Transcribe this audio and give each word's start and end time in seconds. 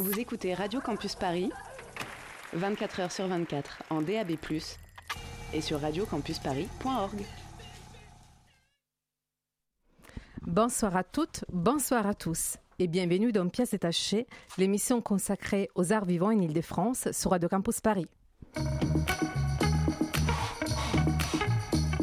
Vous 0.00 0.18
écoutez 0.18 0.54
Radio 0.54 0.80
Campus 0.80 1.14
Paris, 1.14 1.50
24 2.54 3.00
h 3.02 3.10
sur 3.10 3.26
24 3.26 3.82
en 3.90 4.00
DAB+, 4.00 4.30
et 5.52 5.60
sur 5.60 5.78
radiocampusparis.org. 5.78 7.20
Bonsoir 10.40 10.96
à 10.96 11.04
toutes, 11.04 11.44
bonsoir 11.52 12.06
à 12.06 12.14
tous 12.14 12.56
et 12.78 12.86
bienvenue 12.86 13.30
dans 13.30 13.46
Pièces 13.50 13.72
détachées, 13.72 14.26
l'émission 14.56 15.02
consacrée 15.02 15.68
aux 15.74 15.92
arts 15.92 16.06
vivants 16.06 16.28
en 16.28 16.40
Ile-de-France 16.40 17.12
sur 17.12 17.32
Radio 17.32 17.50
Campus 17.50 17.82
Paris. 17.82 18.06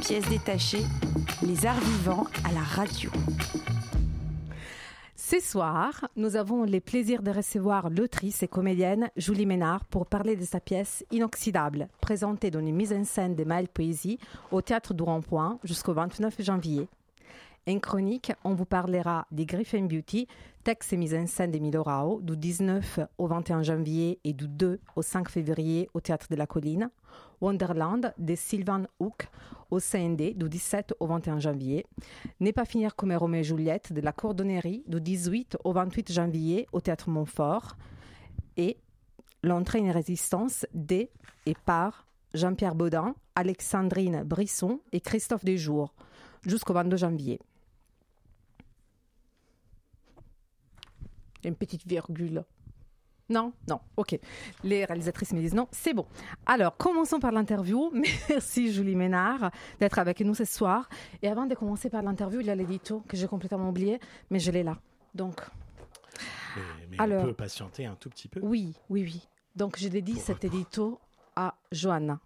Pièces 0.02 0.30
détachées, 0.30 0.86
les 1.42 1.66
arts 1.66 1.80
vivants 1.80 2.28
à 2.48 2.52
la 2.52 2.62
radio. 2.62 3.10
Ce 5.30 5.42
soir, 5.42 6.08
nous 6.16 6.38
avons 6.38 6.64
le 6.64 6.80
plaisir 6.80 7.22
de 7.22 7.32
recevoir 7.32 7.90
l'autrice 7.90 8.44
et 8.44 8.48
comédienne 8.48 9.10
Julie 9.18 9.46
Ménard 9.46 9.84
pour 9.84 10.06
parler 10.06 10.38
de 10.38 10.46
sa 10.46 10.62
pièce 10.62 11.06
Inoxydable, 11.12 11.90
présentée 12.00 12.50
dans 12.50 12.62
une 12.62 12.74
mise 12.74 12.94
en 12.94 13.04
scène 13.04 13.36
de 13.36 13.44
Maël 13.44 13.68
Poésie 13.68 14.20
au 14.52 14.62
Théâtre 14.62 14.94
du 14.94 15.04
Rond-Point 15.04 15.60
jusqu'au 15.66 15.92
29 15.92 16.42
janvier. 16.42 16.88
En 17.68 17.80
chronique, 17.80 18.32
on 18.46 18.54
vous 18.54 18.64
parlera 18.64 19.28
des 19.30 19.46
Griffin 19.46 19.84
Beauty, 19.84 20.30
texte 20.64 20.94
et 20.94 20.98
mise 20.98 21.14
en 21.14 21.28
scène 21.28 21.52
d'Emile 21.52 21.78
Rao, 21.78 22.22
du 22.22 22.38
19 22.38 23.02
au 23.18 23.28
21 23.28 23.64
janvier 23.64 24.22
et 24.24 24.32
du 24.32 24.48
2 24.48 24.80
au 24.96 25.02
5 25.02 25.28
février 25.28 25.90
au 25.94 26.00
Théâtre 26.00 26.28
de 26.30 26.38
la 26.38 26.48
Colline. 26.48 26.90
Wonderland 27.42 28.14
de 28.18 28.36
Sylvain 28.36 28.88
Hook 29.00 29.28
au 29.70 29.80
CND 29.80 30.34
du 30.36 30.50
17 30.50 30.96
au 31.00 31.08
21 31.08 31.40
janvier. 31.40 31.86
N'est 32.40 32.54
pas 32.54 32.66
finir 32.66 32.96
comme 32.96 33.12
Roméo 33.14 33.42
et 33.42 33.44
Juliette 33.44 33.94
de 33.94 34.02
la 34.02 34.12
Cordonnerie 34.12 34.84
du 34.88 35.02
18 35.02 35.58
au 35.64 35.74
28 35.74 36.12
janvier 36.12 36.68
au 36.72 36.82
Théâtre 36.82 37.10
Montfort. 37.10 37.76
Et 38.56 38.78
L'entrée 39.44 39.80
en 39.80 39.92
résistance 39.92 40.66
des 40.74 41.12
et 41.46 41.56
par 41.66 42.08
Jean-Pierre 42.34 42.76
Baudin, 42.76 43.16
Alexandrine 43.36 44.24
Brisson 44.24 44.82
et 44.92 45.00
Christophe 45.00 45.46
Desjours 45.46 45.94
jusqu'au 46.42 46.74
22 46.74 46.98
janvier. 46.98 47.40
Une 51.44 51.56
petite 51.56 51.88
virgule. 51.88 52.44
Non, 53.30 53.52
non, 53.68 53.82
ok. 53.98 54.18
Les 54.64 54.86
réalisatrices 54.86 55.34
me 55.34 55.42
disent 55.42 55.54
non, 55.54 55.68
c'est 55.72 55.94
bon. 55.94 56.06
Alors, 56.46 56.78
commençons 56.78 57.20
par 57.20 57.32
l'interview. 57.32 57.92
Merci 58.30 58.72
Julie 58.72 58.96
Ménard 58.96 59.52
d'être 59.80 60.00
avec 60.00 60.22
nous 60.22 60.34
ce 60.34 60.46
soir. 60.46 60.88
Et 61.22 61.28
avant 61.28 61.46
de 61.46 61.54
commencer 61.54 61.90
par 61.90 62.04
l'interview, 62.04 62.40
il 62.40 62.48
y 62.48 62.50
a 62.50 62.56
l'édito 62.56 63.04
que 63.08 63.18
j'ai 63.18 63.28
complètement 63.28 63.70
oublié, 63.70 64.00
mais 64.30 64.40
je 64.40 64.52
l'ai 64.52 64.64
là. 64.64 64.78
Donc. 65.14 65.42
Mais, 66.56 66.62
mais 66.92 66.98
Alors, 67.00 67.24
on 67.24 67.28
peut 67.28 67.34
patienter 67.34 67.86
un 67.86 67.96
tout 67.96 68.10
petit 68.10 68.30
peu? 68.30 68.40
Oui, 68.42 68.74
oui, 68.90 69.04
oui. 69.04 69.28
Donc, 69.56 69.78
je 69.78 69.90
dédie 69.90 70.18
cet 70.18 70.46
édito 70.46 71.00
à 71.36 71.56
Johanna, 71.72 72.20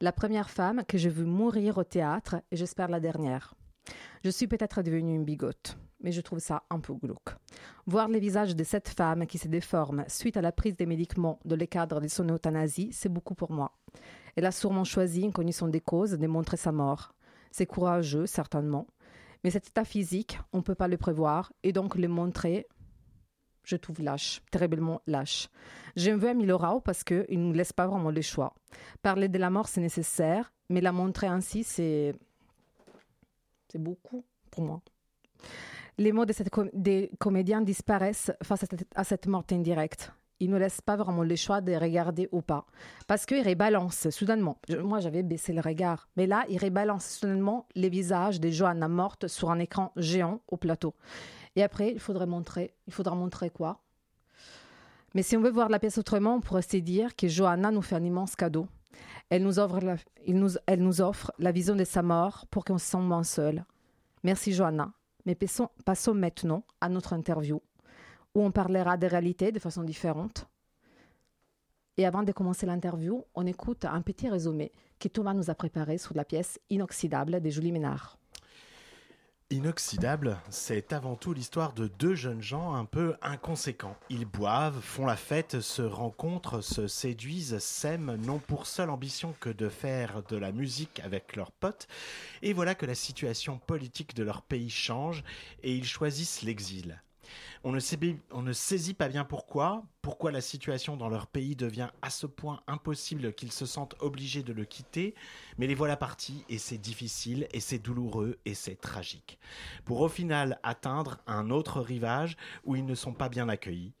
la 0.00 0.12
première 0.12 0.50
femme 0.50 0.84
que 0.86 0.98
j'ai 0.98 1.08
vue 1.08 1.24
mourir 1.24 1.78
au 1.78 1.84
théâtre 1.84 2.36
et 2.50 2.56
j'espère 2.56 2.88
la 2.88 3.00
dernière. 3.00 3.54
Je 4.24 4.30
suis 4.30 4.46
peut-être 4.46 4.82
devenue 4.82 5.14
une 5.14 5.24
bigote 5.24 5.76
mais 6.04 6.12
je 6.12 6.20
trouve 6.20 6.38
ça 6.38 6.62
un 6.70 6.78
peu 6.78 6.92
glauque. 6.92 7.34
Voir 7.86 8.08
les 8.08 8.20
visages 8.20 8.54
de 8.54 8.62
cette 8.62 8.90
femme 8.90 9.26
qui 9.26 9.38
se 9.38 9.48
déforme 9.48 10.04
suite 10.06 10.36
à 10.36 10.42
la 10.42 10.52
prise 10.52 10.76
des 10.76 10.84
médicaments 10.84 11.40
dans 11.46 11.56
le 11.56 11.66
cadre 11.66 12.00
de 12.00 12.08
son 12.08 12.28
euthanasie, 12.28 12.90
c'est 12.92 13.08
beaucoup 13.08 13.34
pour 13.34 13.50
moi. 13.50 13.72
Elle 14.36 14.44
a 14.44 14.52
sûrement 14.52 14.84
choisi, 14.84 15.26
en 15.26 15.30
connaissant 15.30 15.66
des 15.66 15.80
causes, 15.80 16.12
de 16.12 16.26
montrer 16.26 16.58
sa 16.58 16.72
mort. 16.72 17.14
C'est 17.50 17.64
courageux, 17.64 18.26
certainement, 18.26 18.86
mais 19.42 19.50
cet 19.50 19.68
état 19.68 19.84
physique, 19.84 20.38
on 20.52 20.58
ne 20.58 20.62
peut 20.62 20.74
pas 20.74 20.88
le 20.88 20.98
prévoir, 20.98 21.52
et 21.62 21.72
donc 21.72 21.94
le 21.94 22.08
montrer, 22.08 22.66
je 23.62 23.76
trouve 23.76 24.02
lâche, 24.02 24.42
terriblement 24.50 25.00
lâche. 25.06 25.48
J'aime 25.96 26.18
veux 26.18 26.28
Emile 26.28 26.52
Rao 26.52 26.80
parce 26.80 27.02
qu'il 27.02 27.24
ne 27.30 27.46
nous 27.46 27.52
laisse 27.54 27.72
pas 27.72 27.86
vraiment 27.86 28.10
le 28.10 28.20
choix. 28.20 28.54
Parler 29.00 29.28
de 29.28 29.38
la 29.38 29.48
mort, 29.48 29.68
c'est 29.68 29.80
nécessaire, 29.80 30.52
mais 30.68 30.82
la 30.82 30.92
montrer 30.92 31.28
ainsi, 31.28 31.64
c'est. 31.64 32.14
C'est 33.68 33.82
beaucoup 33.82 34.24
pour 34.50 34.62
moi 34.62 34.82
les 35.98 36.12
mots 36.12 36.24
des 36.72 37.10
comédiens 37.18 37.60
disparaissent 37.60 38.32
face 38.42 38.64
à 38.94 39.04
cette, 39.04 39.26
mort 39.26 39.44
indirecte. 39.50 40.12
Ils 40.40 40.50
ne 40.50 40.58
laissent 40.58 40.80
pas 40.80 40.96
vraiment 40.96 41.22
le 41.22 41.36
choix 41.36 41.60
de 41.60 41.72
regarder 41.72 42.28
ou 42.32 42.42
pas. 42.42 42.66
Parce 43.06 43.24
qu'ils 43.24 43.46
rebalancent 43.46 44.10
soudainement. 44.10 44.58
Moi, 44.82 44.98
j'avais 44.98 45.22
baissé 45.22 45.52
le 45.52 45.60
regard. 45.60 46.08
Mais 46.16 46.26
là, 46.26 46.44
ils 46.48 46.58
rebalancent 46.58 47.18
soudainement 47.18 47.68
les 47.76 47.88
visages 47.88 48.40
des 48.40 48.50
Johanna 48.50 48.88
mortes 48.88 49.28
sur 49.28 49.50
un 49.50 49.60
écran 49.60 49.92
géant 49.96 50.40
au 50.48 50.56
plateau. 50.56 50.94
Et 51.54 51.62
après, 51.62 51.92
il 51.92 52.00
faudrait 52.00 52.26
montrer. 52.26 52.74
Il 52.88 52.92
faudra 52.92 53.14
montrer 53.14 53.50
quoi? 53.50 53.80
Mais 55.14 55.22
si 55.22 55.36
on 55.36 55.40
veut 55.40 55.50
voir 55.50 55.68
la 55.68 55.78
pièce 55.78 55.98
autrement, 55.98 56.34
on 56.34 56.40
pourrait 56.40 56.62
se 56.62 56.76
dire 56.78 57.14
que 57.14 57.28
Johanna 57.28 57.70
nous 57.70 57.82
fait 57.82 57.94
un 57.94 58.02
immense 58.02 58.34
cadeau. 58.34 58.66
Elle 59.30 59.44
nous 59.44 59.60
offre 59.60 59.78
la, 59.80 59.96
elle 60.66 60.82
nous 60.82 61.00
offre 61.00 61.32
la 61.38 61.52
vision 61.52 61.76
de 61.76 61.84
sa 61.84 62.02
mort 62.02 62.46
pour 62.50 62.64
qu'on 62.64 62.78
se 62.78 62.86
sente 62.86 63.06
moins 63.06 63.22
seul. 63.22 63.64
Merci 64.24 64.52
Johanna. 64.52 64.92
Mais 65.26 65.34
passons, 65.34 66.14
maintenant 66.14 66.64
à 66.80 66.88
notre 66.88 67.12
interview, 67.12 67.60
où 68.34 68.42
on 68.42 68.50
parlera 68.50 68.96
des 68.96 69.06
réalités 69.06 69.52
de 69.52 69.58
façon 69.58 69.82
différente. 69.82 70.46
Et 71.96 72.06
avant 72.06 72.22
de 72.24 72.32
commencer 72.32 72.66
l'interview, 72.66 73.24
on 73.34 73.46
écoute 73.46 73.84
un 73.84 74.02
petit 74.02 74.28
résumé 74.28 74.72
que 74.98 75.08
Thomas 75.08 75.34
nous 75.34 75.50
a 75.50 75.54
préparé 75.54 75.96
sur 75.98 76.14
la 76.14 76.24
pièce 76.24 76.58
Inoxydable 76.68 77.40
de 77.40 77.50
Julie 77.50 77.72
Ménard. 77.72 78.18
Inoxydable, 79.50 80.38
c'est 80.48 80.94
avant 80.94 81.16
tout 81.16 81.34
l'histoire 81.34 81.74
de 81.74 81.86
deux 81.86 82.14
jeunes 82.14 82.42
gens 82.42 82.72
un 82.74 82.86
peu 82.86 83.14
inconséquents. 83.20 83.96
Ils 84.08 84.24
boivent, 84.24 84.80
font 84.80 85.04
la 85.04 85.16
fête, 85.16 85.60
se 85.60 85.82
rencontrent, 85.82 86.62
se 86.62 86.88
séduisent, 86.88 87.58
s'aiment, 87.58 88.16
non 88.16 88.38
pour 88.38 88.66
seule 88.66 88.88
ambition 88.88 89.34
que 89.40 89.50
de 89.50 89.68
faire 89.68 90.22
de 90.30 90.36
la 90.36 90.50
musique 90.50 91.00
avec 91.04 91.36
leurs 91.36 91.52
potes. 91.52 91.88
Et 92.40 92.54
voilà 92.54 92.74
que 92.74 92.86
la 92.86 92.94
situation 92.94 93.58
politique 93.58 94.14
de 94.14 94.24
leur 94.24 94.40
pays 94.40 94.70
change 94.70 95.22
et 95.62 95.74
ils 95.74 95.86
choisissent 95.86 96.40
l'exil. 96.40 97.02
On 97.62 97.72
ne, 97.72 98.52
saisit, 98.52 98.94
pas 98.94 99.08
bien 99.08 99.24
pourquoi, 99.24 99.84
pourquoi 100.02 100.30
la 100.30 100.40
situation 100.40 100.96
dans 100.96 101.08
leur 101.08 101.26
pays 101.26 101.56
devient 101.56 101.90
à 102.02 102.10
ce 102.10 102.26
point 102.26 102.60
impossible 102.66 103.32
qu'ils 103.32 103.52
se 103.52 103.66
sentent 103.66 103.96
obligés 104.00 104.42
de 104.42 104.52
le 104.52 104.64
quitter, 104.64 105.14
mais 105.58 105.66
les 105.66 105.74
voilà 105.74 105.96
partis 105.96 106.44
et 106.48 106.58
c'est 106.58 106.78
difficile 106.78 107.48
et 107.52 107.60
c'est 107.60 107.78
douloureux 107.78 108.38
et 108.44 108.54
c'est 108.54 108.80
tragique. 108.80 109.38
Pour 109.84 110.00
au 110.00 110.08
final 110.08 110.58
atteindre 110.62 111.18
un 111.26 111.50
autre 111.50 111.80
rivage 111.80 112.36
où 112.64 112.76
ils 112.76 112.86
ne 112.86 112.94
sont 112.94 113.14
pas 113.14 113.28
bien 113.28 113.48
accueillis. 113.48 113.94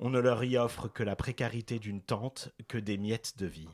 On 0.00 0.10
ne 0.10 0.20
leur 0.20 0.44
y 0.44 0.56
offre 0.56 0.88
que 0.88 1.02
la 1.02 1.16
précarité 1.16 1.78
d'une 1.78 2.00
tente, 2.00 2.50
que 2.68 2.78
des 2.78 2.96
miettes 2.96 3.34
de 3.38 3.46
vie. 3.46 3.68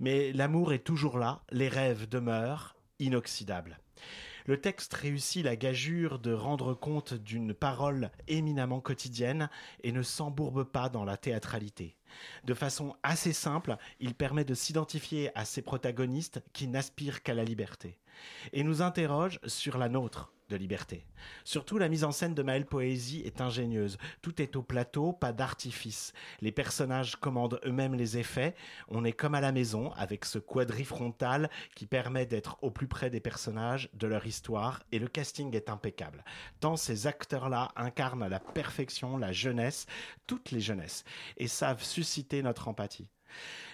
Mais 0.00 0.32
l'amour 0.32 0.72
est 0.72 0.84
toujours 0.84 1.18
là, 1.18 1.42
les 1.50 1.68
rêves 1.68 2.08
demeurent 2.08 2.76
inoxydables. 2.98 3.78
Le 4.46 4.60
texte 4.60 4.92
réussit 4.92 5.42
la 5.42 5.56
gageure 5.56 6.18
de 6.18 6.32
rendre 6.32 6.74
compte 6.74 7.14
d'une 7.14 7.54
parole 7.54 8.10
éminemment 8.28 8.80
quotidienne 8.80 9.48
et 9.82 9.90
ne 9.90 10.02
s'embourbe 10.02 10.64
pas 10.64 10.90
dans 10.90 11.04
la 11.04 11.16
théâtralité. 11.16 11.96
De 12.44 12.52
façon 12.52 12.94
assez 13.02 13.32
simple, 13.32 13.76
il 14.00 14.14
permet 14.14 14.44
de 14.44 14.54
s'identifier 14.54 15.30
à 15.34 15.46
ces 15.46 15.62
protagonistes 15.62 16.42
qui 16.52 16.68
n'aspirent 16.68 17.22
qu'à 17.22 17.32
la 17.32 17.44
liberté 17.44 17.98
et 18.52 18.62
nous 18.62 18.82
interroge 18.82 19.40
sur 19.46 19.78
la 19.78 19.88
nôtre, 19.88 20.33
de 20.48 20.56
liberté. 20.56 21.06
Surtout, 21.44 21.78
la 21.78 21.88
mise 21.88 22.04
en 22.04 22.12
scène 22.12 22.34
de 22.34 22.42
Maël 22.42 22.66
Poésie 22.66 23.22
est 23.24 23.40
ingénieuse. 23.40 23.98
Tout 24.22 24.42
est 24.42 24.56
au 24.56 24.62
plateau, 24.62 25.12
pas 25.12 25.32
d'artifice. 25.32 26.12
Les 26.40 26.52
personnages 26.52 27.16
commandent 27.16 27.60
eux-mêmes 27.64 27.94
les 27.94 28.18
effets. 28.18 28.54
On 28.88 29.04
est 29.04 29.12
comme 29.12 29.34
à 29.34 29.40
la 29.40 29.52
maison, 29.52 29.92
avec 29.92 30.24
ce 30.24 30.38
quadrifrontal 30.38 31.50
qui 31.74 31.86
permet 31.86 32.26
d'être 32.26 32.58
au 32.62 32.70
plus 32.70 32.88
près 32.88 33.10
des 33.10 33.20
personnages, 33.20 33.88
de 33.94 34.06
leur 34.06 34.26
histoire, 34.26 34.82
et 34.92 34.98
le 34.98 35.08
casting 35.08 35.54
est 35.54 35.68
impeccable. 35.68 36.24
Tant 36.60 36.76
ces 36.76 37.06
acteurs-là 37.06 37.72
incarnent 37.76 38.28
la 38.28 38.40
perfection 38.40 39.18
la 39.18 39.32
jeunesse, 39.32 39.86
toutes 40.26 40.50
les 40.50 40.60
jeunesses, 40.60 41.04
et 41.36 41.48
savent 41.48 41.82
susciter 41.82 42.42
notre 42.42 42.68
empathie. 42.68 43.10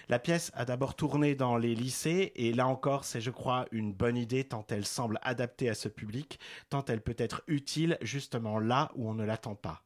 La 0.09 0.19
pièce 0.19 0.51
a 0.55 0.65
d'abord 0.65 0.95
tourné 0.95 1.35
dans 1.35 1.55
les 1.55 1.73
lycées 1.73 2.33
et 2.35 2.53
là 2.53 2.67
encore, 2.67 3.05
c'est 3.05 3.21
je 3.21 3.31
crois 3.31 3.65
une 3.71 3.93
bonne 3.93 4.17
idée 4.17 4.43
tant 4.43 4.65
elle 4.69 4.85
semble 4.85 5.19
adaptée 5.21 5.69
à 5.69 5.73
ce 5.73 5.87
public, 5.87 6.39
tant 6.69 6.83
elle 6.85 7.01
peut 7.01 7.15
être 7.17 7.43
utile 7.47 7.97
justement 8.01 8.59
là 8.59 8.91
où 8.95 9.09
on 9.09 9.13
ne 9.13 9.23
l'attend 9.23 9.55
pas. 9.55 9.83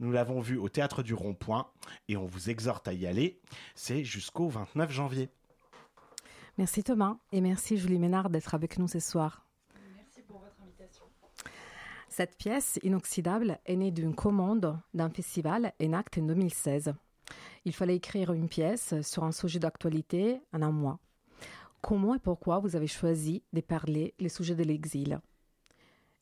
Nous 0.00 0.10
l'avons 0.10 0.40
vu 0.40 0.56
au 0.56 0.68
théâtre 0.68 1.02
du 1.02 1.14
Rond-Point 1.14 1.68
et 2.08 2.16
on 2.16 2.26
vous 2.26 2.50
exhorte 2.50 2.88
à 2.88 2.92
y 2.92 3.06
aller. 3.06 3.40
C'est 3.74 4.02
jusqu'au 4.02 4.48
29 4.48 4.90
janvier. 4.90 5.28
Merci 6.56 6.82
Thomas 6.82 7.16
et 7.30 7.40
merci 7.40 7.76
Julie 7.76 8.00
Ménard 8.00 8.30
d'être 8.30 8.54
avec 8.54 8.78
nous 8.78 8.88
ce 8.88 8.98
soir. 8.98 9.46
Merci 9.94 10.22
pour 10.26 10.40
votre 10.40 10.60
invitation. 10.60 11.04
Cette 12.08 12.36
pièce 12.36 12.80
inoxydable 12.82 13.60
est 13.64 13.76
née 13.76 13.92
d'une 13.92 14.14
commande 14.16 14.76
d'un 14.92 15.08
festival 15.08 15.72
Enact 15.80 16.18
en 16.18 16.22
2016. 16.22 16.94
Il 17.64 17.74
fallait 17.74 17.96
écrire 17.96 18.32
une 18.32 18.48
pièce 18.48 19.00
sur 19.02 19.24
un 19.24 19.32
sujet 19.32 19.58
d'actualité 19.58 20.40
en 20.52 20.62
un 20.62 20.72
mois. 20.72 20.98
Comment 21.80 22.14
et 22.14 22.18
pourquoi 22.18 22.58
vous 22.58 22.76
avez 22.76 22.86
choisi 22.86 23.42
de 23.52 23.60
parler 23.60 24.14
les 24.18 24.28
sujets 24.28 24.54
de 24.56 24.64
l'exil? 24.64 25.20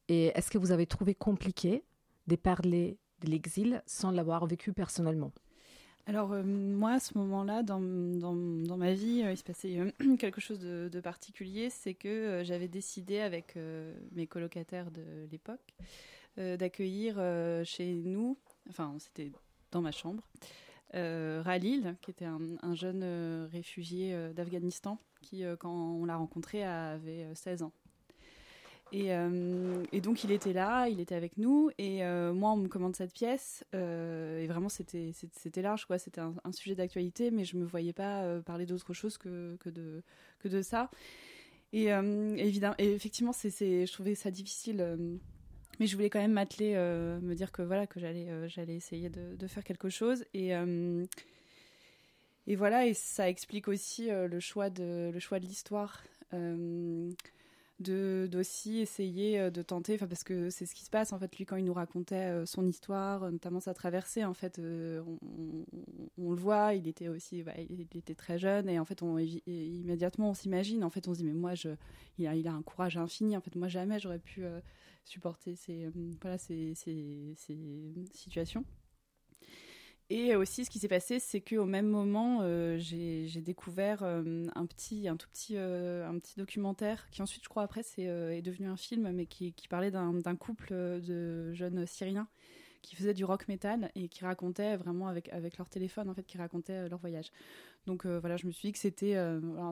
Et 0.08 0.26
est-ce 0.26 0.50
que 0.50 0.58
vous 0.58 0.73
avez 0.73 0.87
trouvé 0.87 1.14
compliqué 1.14 1.82
de 2.26 2.37
parler 2.37 2.99
de 3.23 3.31
l'exil 3.31 3.82
sans 3.87 4.11
l'avoir 4.11 4.47
vécu 4.47 4.73
personnellement? 4.73 5.32
Alors 6.06 6.29
moi, 6.44 6.93
à 6.93 7.00
ce 7.00 7.19
moment-là, 7.19 7.62
dans, 7.64 7.81
dans, 7.81 8.76
ma 8.76 8.93
vie, 8.93 9.25
il 9.29 9.37
se 9.37 9.43
passait 9.43 9.79
quelque 10.19 10.41
chose 10.41 10.61
de, 10.61 10.88
de 10.93 11.00
particulier, 11.00 11.69
c'est 11.70 11.94
que 11.94 12.43
j'avais 12.44 12.69
décidé 12.69 13.19
avec 13.20 13.56
mes 14.12 14.26
colocataires 14.26 14.91
de 14.91 15.26
l'époque 15.32 15.75
d'accueillir 16.37 17.17
chez 17.64 17.94
nous, 17.94 18.37
enfin 18.69 18.94
c'était 18.99 19.32
dans 19.73 19.81
ma 19.81 19.91
chambre, 19.91 20.23
euh, 20.94 21.42
Ralil, 21.44 21.96
qui 22.00 22.10
était 22.10 22.24
un, 22.24 22.74
jeune 22.74 23.02
euh, 23.02 23.48
réfugié 23.50 24.14
euh, 24.14 24.32
d'Afghanistan, 24.32 24.98
qui, 25.20 25.42
quand 25.58 25.72
on 25.72 26.04
l'a 26.04 26.16
rencontré, 26.16 26.62
avait 26.64 27.26
16 27.34 27.62
ans. 27.62 27.72
Et, 28.92 29.10
donc 30.00 30.22
il 30.22 30.30
était 30.30 30.52
là, 30.52 30.88
il 30.88 31.00
était 31.00 31.16
avec 31.16 31.38
nous, 31.38 31.70
et 31.76 32.04
moi 32.32 32.52
on 32.52 32.56
me 32.56 32.68
commande 32.68 32.94
cette 32.94 33.12
pièce, 33.12 33.64
et 33.72 34.46
vraiment 34.46 34.68
c'était 34.68 35.12
large 35.56 35.86
quoi, 35.86 35.98
c'était 35.98 36.20
un, 36.20 36.52
sujet 36.52 36.76
d'actualité, 36.76 37.32
mais 37.32 37.44
je 37.44 37.56
me 37.56 37.64
voyais 37.64 37.92
pas 37.92 38.40
parler 38.42 38.64
d'autre 38.64 38.92
chose 38.92 39.18
que, 39.18 39.56
que 39.58 39.70
de 39.70 40.04
que 40.38 40.46
de 40.46 40.62
ça. 40.62 40.88
Et 41.72 41.86
évidemment, 41.86 42.76
effectivement 42.78 43.32
c'est 43.32 43.50
je 43.50 43.92
trouvais 43.92 44.14
ça 44.14 44.30
difficile 44.30 45.18
mais 45.78 45.87
je 45.87 45.96
voulais 45.96 46.11
quand 46.11 46.20
même 46.20 46.32
m'atteler, 46.32 46.75
euh, 46.75 47.20
me 47.20 47.34
dire 47.34 47.52
que 47.52 47.62
voilà 47.62 47.87
que 47.87 48.00
j'allais 48.00 48.28
euh, 48.31 48.49
j'allais 48.49 48.76
essayer 48.76 49.11
de, 49.11 49.46
faire 49.46 49.64
quelque 49.64 49.88
chose. 49.88 50.25
Et 50.34 50.55
euh, 50.55 51.05
et 52.46 52.56
voilà 52.56 52.87
et 52.87 52.94
ça 52.94 53.28
explique 53.28 53.69
aussi 53.69 54.08
le 54.11 54.40
choix 54.40 54.70
de 54.70 55.11
le 55.12 55.19
choix 55.20 55.40
de 55.40 55.46
l'histoire 55.46 56.02
de 57.81 58.28
d'aussi 58.31 58.78
essayer 58.78 59.50
de 59.50 59.62
tenter 59.62 59.99
parce 59.99 60.25
que 60.25 60.49
c'est 60.50 60.64
ce 60.64 60.75
qui 60.75 60.84
se 60.84 60.90
passe 60.90 61.12
en 61.12 61.19
fait 61.19 61.37
lui 61.37 61.44
quand 61.44 61.56
il 61.56 61.64
nous 61.64 61.75
racontait 61.75 62.46
son 62.46 62.67
histoire 62.67 63.31
notamment 63.31 63.61
sa 63.61 63.75
traversée 63.75 64.25
en 64.25 64.32
fait 64.32 64.58
on, 64.58 66.31
le 66.31 66.40
voit 66.40 66.73
il 66.75 66.88
était 66.88 67.08
aussi 67.08 67.43
bah, 67.43 67.52
il 67.69 67.82
était 67.82 68.14
très 68.14 68.38
jeune 68.38 68.69
et 68.70 68.78
en 68.78 68.87
fait 68.87 69.02
on 69.02 69.19
immédiatement 69.19 70.31
on 70.31 70.34
s'imagine 70.34 70.84
en 70.84 70.90
fait 70.90 71.06
on 71.06 71.12
se 71.12 71.19
dit 71.19 71.25
mais 71.25 71.34
moi 71.34 71.55
je 71.55 71.69
il 72.19 72.49
a 72.49 72.52
un 72.52 72.62
courage 72.62 72.96
infini 72.96 73.37
en 73.37 73.40
fait 73.43 73.55
moi 73.56 73.69
jamais 73.69 73.99
j'aurais 73.99 74.20
pu 74.20 74.44
supporter 75.06 75.55
euh, 75.70 76.37
ces, 76.38 76.75
situations. 78.12 78.64
Et 80.08 80.37
aussi, 80.37 80.64
ce 80.64 80.70
qui 80.70 80.79
s'est 80.79 80.87
passé, 80.87 81.19
c'est 81.19 81.41
qu'au 81.41 81.64
même 81.64 81.88
moment, 81.88 82.38
euh, 82.43 82.76
j'ai 82.79 83.41
découvert 83.41 84.05
euh, 84.05 84.47
un 84.55 84.67
petit, 84.67 85.08
un 85.08 85.17
tout 85.17 85.29
petit, 85.29 85.56
un 85.58 86.17
petit 86.19 86.37
documentaire 86.37 87.08
qui 87.11 87.23
ensuite, 87.23 87.43
je 87.43 87.49
crois, 87.49 87.64
après, 87.64 87.82
c'est 87.82 88.03
est 88.03 88.43
devenu 88.43 88.69
un 88.69 88.76
film, 88.76 89.11
mais 89.11 89.26
qui, 89.26 89.53
parlait 89.69 89.91
d'un 89.91 90.37
couple 90.37 90.73
de 91.00 91.53
jeunes 91.55 91.87
Syriens 91.87 92.29
qui 92.82 92.94
faisaient 92.94 93.14
du 93.14 93.25
rock 93.25 93.49
metal 93.49 93.91
et 93.97 94.06
qui 94.06 94.25
racontaient 94.25 94.76
vraiment 94.76 95.08
avec 95.08 95.29
avec 95.32 95.58
leur 95.58 95.69
téléphone, 95.69 96.08
en 96.08 96.14
fait, 96.14 96.23
qui 96.23 96.38
racontaient 96.38 96.88
leur 96.88 97.00
voyage. 97.00 97.32
Donc 97.87 98.06
voilà, 98.06 98.37
je 98.37 98.47
me 98.47 98.53
suis 98.53 98.69
dit 98.69 98.73
que 98.73 98.79
c'était 98.79 99.17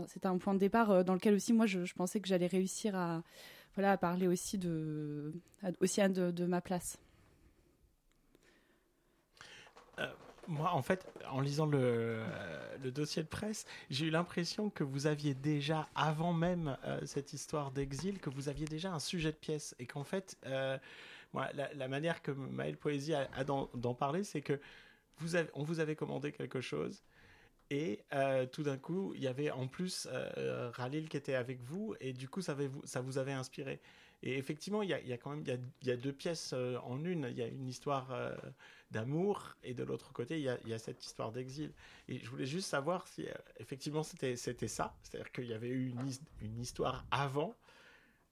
c'était 0.09 0.27
un 0.27 0.39
point 0.39 0.55
de 0.55 0.59
départ 0.59 1.05
dans 1.05 1.15
lequel 1.15 1.35
aussi 1.35 1.53
moi, 1.53 1.67
je, 1.67 1.93
pensais 1.95 2.19
que 2.19 2.27
j'allais 2.27 2.49
réussir 2.49 2.97
à 2.97 3.23
voilà, 3.77 3.97
parler 3.99 4.27
aussi 4.27 4.59
de, 4.59 5.33
aussi 5.81 6.01
de 6.01 6.45
ma 6.45 6.61
place. 6.61 6.99
Euh, 10.49 10.53
moi, 10.53 10.73
en 10.73 10.83
fait, 10.83 11.07
en 11.31 11.41
lisant 11.41 11.67
le, 11.67 12.23
le 12.83 12.91
dossier 12.91 13.23
de 13.23 13.29
presse, 13.29 13.67
j'ai 13.91 14.07
eu 14.07 14.11
l'impression 14.11 14.71
que 14.71 14.85
vous 14.85 15.07
aviez 15.07 15.35
déjà, 15.35 15.89
avant 15.95 16.33
même 16.33 16.77
euh, 16.85 17.01
cette 17.07 17.33
histoire 17.33 17.71
d'exil, 17.71 18.19
que 18.19 18.31
vous 18.31 18.49
aviez 18.49 18.67
déjà 18.67 18.93
un 18.93 19.01
sujet 19.01 19.33
de 19.33 19.37
pièce 19.37 19.75
et 19.79 19.87
qu'en 19.87 20.05
fait, 20.05 20.37
euh, 20.47 20.79
la, 21.55 21.89
manière 21.89 22.23
que 22.23 22.31
Maëlle 22.31 22.77
Poésie 22.77 23.15
a, 23.15 23.45
d'en 23.45 23.95
parler, 23.95 24.25
c'est 24.25 24.41
que 24.41 24.61
vous 25.19 25.37
on 25.55 25.63
vous 25.63 25.81
avait 25.81 25.97
commandé 25.97 26.33
quelque 26.33 26.61
chose 26.61 27.03
et 27.71 28.05
euh, 28.13 28.47
tout 28.47 28.63
d'un 28.63 28.77
coup, 28.77 29.13
il 29.15 29.23
y 29.23 29.27
avait 29.27 29.51
en 29.51 29.67
plus 29.67 30.07
euh, 30.11 30.71
Ralil 30.75 31.09
qui 31.09 31.17
était 31.17 31.35
avec 31.35 31.63
vous, 31.63 31.95
et 32.01 32.13
du 32.13 32.29
coup, 32.29 32.43
ça 32.43 32.55
vous 32.55 33.19
avait 33.19 33.33
inspiré. 33.33 33.81
Et 34.27 34.39
effectivement, 34.39 34.81
il 34.81 34.89
y 34.89 34.95
a, 34.95 35.19
quand 35.19 35.31
même 35.31 35.45
y 35.83 35.87
y 35.87 35.91
a 35.91 35.97
deux 35.97 36.13
pièces 36.13 36.55
euh, 36.55 36.79
en 36.85 37.05
une. 37.05 37.29
Il 37.31 37.37
y 37.37 37.43
a 37.43 37.47
une 37.47 37.69
histoire 37.69 38.11
euh, 38.11 38.35
d'amour, 38.91 39.55
et 39.63 39.75
de 39.75 39.85
l'autre 39.85 40.15
côté, 40.15 40.39
il 40.39 40.45
y, 40.45 40.73
a, 40.73 40.79
cette 40.79 41.05
histoire 41.05 41.31
d'exil. 41.31 41.73
Et 42.09 42.19
je 42.19 42.31
voulais 42.31 42.47
juste 42.47 42.69
savoir 42.69 43.07
si 43.07 43.27
effectivement 43.59 44.03
c'était 44.03 44.37
ça, 44.37 44.95
c'est-à-dire 45.03 45.31
qu'il 45.31 45.47
y 45.47 45.53
avait 45.53 45.69
eu 45.69 45.91
une, 45.91 46.11
une 46.41 46.59
histoire 46.59 47.05
avant, 47.11 47.55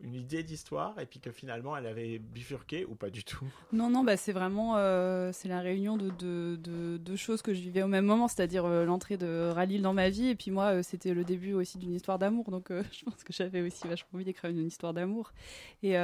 une 0.03 0.15
idée 0.15 0.43
d'histoire 0.43 0.99
et 0.99 1.07
puis 1.07 1.21
que 1.21 1.31
finalement 1.31 1.77
elle 1.77 1.87
avait 1.87 2.19
bifurqué 2.19 2.85
ou 2.85 2.95
pas 2.95 3.11
du 3.11 3.25
tout? 3.25 3.47
Non, 3.73 3.89
non, 3.89 4.05
bah 4.05 4.17
c'est 4.17 4.33
vraiment 4.33 4.77
euh, 4.77 5.31
c'est 5.33 5.49
la 5.49 5.61
réunion 5.61 5.97
de 5.97 6.11
deux 6.11 6.57
de, 6.57 6.99
de, 6.99 7.17
choses 7.17 7.43
que 7.43 7.55
je 7.55 7.61
vivais 7.61 7.83
au 7.83 7.89
même 7.89 8.05
moment, 8.05 8.29
c'est-à-dire 8.29 8.65
euh, 8.65 8.85
l'entrée 8.85 9.17
de 9.17 9.51
Ralil 9.51 9.83
dans 9.83 9.95
ma 9.95 10.11
vie 10.11 10.29
et 10.29 10.35
puis 10.35 10.51
moi 10.51 10.75
euh, 10.75 10.83
c'était 10.83 11.15
le 11.15 11.25
début 11.25 11.53
aussi 11.55 11.79
d'une 11.79 11.95
histoire 11.95 12.19
d'amour, 12.19 12.51
donc 12.51 12.69
je 12.93 13.05
pense 13.05 13.23
que 13.25 13.33
j'avais 13.33 13.63
aussi 13.63 13.87
vachement 13.87 14.11
envie 14.15 14.25
d'écrire 14.25 14.51
une, 14.51 14.67
histoire 14.67 14.93
d'amour. 14.93 15.33
Et 15.83 15.97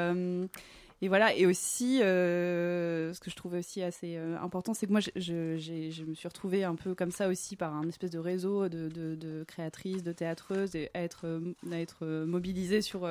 et 1.01 1.07
voilà, 1.07 1.33
et 1.33 1.47
aussi, 1.47 1.99
ce 1.99 3.21
que 3.21 3.31
je 3.31 3.37
trouvais 3.37 3.59
aussi 3.59 3.83
assez 3.83 4.17
important, 4.17 4.75
c'est 4.75 4.89
que 4.89 4.91
moi, 4.91 5.01
je, 5.01 6.03
me 6.03 6.15
suis 6.15 6.27
retrouvée 6.27 6.65
un 6.65 6.75
peu 6.75 6.97
comme 6.97 7.13
ça 7.13 7.29
aussi 7.29 7.55
par 7.55 7.73
un 7.73 7.87
espèce 7.87 8.11
de 8.11 8.19
réseau 8.19 8.69
de, 8.69 9.45
créatrices, 9.47 10.03
de 10.03 10.11
théâtreuses, 10.11 10.75
et 10.75 10.91
être, 10.97 11.41
à 11.71 11.79
être 11.79 12.05
mobilisée 12.25 12.83
sur 12.83 13.09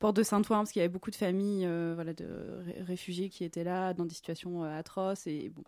Porte 0.00 0.16
de 0.16 0.22
Saint-Ouen, 0.22 0.60
parce 0.60 0.72
qu'il 0.72 0.80
y 0.80 0.82
avait 0.82 0.92
beaucoup 0.92 1.10
de 1.10 1.16
familles 1.16 1.66
euh, 1.66 1.92
voilà, 1.94 2.14
de 2.14 2.26
réfugiés 2.86 3.28
qui 3.28 3.44
étaient 3.44 3.64
là, 3.64 3.92
dans 3.92 4.06
des 4.06 4.14
situations 4.14 4.64
euh, 4.64 4.78
atroces. 4.78 5.26
Et, 5.26 5.50
bon. 5.50 5.62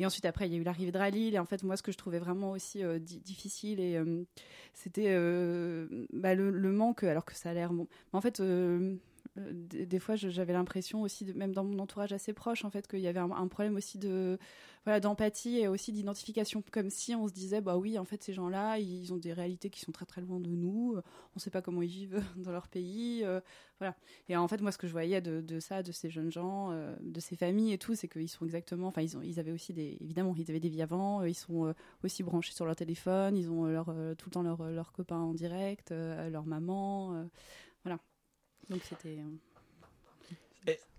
et 0.00 0.04
ensuite, 0.04 0.26
après, 0.26 0.48
il 0.48 0.52
y 0.52 0.56
a 0.56 0.58
eu 0.58 0.64
l'arrivée 0.64 0.90
de 0.90 0.98
Rallye. 0.98 1.32
Et 1.32 1.38
en 1.38 1.44
fait, 1.44 1.62
moi, 1.62 1.76
ce 1.76 1.84
que 1.84 1.92
je 1.92 1.96
trouvais 1.96 2.18
vraiment 2.18 2.50
aussi 2.50 2.82
euh, 2.82 2.98
difficile, 2.98 4.26
c'était 4.74 5.14
bah, 6.12 6.34
le, 6.34 6.72
manque, 6.72 7.04
alors 7.04 7.24
que 7.24 7.34
ça 7.36 7.50
a 7.50 7.54
l'air 7.54 7.72
bon. 7.72 7.86
En 8.12 8.20
fait, 8.20 8.42
des, 9.36 9.98
fois, 9.98 10.16
j'avais 10.16 10.52
l'impression 10.52 11.02
aussi, 11.02 11.24
de, 11.24 11.32
même 11.32 11.52
dans 11.52 11.64
mon 11.64 11.78
entourage 11.78 12.12
assez 12.12 12.32
proche, 12.32 12.64
en 12.64 12.70
fait, 12.70 12.86
qu'il 12.86 13.00
y 13.00 13.08
avait 13.08 13.20
un 13.20 13.48
problème 13.48 13.76
aussi 13.76 13.98
de 13.98 14.38
voilà, 14.86 15.00
d'empathie 15.00 15.58
et 15.58 15.66
aussi 15.66 15.90
d'identification, 15.90 16.62
comme 16.70 16.90
si 16.90 17.12
on 17.16 17.26
se 17.26 17.32
disait, 17.32 17.60
bah 17.60 17.76
oui, 17.76 17.98
en 17.98 18.04
fait, 18.04 18.22
ces 18.22 18.32
gens-là, 18.32 18.78
ils 18.78 19.12
ont 19.12 19.16
des 19.16 19.32
réalités 19.32 19.68
qui 19.68 19.80
sont 19.80 19.90
très 19.90 20.06
très 20.06 20.20
loin 20.20 20.38
de 20.38 20.48
nous, 20.48 20.94
on 20.94 21.02
ne 21.34 21.40
sait 21.40 21.50
pas 21.50 21.60
comment 21.60 21.82
ils 21.82 21.88
vivent 21.88 22.22
dans 22.36 22.52
leur 22.52 22.68
pays, 22.68 23.22
euh, 23.24 23.40
voilà. 23.80 23.96
Et 24.28 24.36
en 24.36 24.46
fait, 24.46 24.60
moi, 24.60 24.70
ce 24.70 24.78
que 24.78 24.86
je 24.86 24.92
voyais 24.92 25.20
de, 25.20 25.58
ça, 25.58 25.82
de 25.82 25.90
ces 25.90 26.08
jeunes 26.08 26.30
gens, 26.30 26.70
euh, 26.70 26.94
de 27.00 27.18
ces 27.18 27.34
familles 27.34 27.72
et 27.72 27.78
tout, 27.78 27.96
c'est 27.96 28.06
qu'ils 28.06 28.28
sont 28.28 28.44
exactement, 28.44 28.86
enfin, 28.86 29.02
ils, 29.02 29.16
ont, 29.16 29.22
ils 29.22 29.40
avaient 29.40 29.50
aussi 29.50 29.72
des, 29.72 29.98
évidemment, 30.00 30.32
ils 30.38 30.48
avaient 30.48 30.60
des 30.60 30.68
vies 30.68 30.82
avant, 30.82 31.20
euh, 31.20 31.28
ils 31.28 31.34
sont 31.34 31.74
aussi 32.04 32.22
branchés 32.22 32.52
sur 32.52 32.64
leur 32.64 32.76
téléphone, 32.76 33.36
ils 33.36 33.50
ont 33.50 33.64
leur, 33.64 33.86
tout 34.16 34.28
le 34.28 34.30
temps 34.30 34.42
leurs 34.42 34.70
leur 34.70 34.92
copains 34.92 35.18
en 35.18 35.34
direct, 35.34 35.90
leur 35.90 36.46
maman. 36.46 37.26
Donc 38.70 38.82
c'était. 38.84 39.18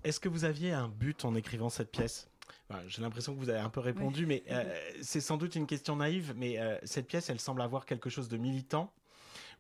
Est-ce 0.03 0.19
que 0.19 0.29
vous 0.29 0.45
aviez 0.45 0.71
un 0.71 0.88
but 0.88 1.25
en 1.25 1.36
écrivant 1.36 1.69
cette 1.69 1.91
pièce? 1.91 2.29
J'ai 2.88 3.01
l'impression 3.01 3.33
que 3.33 3.39
vous 3.39 3.50
avez 3.50 3.59
un 3.59 3.69
peu 3.69 3.79
répondu, 3.79 4.25
mais 4.25 4.43
euh, 4.51 4.63
c'est 5.01 5.21
sans 5.21 5.38
doute 5.38 5.55
une 5.55 5.67
question 5.67 5.95
naïve, 5.95 6.33
mais 6.36 6.59
euh, 6.59 6.77
cette 6.83 7.07
pièce, 7.07 7.29
elle 7.29 7.39
semble 7.39 7.62
avoir 7.62 7.86
quelque 7.86 8.09
chose 8.09 8.27
de 8.27 8.38
militant, 8.38 8.91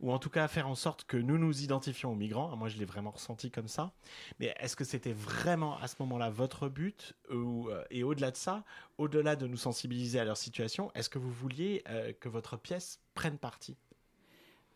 ou 0.01 0.11
en 0.11 0.19
tout 0.19 0.29
cas 0.29 0.47
faire 0.47 0.67
en 0.67 0.75
sorte 0.75 1.05
que 1.05 1.15
nous 1.15 1.37
nous 1.37 1.63
identifions 1.63 2.11
aux 2.11 2.15
migrants. 2.15 2.55
Moi, 2.57 2.67
je 2.67 2.77
l'ai 2.77 2.85
vraiment 2.85 3.11
ressenti 3.11 3.49
comme 3.49 3.69
ça. 3.69 3.93
Mais 4.39 4.53
est-ce 4.59 4.75
que 4.75 4.83
c'était 4.83 5.13
vraiment 5.13 5.77
à 5.79 5.87
ce 5.87 5.95
moment-là 5.99 6.29
votre 6.29 6.67
but 6.67 7.13
ou, 7.31 7.69
euh, 7.69 7.83
Et 7.91 8.03
au-delà 8.03 8.31
de 8.31 8.37
ça, 8.37 8.63
au-delà 8.97 9.35
de 9.35 9.47
nous 9.47 9.57
sensibiliser 9.57 10.19
à 10.19 10.25
leur 10.25 10.37
situation, 10.37 10.91
est-ce 10.93 11.09
que 11.09 11.19
vous 11.19 11.31
vouliez 11.31 11.83
que 12.19 12.29
votre 12.29 12.57
pièce 12.57 12.99
prenne 13.13 13.37
parti? 13.37 13.77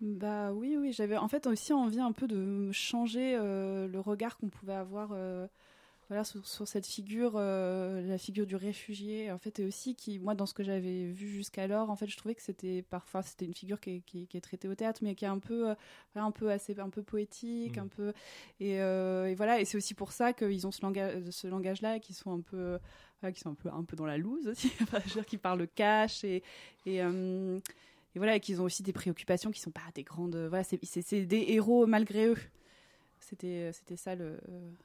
Bah 0.02 0.52
oui, 0.52 0.78
oui, 0.80 0.92
j'avais 0.92 1.18
en 1.18 1.28
fait 1.28 1.48
aussi 1.48 1.74
envie 1.74 2.00
un 2.00 2.12
peu 2.12 2.28
de 2.28 2.72
changer 2.72 3.38
le 3.38 4.00
regard 4.00 4.38
qu'on 4.38 4.50
pouvait 4.50 4.74
avoir 4.74 5.14
voilà, 6.12 6.26
sur, 6.26 6.68
cette 6.68 6.86
figure, 6.86 7.36
euh, 7.38 8.02
la 8.02 8.18
figure 8.18 8.46
du 8.46 8.58
réfugié, 8.58 9.32
en 9.32 9.38
fait, 9.38 9.60
et 9.60 9.66
aussi 9.66 9.96
qui, 9.96 10.20
moi, 10.20 10.36
dans 10.36 10.46
ce 10.46 10.54
que 10.54 10.62
j'avais 10.62 11.06
vu 11.06 11.30
jusqu'alors, 11.30 11.90
en 11.90 11.96
fait, 11.96 12.08
je 12.08 12.18
trouvais 12.18 12.36
que 12.36 12.42
c'était 12.42 12.82
parfois, 12.82 13.22
c'était 13.22 13.46
une 13.46 13.54
figure 13.54 13.80
qui 13.80 13.92
est, 13.92 14.00
qui, 14.02 14.28
est, 14.34 14.42
traitée 14.42 14.68
au 14.68 14.76
théâtre, 14.76 15.00
mais 15.04 15.16
qui 15.16 15.24
est 15.24 15.30
un 15.30 15.40
peu, 15.40 15.70
euh, 15.70 15.76
un 16.16 16.32
peu 16.32 16.52
assez, 16.52 16.78
un 16.82 16.90
peu 16.90 17.02
poétique, 17.02 17.78
un 17.78 17.86
mmh. 17.86 17.90
peu, 17.90 18.14
et, 18.60 18.82
euh, 18.82 19.28
et 19.28 19.36
voilà, 19.36 19.62
et 19.62 19.64
c'est 19.64 19.78
aussi 19.78 19.94
pour 19.94 20.12
ça 20.12 20.34
qu'ils 20.34 20.68
ont 20.68 20.72
ce 20.72 20.82
langage, 20.82 21.30
ce 21.30 21.48
langage-là, 21.48 22.00
qui 22.00 22.14
sont 22.14 22.34
un 22.34 22.42
peu, 22.42 22.78
qui 23.34 23.40
sont 23.40 23.52
un 23.52 23.56
peu, 23.56 23.70
un 23.70 23.86
peu 23.86 23.96
dans 23.96 24.06
la 24.06 24.18
loose 24.18 24.50
aussi, 24.50 24.70
enfin, 24.82 25.00
je 25.06 25.14
veux 25.14 25.22
dire, 25.22 25.26
qui 25.26 25.38
parlent 25.38 25.66
cash 25.76 26.26
et, 26.26 26.44
et 26.86 27.02
et 28.16 28.20
voilà, 28.20 28.40
qu'ils 28.40 28.62
ont 28.62 28.66
aussi 28.66 28.84
des 28.84 28.94
préoccupations 28.94 29.52
qui 29.52 29.62
sont 29.62 29.72
pas 29.72 29.82
des 29.96 30.04
grandes. 30.04 30.36
Voilà, 30.50 30.64
c'est 30.64 31.26
des 31.26 31.46
héros 31.50 31.88
malgré 31.88 32.28
eux 32.28 32.38
c'était 33.24 33.72
c'était 33.74 33.96
ça 33.98 34.16
le 34.16 34.38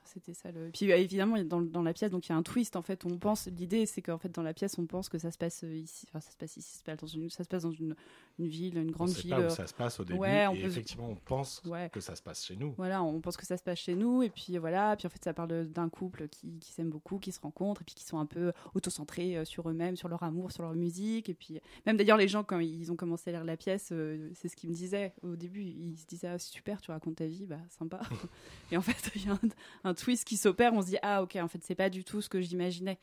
c'était 0.05 0.35
ça 0.35 0.51
le 0.53 0.71
puis 0.73 0.87
bah, 0.87 0.97
évidemment 0.97 1.43
dans, 1.45 1.61
dans 1.63 1.83
la 1.83 1.93
pièce 1.93 2.11
donc 2.11 2.27
il 2.27 2.31
y 2.31 2.33
a 2.33 2.37
un 2.37 2.43
twist 2.43 2.77
en 2.77 2.83
fait 2.83 3.05
on 3.07 3.19
pense 3.19 3.47
l'idée 3.49 3.87
c'est 3.87 4.03
qu'en 4.03 4.19
fait 4.19 4.29
dans 4.29 4.43
la 4.43 4.53
pièce 4.55 4.79
on 4.79 4.87
pense 4.87 5.09
que 5.09 5.19
ça 5.19 5.31
se 5.31 5.39
passe 5.39 5.63
ici 5.63 6.07
enfin 6.09 6.21
ça 6.21 6.31
se 6.31 6.37
passe 6.37 6.57
ici 6.57 6.71
ça 6.73 6.79
se 6.79 6.85
passe 6.85 6.99
dans 7.01 7.07
une, 7.07 7.31
ça 7.31 7.45
se 7.45 7.49
passe 7.49 7.63
dans 7.63 7.73
une, 7.73 7.97
une 8.39 8.47
ville 8.47 8.77
une 8.79 8.91
grande 8.91 9.09
on 9.09 9.13
sait 9.13 9.23
ville 9.23 9.31
pas 9.31 9.47
où 9.47 9.51
ça 9.51 9.67
se 9.67 9.75
passe 9.75 9.99
au 10.01 10.05
début 10.05 10.19
Ouais, 10.21 10.47
on 10.47 10.53
et 10.55 10.61
peut- 10.61 10.67
effectivement 10.67 11.09
on 11.09 11.17
pense 11.17 11.63
Ouais. 11.65 11.89
que 11.91 12.01
ça 12.01 12.15
se 12.15 12.23
passe 12.23 12.45
chez 12.45 12.57
nous 12.57 12.73
voilà 12.77 13.03
on 13.03 13.21
pense 13.21 13.37
que 13.37 13.47
ça 13.47 13.57
se 13.57 13.63
passe 13.63 13.79
chez 13.79 13.95
nous 13.95 14.23
et 14.23 14.31
puis 14.31 14.59
voilà 14.59 14.95
puis 14.97 15.07
en 15.07 15.11
fait 15.11 15.25
ça 15.25 15.33
parle 15.35 15.67
d'un 15.67 15.89
couple 15.89 16.29
qui, 16.29 16.59
qui 16.59 16.73
s'aime 16.73 16.91
beaucoup 16.91 17.19
qui 17.19 17.33
se 17.33 17.41
rencontrent 17.41 17.81
et 17.83 17.85
puis 17.85 17.95
qui 17.95 18.05
sont 18.05 18.19
un 18.19 18.27
peu 18.27 18.53
autocentrés 18.75 19.39
euh, 19.39 19.45
sur 19.45 19.69
eux-mêmes 19.69 19.97
sur 19.97 20.09
leur 20.09 20.23
amour 20.23 20.53
sur 20.53 20.63
leur 20.63 20.75
musique 20.75 21.29
et 21.29 21.35
puis 21.35 21.59
même 21.87 21.97
d'ailleurs 21.97 22.19
les 22.19 22.29
gens 22.29 22.45
quand 22.45 22.59
ils 22.61 22.93
ont 22.93 22.97
commencé 22.97 23.31
à 23.31 23.33
lire 23.33 23.45
la 23.45 23.57
pièce 23.57 23.89
euh, 23.93 24.29
c'est 24.35 24.49
ce 24.49 24.57
qu'ils 24.57 24.69
me 24.71 24.75
disaient 24.75 25.15
au 25.23 25.37
début 25.37 25.63
ils 25.63 25.97
se 25.97 26.07
disaient 26.07 26.29
ah, 26.29 26.39
super 26.39 26.81
tu 26.83 26.91
racontes 26.91 27.17
ta 27.17 27.27
vie 27.27 27.47
bah 27.47 27.59
sympa 27.79 28.01
et 28.71 28.77
en 28.77 28.81
fait 28.83 29.11
il 29.15 29.27
y 29.27 29.29
a 29.29 29.33
un, 29.33 29.41
un 29.85 29.95
twist 29.95 30.25
qui 30.25 30.37
s'opère 30.37 30.73
on 30.75 30.83
se 30.83 30.89
dit 30.89 30.99
ah 31.03 31.23
ok 31.23 31.37
en 31.37 31.49
fait 31.49 31.63
c'est 31.63 31.75
pas 31.75 31.91
du 31.91 32.05
tout 32.05 32.21
ce 32.23 32.29
que 32.29 32.41
j'imaginais 32.41 32.99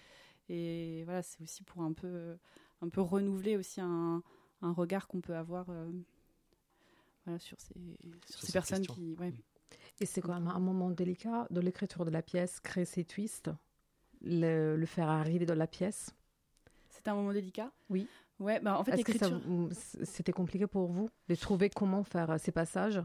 et 0.49 1.03
voilà 1.05 1.21
c'est 1.21 1.41
aussi 1.41 1.63
pour 1.63 1.81
un 1.83 1.93
peu 1.93 2.35
un 2.81 2.89
peu 2.89 3.01
renouveler 3.01 3.57
aussi 3.57 3.81
un, 3.81 4.21
un 4.61 4.71
regard 4.73 5.07
qu'on 5.07 5.21
peut 5.21 5.35
avoir 5.35 5.69
euh, 5.69 5.89
voilà, 7.25 7.39
sur 7.39 7.59
ces, 7.59 7.73
sur 8.29 8.41
ces 8.41 8.51
personnes 8.51 8.79
question. 8.79 8.95
qui 8.95 9.15
ouais. 9.19 9.33
Et 9.99 10.05
c'est 10.05 10.21
quand 10.21 10.33
même 10.33 10.47
un 10.47 10.59
moment 10.59 10.89
délicat 10.89 11.47
de 11.49 11.59
l'écriture 11.61 12.03
de 12.03 12.09
la 12.09 12.21
pièce, 12.21 12.59
créer 12.59 12.85
ces 12.85 13.05
twists, 13.05 13.51
le, 14.21 14.75
le 14.75 14.85
faire 14.85 15.09
arriver 15.09 15.45
dans 15.45 15.55
la 15.55 15.67
pièce. 15.67 16.11
C'était 16.89 17.09
un 17.09 17.15
moment 17.15 17.31
délicat? 17.33 17.71
Oui. 17.89 18.07
Ouais, 18.39 18.59
bah 18.59 18.77
en 18.77 18.83
fait, 18.83 18.93
Est-ce 18.93 19.05
que 19.05 19.17
ça 19.17 19.29
c'était 20.03 20.31
compliqué 20.31 20.67
pour 20.67 20.87
vous 20.87 21.09
de 21.29 21.35
trouver 21.35 21.69
comment 21.69 22.03
faire 22.03 22.31
euh, 22.31 22.37
ces 22.37 22.51
passages? 22.51 23.01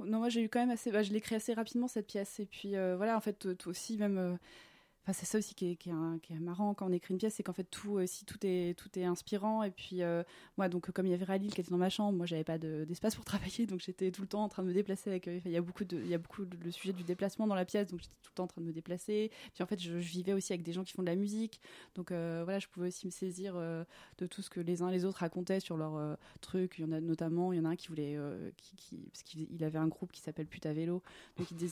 Non, 0.00 0.18
moi 0.18 0.28
j'ai 0.28 0.42
eu 0.42 0.48
quand 0.48 0.60
même 0.60 0.70
assez. 0.70 0.90
bah, 0.90 1.02
je 1.02 1.12
l'ai 1.12 1.20
créé 1.20 1.36
assez 1.36 1.54
rapidement 1.54 1.88
cette 1.88 2.06
pièce. 2.06 2.40
Et 2.40 2.46
puis 2.46 2.76
euh, 2.76 2.96
voilà, 2.96 3.16
en 3.16 3.20
fait, 3.20 3.34
toi 3.34 3.54
toi 3.54 3.70
aussi, 3.70 3.96
même. 3.96 4.38
Euh, 5.06 5.10
Enfin, 5.10 5.12
c'est 5.12 5.26
ça 5.26 5.38
aussi 5.38 5.54
qui 5.54 5.66
est, 5.66 6.40
marrant 6.40 6.72
quand 6.74 6.86
on 6.86 6.92
écrit 6.92 7.12
une 7.12 7.18
pièce, 7.18 7.34
c'est 7.34 7.42
qu'en 7.42 7.52
fait 7.52 7.64
tout 7.64 7.92
aussi 7.92 8.24
tout 8.24 8.38
est 8.46 9.04
inspirant. 9.04 9.62
Et 9.62 9.70
puis 9.70 10.02
euh, 10.02 10.22
moi, 10.56 10.68
donc 10.68 10.90
comme 10.92 11.06
il 11.06 11.10
y 11.10 11.14
avait 11.14 11.24
Ralil 11.26 11.52
qui 11.52 11.60
était 11.60 11.70
dans 11.70 11.76
ma 11.76 11.90
chambre, 11.90 12.16
moi 12.16 12.24
j'avais 12.26 12.44
pas 12.44 12.56
de- 12.58 12.84
d'espace 12.86 13.14
pour 13.14 13.24
travailler, 13.24 13.66
donc 13.66 13.80
j'étais 13.80 14.10
tout 14.10 14.22
le 14.22 14.28
temps 14.28 14.44
en 14.44 14.48
train 14.48 14.62
de 14.62 14.68
me 14.68 14.72
déplacer. 14.74 15.10
Avec, 15.10 15.28
euh, 15.28 15.40
il 15.44 15.50
y 15.50 15.56
a 15.56 15.60
beaucoup 15.60 15.84
de 15.84 15.98
il 15.98 16.08
y 16.08 16.14
a 16.14 16.18
beaucoup 16.18 16.42
le 16.44 16.70
sujet 16.70 16.92
du 16.94 17.04
déplacement 17.04 17.46
dans 17.46 17.54
la 17.54 17.64
pièce, 17.64 17.88
donc 17.90 18.00
j'étais 18.00 18.14
tout 18.22 18.30
le 18.32 18.34
temps 18.36 18.44
en 18.44 18.46
train 18.46 18.62
de 18.62 18.66
me 18.66 18.72
déplacer. 18.72 19.30
Puis 19.54 19.62
en 19.62 19.66
fait, 19.66 19.78
je, 19.80 19.92
vivais 19.92 20.32
aussi 20.32 20.52
avec 20.52 20.62
des 20.62 20.72
gens 20.72 20.84
qui 20.84 20.92
font 20.92 21.02
de 21.02 21.08
la 21.08 21.16
musique, 21.16 21.60
donc 21.94 22.10
euh, 22.12 22.42
voilà, 22.44 22.58
je 22.58 22.68
pouvais 22.68 22.88
aussi 22.88 23.06
me 23.06 23.10
saisir 23.10 23.54
euh, 23.56 23.84
de 24.18 24.26
tout 24.26 24.42
ce 24.42 24.48
que 24.50 24.60
les 24.60 24.82
uns 24.82 24.90
les 24.90 25.04
autres 25.04 25.18
racontaient 25.18 25.60
sur 25.60 25.76
leurs 25.76 25.96
euh, 25.96 26.14
trucs. 26.40 26.78
Il 26.78 26.82
y 26.82 26.84
en 26.84 26.92
a 26.92 27.00
notamment, 27.00 27.52
il 27.52 27.58
y 27.58 27.60
en 27.60 27.64
a 27.64 27.70
un 27.70 27.76
qui 27.76 27.88
voulait, 27.88 28.16
euh, 28.16 28.50
qui, 28.56 28.96
parce 29.12 29.22
qu'il 29.22 29.48
il 29.50 29.64
avait 29.64 29.78
un 29.78 29.88
groupe 29.88 30.12
qui 30.12 30.20
s'appelle 30.20 30.46
Pute 30.46 30.66
à 30.66 30.72
vélo, 30.72 31.02
donc 31.36 31.50
il 31.50 31.56
de- 31.58 31.68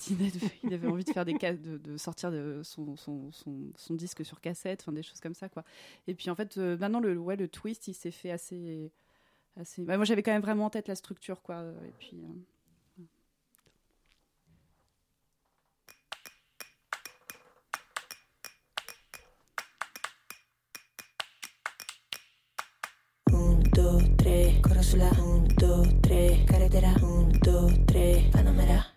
il 0.65 0.75
avait 0.75 0.89
envie 0.89 1.05
de 1.05 1.11
faire 1.11 1.25
des 1.25 1.33
de, 1.35 1.79
de 1.79 1.97
sortir 1.97 2.31
de 2.31 2.61
son, 2.63 2.97
son, 3.31 3.73
son 3.77 3.95
disque 3.95 4.25
sur 4.25 4.41
cassette, 4.41 4.83
enfin 4.83 4.93
des 4.93 5.03
choses 5.03 5.21
comme 5.21 5.35
ça 5.35 5.49
quoi. 5.49 5.65
Et 6.07 6.15
puis 6.15 6.31
en 6.31 6.35
fait, 6.35 6.59
euh, 6.59 6.77
maintenant 6.79 7.01
le, 7.01 7.17
ouais, 7.19 7.37
le 7.37 7.49
twist, 7.49 7.89
il 7.89 7.95
s'est 7.95 8.11
fait 8.11 8.31
assez, 8.31 8.91
assez. 9.61 9.83
bah, 9.85 9.97
moi 9.97 10.05
j'avais 10.07 10.23
quand 10.23 10.33
même 10.33 10.43
vraiment 10.43 10.67
en 10.67 10.71
tête 10.71 10.89
la 10.89 10.97
structure 10.97 11.43
quoi. 11.43 11.65
Et 11.87 11.93
puis. 11.99 12.19
euh, 12.25 12.29
Un, 23.33 23.59
due, 23.75 24.17
tre, 24.17 24.61
corro 24.63 24.83
sulla 24.83 25.11
un, 25.11 25.43
due, 25.61 26.01
tre, 26.03 26.45
carretera 26.47 26.93
un, 27.03 27.29
due, 27.45 27.85
tre, 27.87 28.31
Panamera. 28.33 28.92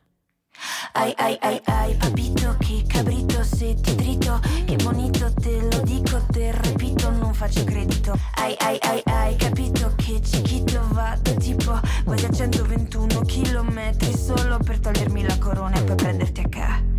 Ay, 0.98 1.14
ay, 1.18 1.38
ay, 1.42 1.62
ay, 1.66 1.94
papito, 1.96 2.56
che 2.60 2.82
cabrito, 2.88 3.44
se 3.44 3.76
ti 3.82 3.96
trito, 3.96 4.40
che 4.64 4.78
bonito, 4.78 5.30
te 5.34 5.60
lo 5.70 5.82
dico, 5.82 6.22
te 6.32 6.54
repito, 6.54 7.12
non 7.12 7.34
faccio 7.34 7.66
credito. 7.66 8.18
Ay, 8.36 8.56
ay, 8.60 8.78
ay, 8.80 9.02
ay, 9.04 9.36
capito 9.36 9.92
che 9.98 10.22
chiquito 10.22 10.80
vado 10.92 11.34
tipo 11.36 11.78
quasi 12.06 12.26
a 12.26 12.32
121 12.32 13.22
chilometri 13.24 14.16
solo 14.16 14.58
per 14.64 14.80
togliermi 14.80 15.24
la 15.24 15.38
corona 15.38 15.76
e 15.76 15.84
poi 15.84 15.96
prenderti 15.96 16.40
a 16.40 16.48
capo. 16.48 16.95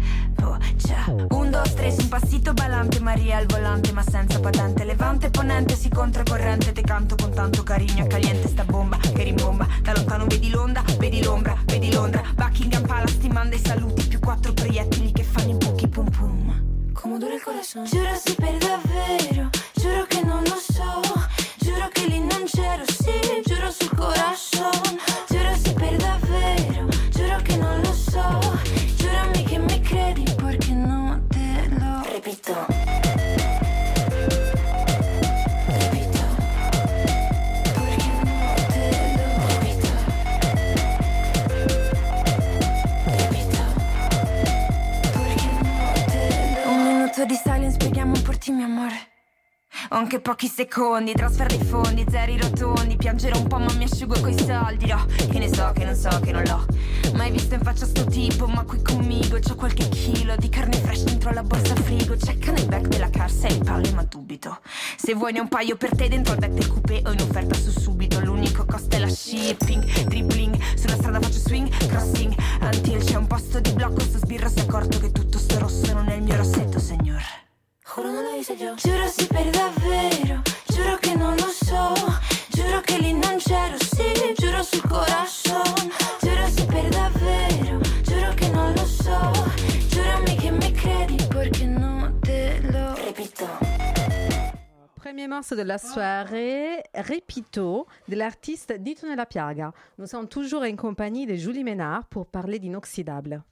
Ciao. 0.78 1.26
Un, 1.31 1.50
due, 1.50 1.62
tre, 1.75 1.90
su 1.90 2.02
un 2.02 2.09
passito 2.09 2.52
ballante, 2.52 3.00
Maria 3.00 3.38
al 3.38 3.47
volante, 3.47 3.93
ma 3.93 4.02
senza 4.02 4.38
patente. 4.40 4.85
Levante, 4.85 5.31
ponente, 5.31 5.75
si 5.75 5.88
controcorrente, 5.88 6.73
te 6.73 6.83
canto 6.83 7.14
con 7.16 7.33
tanto 7.33 7.62
cariño, 7.62 8.05
è 8.05 8.07
caliente 8.07 8.49
sta 8.49 8.64
bomba 8.64 8.99
che 8.99 9.23
rimbomba. 9.23 9.66
Da 9.83 9.93
lontano 9.95 10.26
vedi 10.26 10.50
l'onda, 10.50 10.83
vedi 10.99 11.23
l'ombra, 11.23 11.57
vedi 11.64 11.93
Londra. 11.93 12.23
Buckingham 12.35 12.87
Palace 12.87 13.19
ti 13.19 13.28
manda 13.28 13.57
i 13.57 13.61
saluti, 13.64 14.07
più 14.07 14.19
quattro 14.21 14.52
proiettili 14.52 15.12
che 15.12 15.23
fanno 15.23 15.50
i 15.52 15.55
buchi 15.55 15.88
pum 15.88 16.11
pum. 16.11 16.93
Come 16.93 17.19
dura 17.19 17.35
il 17.35 17.43
corazon? 17.43 17.85
Giuro 17.85 18.14
sì 18.14 18.35
per 18.35 18.57
davvero, 18.59 19.50
giuro 19.75 20.05
che 20.07 20.23
non 20.25 20.43
lo 20.43 20.57
so. 20.57 21.00
Giuro 21.59 21.88
che 21.93 22.07
lì 22.07 22.21
non 22.21 22.45
c'ero, 22.45 22.85
sì, 22.87 23.43
giuro 23.45 23.71
sul 23.71 23.95
corazon. 23.95 24.99
Di 47.26 47.35
silence, 47.35 47.75
spieghiamo 47.75 48.14
un 48.14 48.23
portimi 48.23 48.62
amore. 48.62 49.14
Ho 49.90 49.97
anche 49.97 50.21
pochi 50.21 50.47
secondi, 50.47 51.12
trasferro 51.12 51.54
i 51.54 51.62
fondi, 51.62 52.06
zeri 52.09 52.38
rotondi 52.38 52.97
Piangere 52.97 53.37
un 53.37 53.47
po' 53.47 53.59
ma 53.59 53.71
mi 53.75 53.85
asciugo 53.85 54.18
coi 54.21 54.35
soldi 54.38 54.87
No, 54.87 55.04
che 55.04 55.38
ne 55.38 55.52
so, 55.52 55.71
che 55.75 55.85
non 55.85 55.95
so, 55.95 56.09
che 56.21 56.33
non 56.33 56.42
l'ho 56.45 56.64
Mai 57.14 57.30
visto 57.30 57.54
in 57.54 57.61
faccia 57.61 57.85
sto 57.85 58.04
tipo, 58.06 58.47
ma 58.47 58.62
qui 58.64 58.80
conmigo 58.80 59.38
C'ho 59.38 59.54
qualche 59.54 59.87
chilo 59.88 60.35
di 60.37 60.49
carne 60.49 60.76
fresh 60.76 61.02
dentro 61.02 61.30
la 61.33 61.42
borsa 61.42 61.75
frigo. 61.75 62.16
Checca 62.16 62.52
nel 62.52 62.66
back 62.66 62.87
della 62.87 63.11
car, 63.11 63.30
sei 63.30 63.59
palle 63.59 63.90
ma 63.92 64.02
dubito. 64.04 64.61
Se 64.97 65.14
vuoi 65.14 65.33
ne 65.33 65.40
un 65.40 65.49
paio 65.49 65.76
per 65.76 65.95
te 65.95 66.09
dentro 66.09 66.35
il 66.35 66.40
deck 66.40 66.52
del 66.52 66.68
coupé 66.68 67.02
Ho 67.04 67.12
in 67.12 67.21
offerta 67.21 67.54
su 67.54 67.71
subito, 67.71 68.21
l'unico 68.21 68.64
costo 68.64 68.97
è 68.97 68.99
la 68.99 69.09
shipping 69.09 69.85
Dribbling, 70.06 70.59
sulla 70.76 70.95
strada 70.95 71.21
faccio 71.21 71.38
swing, 71.38 71.68
crossing. 71.87 72.35
Until 72.61 73.04
c'è 73.04 73.16
un 73.16 73.26
posto 73.26 73.61
di 73.61 73.73
blocco, 73.73 74.00
sto 74.00 74.18
sbirro 74.18 74.49
si 74.49 74.59
è 74.59 74.62
accorto 74.62 74.99
che 74.99 75.12
tutto 75.12 75.38
sto 75.38 75.59
rosso 75.59 75.92
non 75.92 76.09
è 76.09 76.14
il 76.14 76.23
mio 76.23 76.37
rossetto, 76.37 76.65
Juro 77.97 78.11
non 78.12 78.25
lo 78.25 78.35
hice 78.37 78.53
yo. 78.57 78.75
Giuro 78.75 79.07
sì 79.09 79.26
per 79.26 79.49
davvero, 79.49 80.43
giuro 80.67 80.99
che 80.99 81.15
non 81.15 81.35
lo 81.35 81.49
so. 81.49 81.95
Giuro 82.50 82.83
che 82.83 82.99
lì 82.99 83.15
non 83.15 83.38
c'ero, 83.38 83.79
sì, 83.79 84.12
giuro 84.37 84.62
sul 84.62 84.83
corazon. 84.87 85.91
Giuro 86.21 86.47
sì 86.47 86.67
per 86.67 86.88
davvero, 86.91 87.81
giuro 88.03 88.35
che 88.35 88.50
non 88.50 88.75
lo 88.75 88.85
so. 88.85 89.33
Giurami 89.88 90.37
che 90.37 90.50
mi 90.50 90.73
credi 90.73 91.17
perché 91.26 91.65
non 91.65 92.19
te 92.21 92.61
lo 92.71 92.95
repito. 92.97 93.49
Premier 95.00 95.29
morceau 95.29 95.57
de 95.57 95.65
la 95.65 95.79
soirée, 95.79 96.83
Repito, 96.93 97.87
de 98.09 98.17
l'artiste 98.17 98.79
Ditone 98.79 99.15
La 99.17 99.25
Piaga. 99.25 99.73
Nous 99.97 100.07
sommes 100.11 100.29
toujours 100.29 100.65
en 100.65 100.76
compagnie 100.76 101.25
de 101.25 101.35
Julie 101.35 101.65
Ménard 101.65 102.05
pour 102.11 102.26
parler 102.26 102.59
d'Inoxydable. 102.59 103.43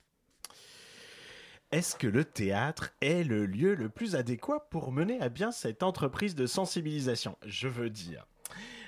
Est-ce 1.75 1.97
que 1.97 2.07
le 2.07 2.25
théâtre 2.25 2.93
est 3.01 3.25
le 3.25 3.47
lieu 3.47 3.75
le 3.75 3.89
plus 3.89 4.15
adéquat 4.15 4.61
pour 4.71 4.93
mener 4.93 5.21
à 5.21 5.29
bien 5.29 5.51
cette 5.51 5.83
entreprise 5.83 6.37
de 6.37 6.47
sensibilisation? 6.47 7.37
Je 7.45 7.67
veux 7.67 7.91
dire. 7.91 8.29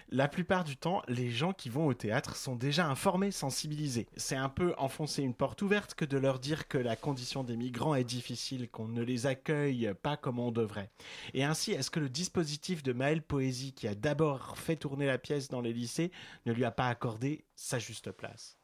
La 0.09 0.28
plupart 0.28 0.62
du 0.62 0.76
temps, 0.76 1.02
les 1.09 1.33
gens 1.33 1.52
qui 1.52 1.69
vont 1.69 1.87
au 1.87 1.95
théâtre 1.95 2.37
sont 2.37 2.55
déjà 2.55 2.87
informés, 2.87 3.33
sensibilisés. 3.33 4.07
C'est 4.16 4.37
un 4.37 4.49
peu 4.49 4.73
enfoncer 4.78 5.25
une 5.25 5.35
porte 5.35 5.62
ouverte 5.62 5.95
que 5.95 6.05
de 6.05 6.16
leur 6.16 6.38
dire 6.38 6.69
que 6.69 6.78
la 6.78 6.95
condition 6.95 7.43
des 7.43 7.57
migrants 7.57 7.97
est 7.97 8.05
difficile, 8.05 8.71
qu'on 8.71 8.87
ne 8.87 9.02
les 9.02 9.26
accueille 9.26 9.93
pas 10.00 10.16
comme 10.16 10.38
on 10.38 10.52
devrait. 10.52 10.93
Et 11.35 11.43
ainsi, 11.43 11.73
est-ce 11.73 11.90
que 11.90 11.99
le 11.99 12.09
dispositif 12.09 12.85
de 12.85 12.93
Maël 12.93 13.21
Poésie, 13.21 13.73
qui 13.73 13.88
a 13.88 13.97
d'abord 13.97 14.59
fait 14.59 14.76
tourner 14.76 15.07
la 15.07 15.19
pièce 15.19 15.49
dans 15.49 15.61
les 15.61 15.73
lycées, 15.73 16.12
ne 16.47 16.52
lui 16.52 16.64
a 16.64 16.71
pas 16.71 16.87
accordé 16.87 17.47
sa 17.57 17.81
juste 17.81 18.12
place? 18.12 18.59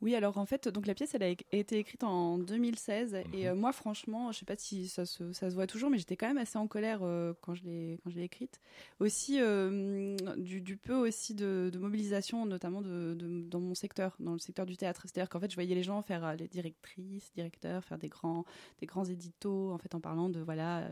Oui, 0.00 0.14
alors 0.14 0.38
en 0.38 0.46
fait, 0.46 0.68
donc 0.68 0.86
la 0.86 0.94
pièce, 0.94 1.14
elle 1.14 1.24
a 1.24 1.28
été 1.50 1.76
écrite 1.78 2.04
en 2.04 2.38
2016 2.38 3.14
et 3.14 3.24
Mhm. 3.24 3.46
euh, 3.46 3.54
moi, 3.56 3.72
franchement, 3.72 4.30
je 4.30 4.38
sais 4.38 4.44
pas 4.44 4.54
si 4.56 4.86
ça 4.88 5.04
se, 5.04 5.32
ça 5.32 5.50
se 5.50 5.54
voit 5.56 5.66
toujours, 5.66 5.90
mais 5.90 5.98
j'étais 5.98 6.16
quand 6.16 6.28
même 6.28 6.38
assez 6.38 6.56
en 6.56 6.68
colère 6.68 7.00
euh, 7.02 7.32
quand 7.40 7.54
je 7.54 7.64
l'ai 7.64 7.98
quand 8.04 8.10
je 8.10 8.16
l'ai 8.16 8.22
écrite. 8.22 8.60
Aussi 9.00 9.40
euh, 9.40 10.16
du, 10.36 10.60
du 10.60 10.76
peu 10.76 10.94
aussi 10.94 11.34
de, 11.34 11.68
de 11.72 11.78
mobilisation, 11.78 12.46
notamment 12.46 12.80
de, 12.80 13.14
de- 13.14 13.42
dans 13.48 13.58
mon 13.60 13.74
secteur, 13.74 14.14
dans 14.20 14.34
le 14.34 14.38
secteur 14.38 14.66
du 14.66 14.76
théâtre. 14.76 15.02
C'est-à-dire 15.04 15.28
qu'en 15.28 15.40
fait, 15.40 15.50
je 15.50 15.56
voyais 15.56 15.74
les 15.74 15.82
gens 15.82 16.00
faire 16.02 16.36
les 16.36 16.46
directrices, 16.46 17.32
directeurs, 17.34 17.82
faire 17.84 17.98
des 17.98 18.08
grands 18.08 18.44
des 18.80 18.86
grands 18.86 19.04
éditos, 19.04 19.72
en 19.72 19.78
fait, 19.78 19.94
en 19.96 20.00
parlant 20.00 20.28
de 20.28 20.38
voilà 20.40 20.88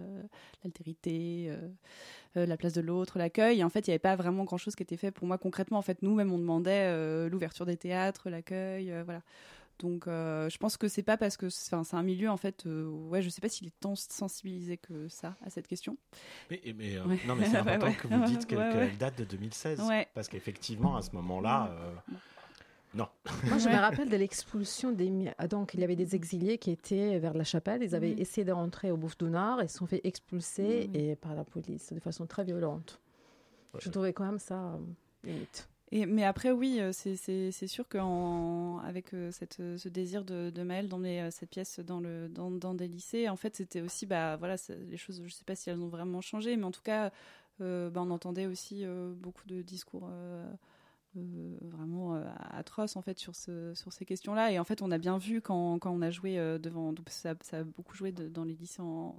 l'altérité. 0.64 1.50
la 2.34 2.56
place 2.58 2.74
de 2.74 2.80
l'autre, 2.82 3.18
l'accueil. 3.18 3.60
Et 3.60 3.64
en 3.64 3.70
fait, 3.70 3.86
il 3.86 3.90
n'y 3.90 3.92
avait 3.92 3.98
pas 3.98 4.14
vraiment 4.16 4.44
grand-chose 4.44 4.74
qui 4.74 4.82
était 4.82 4.98
fait 4.98 5.10
pour 5.10 5.26
moi 5.26 5.38
concrètement. 5.38 5.78
En 5.78 5.82
fait, 5.82 6.02
nous-mêmes, 6.02 6.32
on 6.32 6.38
demandait 6.38 7.28
l'ouverture 7.28 7.64
des 7.64 7.76
théâtres, 7.78 8.28
l'accueil, 8.28 8.92
voilà. 9.04 9.22
Donc, 9.78 10.06
euh, 10.08 10.48
je 10.48 10.56
pense 10.56 10.78
que 10.78 10.88
c'est 10.88 11.02
pas 11.02 11.18
parce 11.18 11.36
que 11.36 11.50
c'est 11.50 11.74
un 11.74 12.02
milieu, 12.02 12.30
en 12.30 12.38
fait, 12.38 12.64
euh, 12.64 12.86
ouais, 12.88 13.20
je 13.20 13.28
sais 13.28 13.42
pas 13.42 13.48
s'il 13.50 13.66
est 13.66 13.78
tant 13.78 13.94
sensibilisé 13.94 14.78
que 14.78 15.06
ça 15.08 15.36
à 15.44 15.50
cette 15.50 15.66
question. 15.68 15.98
Mais, 16.50 16.62
mais, 16.74 16.96
euh, 16.96 17.04
Ouais. 17.04 17.18
non, 17.26 17.36
mais 17.36 17.44
c'est 17.44 17.50
Ouais, 17.60 17.72
important 17.72 17.86
ouais. 17.88 17.94
que 17.94 18.08
vous 18.08 18.24
dites 18.24 18.46
qu'elle 18.46 18.58
Ouais, 18.58 18.74
ouais. 18.74 18.96
date 18.98 19.18
de 19.18 19.24
2016. 19.24 19.82
Ouais. 19.82 20.08
Parce 20.14 20.28
qu'effectivement, 20.28 20.96
à 20.96 21.02
ce 21.02 21.10
moment-là, 21.16 21.70
euh, 21.78 21.94
non. 22.94 23.06
Moi, 23.44 23.58
je 23.58 23.66
Ouais. 23.66 23.74
me 23.74 23.78
rappelle 23.80 24.08
de 24.08 24.16
l'expulsion 24.16 24.92
des. 24.92 25.30
Ah, 25.36 25.46
Donc, 25.46 25.74
il 25.74 25.80
y 25.80 25.84
avait 25.84 25.94
des 25.96 26.14
exilés 26.14 26.56
qui 26.56 26.70
étaient 26.70 27.18
vers 27.18 27.34
la 27.34 27.44
chapelle. 27.44 27.82
Ils 27.82 27.94
avaient 27.94 28.12
essayé 28.12 28.46
de 28.46 28.52
rentrer 28.52 28.90
au 28.90 28.96
Bouffe 28.96 29.18
du 29.18 29.26
Nord 29.26 29.60
et 29.60 29.68
se 29.68 29.76
sont 29.76 29.86
fait 29.86 30.00
expulser 30.04 30.88
et 30.94 31.16
par 31.16 31.34
la 31.34 31.44
police 31.44 31.92
de 31.92 32.00
façon 32.00 32.26
très 32.26 32.44
violente. 32.44 32.98
Je 33.78 33.90
trouvais 33.90 34.14
quand 34.14 34.24
même 34.24 34.38
ça 34.38 34.54
euh, 34.72 34.78
limite. 35.22 35.68
Et, 35.92 36.04
mais 36.06 36.24
après, 36.24 36.50
oui, 36.50 36.80
euh, 36.80 36.90
c'est- 36.92 37.14
sûr 37.68 37.86
qu'avec 37.88 39.12
cette, 39.30 39.60
euh, 39.60 39.78
ce 39.78 39.88
désir 39.88 40.24
de, 40.24 40.50
de 40.50 40.62
Maëlle 40.62 40.88
d'emmener 40.88 41.22
euh, 41.22 41.30
cette 41.30 41.50
pièce 41.50 41.78
dans, 41.80 42.00
le, 42.00 42.28
dans, 42.28 42.50
des 42.74 42.88
lycées, 42.88 43.28
en 43.28 43.36
fait, 43.36 43.54
c'était 43.56 43.80
aussi, 43.82 44.04
bah, 44.04 44.36
voilà, 44.36 44.56
les 44.90 44.96
choses, 44.96 45.22
je 45.24 45.32
sais 45.32 45.44
pas 45.44 45.54
si 45.54 45.70
elles 45.70 45.80
ont 45.80 45.88
vraiment 45.88 46.20
changé, 46.20 46.56
mais 46.56 46.64
en 46.64 46.72
tout 46.72 46.82
cas, 46.82 47.12
euh, 47.60 47.88
bah, 47.90 48.02
on 48.04 48.10
entendait 48.10 48.46
aussi 48.46 48.84
euh, 48.84 49.12
beaucoup 49.14 49.46
de 49.46 49.62
discours 49.62 50.08
euh, 50.10 50.52
euh, 51.18 51.56
vraiment 51.62 52.16
euh, 52.16 52.24
atroces, 52.50 52.96
en 52.96 53.02
fait, 53.02 53.18
sur, 53.18 53.34
ce, 53.36 53.72
sur 53.74 53.92
ces 53.92 54.04
questions-là. 54.04 54.52
Et 54.52 54.58
en 54.58 54.64
fait, 54.64 54.82
on 54.82 54.90
a 54.90 54.98
bien 54.98 55.18
vu 55.18 55.40
quand, 55.42 55.78
quand 55.78 55.92
on 55.92 56.02
a 56.02 56.10
joué 56.10 56.38
euh, 56.38 56.58
devant, 56.58 56.94
ça, 57.08 57.34
a 57.52 57.64
beaucoup 57.64 57.94
joué 57.96 58.12
dans 58.12 58.44
les 58.44 58.54
lycées 58.54 58.82
en. 58.82 59.16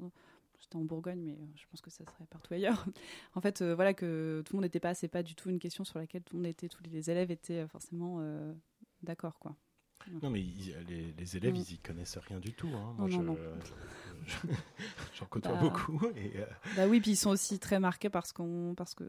J'étais 0.59 0.75
en 0.75 0.83
Bourgogne, 0.83 1.21
mais 1.21 1.33
euh, 1.33 1.45
je 1.55 1.65
pense 1.69 1.81
que 1.81 1.89
ça 1.89 2.03
serait 2.05 2.25
partout 2.25 2.53
ailleurs. 2.53 2.85
en 3.35 3.41
fait, 3.41 3.61
euh, 3.61 3.75
voilà 3.75 3.93
que 3.93 4.41
tout 4.45 4.53
le 4.53 4.57
monde 4.57 4.65
n'était 4.65 4.79
pas, 4.79 4.93
c'est 4.93 5.07
pas 5.07 5.23
du 5.23 5.35
tout 5.35 5.49
une 5.49 5.59
question 5.59 5.83
sur 5.83 5.99
laquelle 5.99 6.23
tout 6.23 6.35
le 6.35 6.41
monde 6.41 6.49
était, 6.49 6.67
tous 6.67 6.83
les 6.83 7.09
élèves 7.09 7.31
étaient 7.31 7.63
euh, 7.63 7.67
forcément 7.67 8.21
d'accord, 9.03 9.39
quoi. 9.39 9.55
Non, 10.21 10.29
mais 10.29 10.41
ils- 10.41 10.75
les, 10.87 11.13
les 11.17 11.37
élèves, 11.37 11.53
Mm. 11.53 11.57
ils 11.57 11.73
y 11.73 11.77
connaissent 11.79 12.17
rien 12.17 12.39
du 12.39 12.53
tout. 12.53 12.69
hein. 12.75 12.93
Moi, 12.97 13.09
non, 13.09 13.35
je- 13.35 13.67
J'en 15.15 15.25
côtoie 15.27 15.53
Bah. 15.53 15.59
beaucoup. 15.61 16.01
Et, 16.15 16.37
euh, 16.39 16.45
Bah 16.75 16.87
oui, 16.87 16.99
puis 16.99 17.11
ils 17.11 17.15
sont 17.15 17.29
aussi 17.29 17.59
très 17.59 17.79
marqués 17.79 18.09
par 18.09 18.25
ce 18.25 18.33
qu'on, 18.33 18.73
parce 18.75 18.93
que 18.93 19.03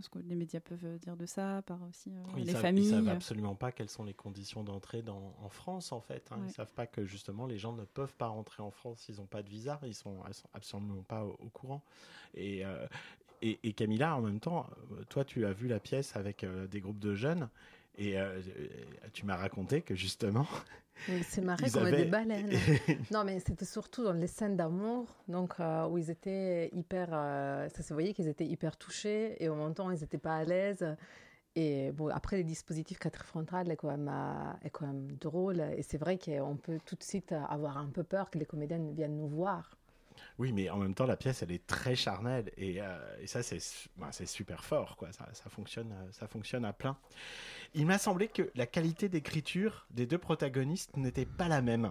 ce 0.00 0.08
que 0.08 0.18
les 0.18 0.34
médias 0.34 0.60
peuvent 0.60 0.98
dire 0.98 1.16
de 1.16 1.26
ça, 1.26 1.62
par 1.62 1.78
aussi 1.88 2.10
euh, 2.10 2.22
ils 2.38 2.44
les 2.46 2.52
savent, 2.52 2.62
familles. 2.62 2.84
Ils 2.86 2.90
savent 2.90 3.08
absolument 3.08 3.54
pas 3.54 3.72
quelles 3.72 3.90
sont 3.90 4.04
les 4.04 4.14
conditions 4.14 4.64
d'entrée 4.64 5.02
dans, 5.02 5.34
en 5.42 5.48
France, 5.48 5.92
en 5.92 6.00
fait. 6.00 6.28
hein. 6.32 6.36
Ils 6.40 6.44
Ouais. 6.44 6.48
savent 6.50 6.72
pas 6.74 6.86
que 6.86 7.04
justement 7.04 7.46
les 7.46 7.58
gens 7.58 7.72
ne 7.72 7.84
peuvent 7.84 8.14
pas 8.14 8.26
rentrer 8.28 8.62
en 8.62 8.70
France 8.70 9.00
s'ils 9.00 9.16
n'ont 9.16 9.26
pas 9.26 9.42
de 9.42 9.48
visa. 9.48 9.78
Ils 9.84 9.94
sont, 9.94 10.16
ils 10.28 10.34
sont 10.34 10.48
absolument 10.54 11.02
pas 11.02 11.24
au, 11.24 11.36
au 11.38 11.48
courant. 11.50 11.82
Et, 12.34 12.64
euh, 12.64 12.86
et, 13.42 13.60
et 13.62 13.72
Camilla, 13.74 14.16
en 14.16 14.22
même 14.22 14.40
temps, 14.40 14.66
euh, 14.92 15.04
toi, 15.08 15.24
tu 15.24 15.44
as 15.46 15.52
vu 15.52 15.68
la 15.68 15.78
pièce 15.78 16.16
avec 16.16 16.42
euh, 16.42 16.66
des 16.66 16.80
groupes 16.80 16.98
de 17.00 17.14
jeunes. 17.14 17.48
Et 17.96 18.18
euh, 18.18 18.40
tu 19.12 19.24
m'as 19.24 19.36
raconté 19.36 19.82
que 19.82 19.94
justement, 19.94 20.46
C'est 21.22 21.42
marré 21.42 21.70
comme 21.70 21.86
avaient... 21.86 22.04
des 22.04 22.10
baleines. 22.10 22.50
Non, 23.10 23.24
mais 23.24 23.40
c'était 23.40 23.64
surtout 23.64 24.04
dans 24.04 24.12
les 24.12 24.26
scènes 24.26 24.56
d'amour, 24.56 25.06
donc 25.28 25.54
euh, 25.60 25.86
où 25.86 25.98
ils 25.98 26.10
étaient 26.10 26.70
hyper. 26.72 27.08
euh, 27.12 27.68
ça 27.68 27.82
se 27.82 27.92
voyait 27.92 28.14
qu'ils 28.14 28.28
étaient 28.28 28.46
hyper 28.46 28.76
touchés 28.76 29.42
et 29.42 29.48
au 29.48 29.54
même 29.54 29.74
temps 29.74 29.90
ils 29.90 30.00
n'étaient 30.00 30.18
pas 30.18 30.36
à 30.36 30.44
l'aise. 30.44 30.84
Et 31.56 31.92
bon, 31.92 32.08
après, 32.08 32.36
les 32.36 32.44
dispositifs 32.44 32.98
quadrifrontal 32.98 33.70
est 33.70 33.76
quand 33.76 33.88
même, 33.88 34.10
euh, 34.12 34.66
est 34.66 34.70
quand 34.70 34.86
même 34.86 35.12
drôle. 35.20 35.60
Et 35.76 35.82
c'est 35.82 35.98
vrai 35.98 36.18
qu'on 36.18 36.56
peut 36.56 36.80
tout 36.84 36.96
de 36.96 37.02
suite 37.02 37.32
avoir 37.48 37.78
un 37.78 37.86
peu 37.86 38.02
peur 38.02 38.28
que 38.30 38.38
les 38.38 38.44
comédiennes 38.44 38.92
viennent 38.92 39.16
nous 39.16 39.28
voir. 39.28 39.76
Oui, 40.38 40.52
mais 40.52 40.68
en 40.68 40.78
même 40.78 40.94
temps, 40.94 41.06
la 41.06 41.16
pièce, 41.16 41.42
elle 41.42 41.52
est 41.52 41.64
très 41.66 41.94
charnelle. 41.94 42.50
Et, 42.56 42.80
euh, 42.80 42.98
et 43.20 43.26
ça, 43.28 43.42
c'est 43.42 43.58
bah, 43.96 44.08
c'est 44.10 44.26
super 44.26 44.64
fort. 44.64 44.96
Quoi. 44.96 45.12
Ça, 45.12 45.28
ça, 45.32 45.48
fonctionne, 45.48 45.92
euh, 45.92 46.12
ça 46.12 46.26
fonctionne 46.26 46.64
à 46.64 46.72
plein. 46.72 46.96
Il 47.76 47.86
m'a 47.86 47.98
semblé 47.98 48.28
que 48.28 48.50
la 48.54 48.66
qualité 48.66 49.08
d'écriture 49.08 49.86
des 49.90 50.06
deux 50.06 50.18
protagonistes 50.18 50.96
n'était 50.96 51.26
pas 51.26 51.48
la 51.48 51.60
même. 51.60 51.90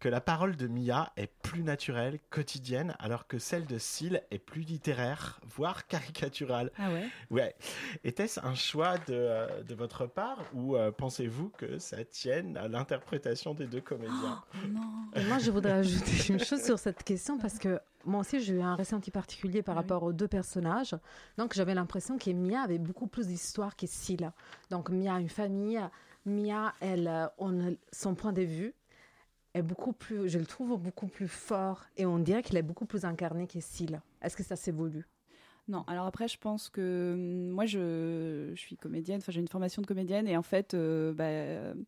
Que 0.00 0.08
la 0.08 0.20
parole 0.20 0.56
de 0.56 0.68
Mia 0.68 1.12
est 1.16 1.30
plus 1.42 1.64
naturelle, 1.64 2.20
quotidienne, 2.30 2.94
alors 3.00 3.26
que 3.26 3.38
celle 3.38 3.66
de 3.66 3.78
Syl 3.78 4.22
est 4.30 4.38
plus 4.38 4.62
littéraire, 4.62 5.40
voire 5.44 5.86
caricaturale. 5.88 6.70
Ah 6.78 6.92
ouais? 6.92 7.08
Ouais. 7.30 7.56
Était-ce 8.04 8.38
un 8.40 8.54
choix 8.54 8.96
de, 8.96 9.02
euh, 9.10 9.62
de 9.64 9.74
votre 9.74 10.06
part 10.06 10.44
ou 10.54 10.76
euh, 10.76 10.92
pensez-vous 10.92 11.50
que 11.50 11.78
ça 11.78 12.04
tienne 12.04 12.56
à 12.56 12.68
l'interprétation 12.68 13.54
des 13.54 13.66
deux 13.66 13.80
comédiens? 13.80 14.42
Non. 14.68 15.10
Et 15.16 15.24
moi, 15.24 15.38
je 15.40 15.50
voudrais 15.50 15.72
ajouter 15.72 16.32
une 16.32 16.42
chose 16.42 16.64
sur 16.64 16.78
cette 16.78 17.02
question 17.02 17.36
parce 17.36 17.58
que 17.58 17.80
moi 18.08 18.20
aussi, 18.20 18.40
j'ai 18.40 18.54
eu 18.54 18.60
un 18.60 18.74
ressenti 18.74 19.10
particulier 19.10 19.62
par 19.62 19.76
oui. 19.76 19.82
rapport 19.82 20.02
aux 20.02 20.12
deux 20.12 20.28
personnages. 20.28 20.96
Donc, 21.36 21.54
j'avais 21.54 21.74
l'impression 21.74 22.18
que 22.18 22.30
Mia 22.30 22.60
avait 22.62 22.78
beaucoup 22.78 23.06
plus 23.06 23.26
d'histoire 23.26 23.76
que 23.76 23.86
Syl. 23.86 24.32
Donc, 24.70 24.90
Mia 24.90 25.14
a 25.14 25.20
une 25.20 25.28
famille. 25.28 25.80
Mia, 26.26 26.74
elle, 26.80 27.08
euh, 27.08 27.26
on, 27.38 27.76
son 27.92 28.14
point 28.14 28.32
de 28.32 28.42
vue 28.42 28.74
est 29.54 29.62
beaucoup 29.62 29.92
plus, 29.92 30.28
je 30.28 30.38
le 30.38 30.46
trouve 30.46 30.78
beaucoup 30.78 31.06
plus 31.06 31.28
fort 31.28 31.84
et 31.96 32.04
on 32.04 32.18
dirait 32.18 32.42
qu'il 32.42 32.56
est 32.56 32.62
beaucoup 32.62 32.84
plus 32.86 33.04
incarné 33.04 33.46
que 33.46 33.60
Syl. 33.60 34.00
Est-ce 34.20 34.36
que 34.36 34.42
ça 34.42 34.56
s'évolue? 34.56 35.06
Non, 35.68 35.84
alors 35.86 36.06
après, 36.06 36.28
je 36.28 36.38
pense 36.38 36.70
que 36.70 37.12
hum, 37.14 37.50
moi, 37.50 37.66
je, 37.66 38.52
je 38.54 38.60
suis 38.60 38.76
comédienne, 38.76 39.18
enfin, 39.18 39.32
j'ai 39.32 39.40
une 39.40 39.48
formation 39.48 39.82
de 39.82 39.86
comédienne, 39.86 40.26
et 40.26 40.36
en 40.36 40.42
fait, 40.42 40.74
euh, 40.74 41.12
bah, 41.12 41.78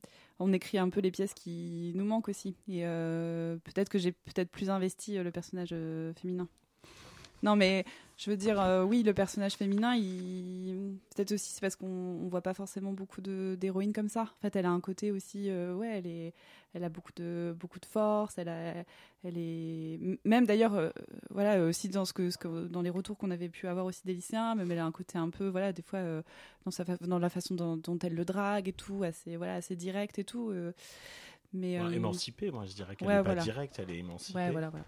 on 0.41 0.53
écrit 0.53 0.79
un 0.79 0.89
peu 0.89 1.01
les 1.01 1.11
pièces 1.11 1.35
qui 1.35 1.93
nous 1.95 2.05
manquent 2.05 2.29
aussi. 2.29 2.57
Et 2.67 2.87
euh, 2.87 3.57
peut-être 3.59 3.91
que 3.91 3.99
j'ai 3.99 4.13
peut-être 4.13 4.51
plus 4.51 4.71
investi 4.71 5.19
euh, 5.19 5.23
le 5.23 5.31
personnage 5.31 5.71
euh, 5.73 6.13
féminin. 6.15 6.49
Non, 7.43 7.57
mais 7.57 7.85
je 8.19 8.31
veux 8.31 8.37
dire, 8.37 8.61
euh, 8.61 8.85
oui, 8.85 9.03
le 9.03 9.15
personnage 9.15 9.55
féminin, 9.55 9.95
il... 9.95 10.99
peut-être 11.15 11.33
aussi 11.33 11.53
c'est 11.53 11.61
parce 11.63 11.75
qu'on 11.77 11.87
on 11.87 12.29
voit 12.29 12.43
pas 12.43 12.53
forcément 12.53 12.93
beaucoup 12.93 13.23
d'héroïnes 13.23 13.95
comme 13.95 14.09
ça. 14.11 14.23
En 14.23 14.41
fait, 14.43 14.57
elle 14.57 14.67
a 14.67 14.71
un 14.71 14.81
côté 14.81 15.11
aussi, 15.11 15.49
euh, 15.49 15.75
ouais, 15.75 15.89
elle 15.99 16.07
est, 16.07 16.35
elle 16.75 16.85
a 16.85 16.91
beaucoup 16.91 17.13
de 17.17 17.57
beaucoup 17.59 17.81
de 17.81 17.87
force. 17.87 18.37
Elle 18.37 18.51
a, 18.51 18.75
elle 19.25 19.39
est 19.39 19.99
même 20.27 20.45
d'ailleurs, 20.45 20.75
euh, 20.75 20.91
voilà, 21.31 21.63
aussi 21.65 21.89
dans 21.89 22.05
ce 22.05 22.13
que, 22.13 22.29
ce 22.31 22.37
que- 22.37 22.67
dans 22.69 22.83
les 22.83 22.91
retours 22.91 23.17
qu'on 23.17 23.31
avait 23.31 23.49
pu 23.49 23.67
avoir 23.67 23.87
aussi 23.87 24.03
des 24.05 24.13
lycéens, 24.15 24.55
même 24.55 24.71
elle 24.71 24.79
a 24.79 24.85
un 24.85 24.93
côté 24.93 25.17
un 25.17 25.31
peu, 25.31 25.49
voilà, 25.49 25.73
des 25.73 25.83
fois 25.83 26.01
dans 26.67 26.71
sa 26.71 26.85
fa- 26.85 26.99
dans 26.99 27.19
la 27.19 27.31
façon 27.31 27.55
dont, 27.55 27.79
dont 27.79 27.99
elle 28.01 28.15
le 28.15 28.27
drague 28.27 28.69
et 28.69 28.75
tout, 28.75 29.03
assez, 29.03 29.37
voilà, 29.37 29.55
assez 29.55 29.77
direct 29.77 30.19
et 30.19 30.25
tout. 30.25 30.53
mais 31.55 31.79
Émancipée, 31.95 32.51
moi 32.51 32.67
je 32.67 32.75
dirais 32.75 32.97
qu'elle 32.97 33.09
ouais, 33.09 33.17
n'est 33.17 33.23
pas 33.23 33.35
directe, 33.35 33.79
elle 33.79 33.91
est 33.91 33.99
émancipée. 33.99 34.39
Ouais, 34.39 34.51
voilà, 34.51 34.69
voilà. 34.69 34.85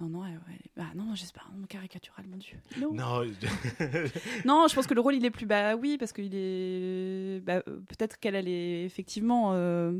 Non, 0.00 0.08
non, 0.08 0.26
elle- 0.26 0.40
elle- 0.50 0.70
bah, 0.76 0.90
non, 0.96 1.14
j'espère, 1.14 1.50
non, 1.56 1.66
caricatural, 1.66 2.26
mon 2.26 2.36
dieu. 2.36 2.58
Non. 2.80 2.92
Non, 2.92 3.22
Non, 4.44 4.66
je 4.68 4.74
pense 4.74 4.86
que 4.86 4.94
le 4.94 5.00
rôle 5.00 5.14
il 5.14 5.24
est 5.24 5.30
plus 5.30 5.46
bah 5.46 5.76
oui 5.76 5.96
parce 5.98 6.12
qu'il 6.12 6.34
est 6.34 7.40
bah, 7.44 7.62
euh, 7.68 7.80
peut-être 7.88 8.18
qu'elle 8.18 8.34
elle 8.34 8.48
est 8.48 8.84
effectivement 8.84 9.52
euh, 9.54 9.92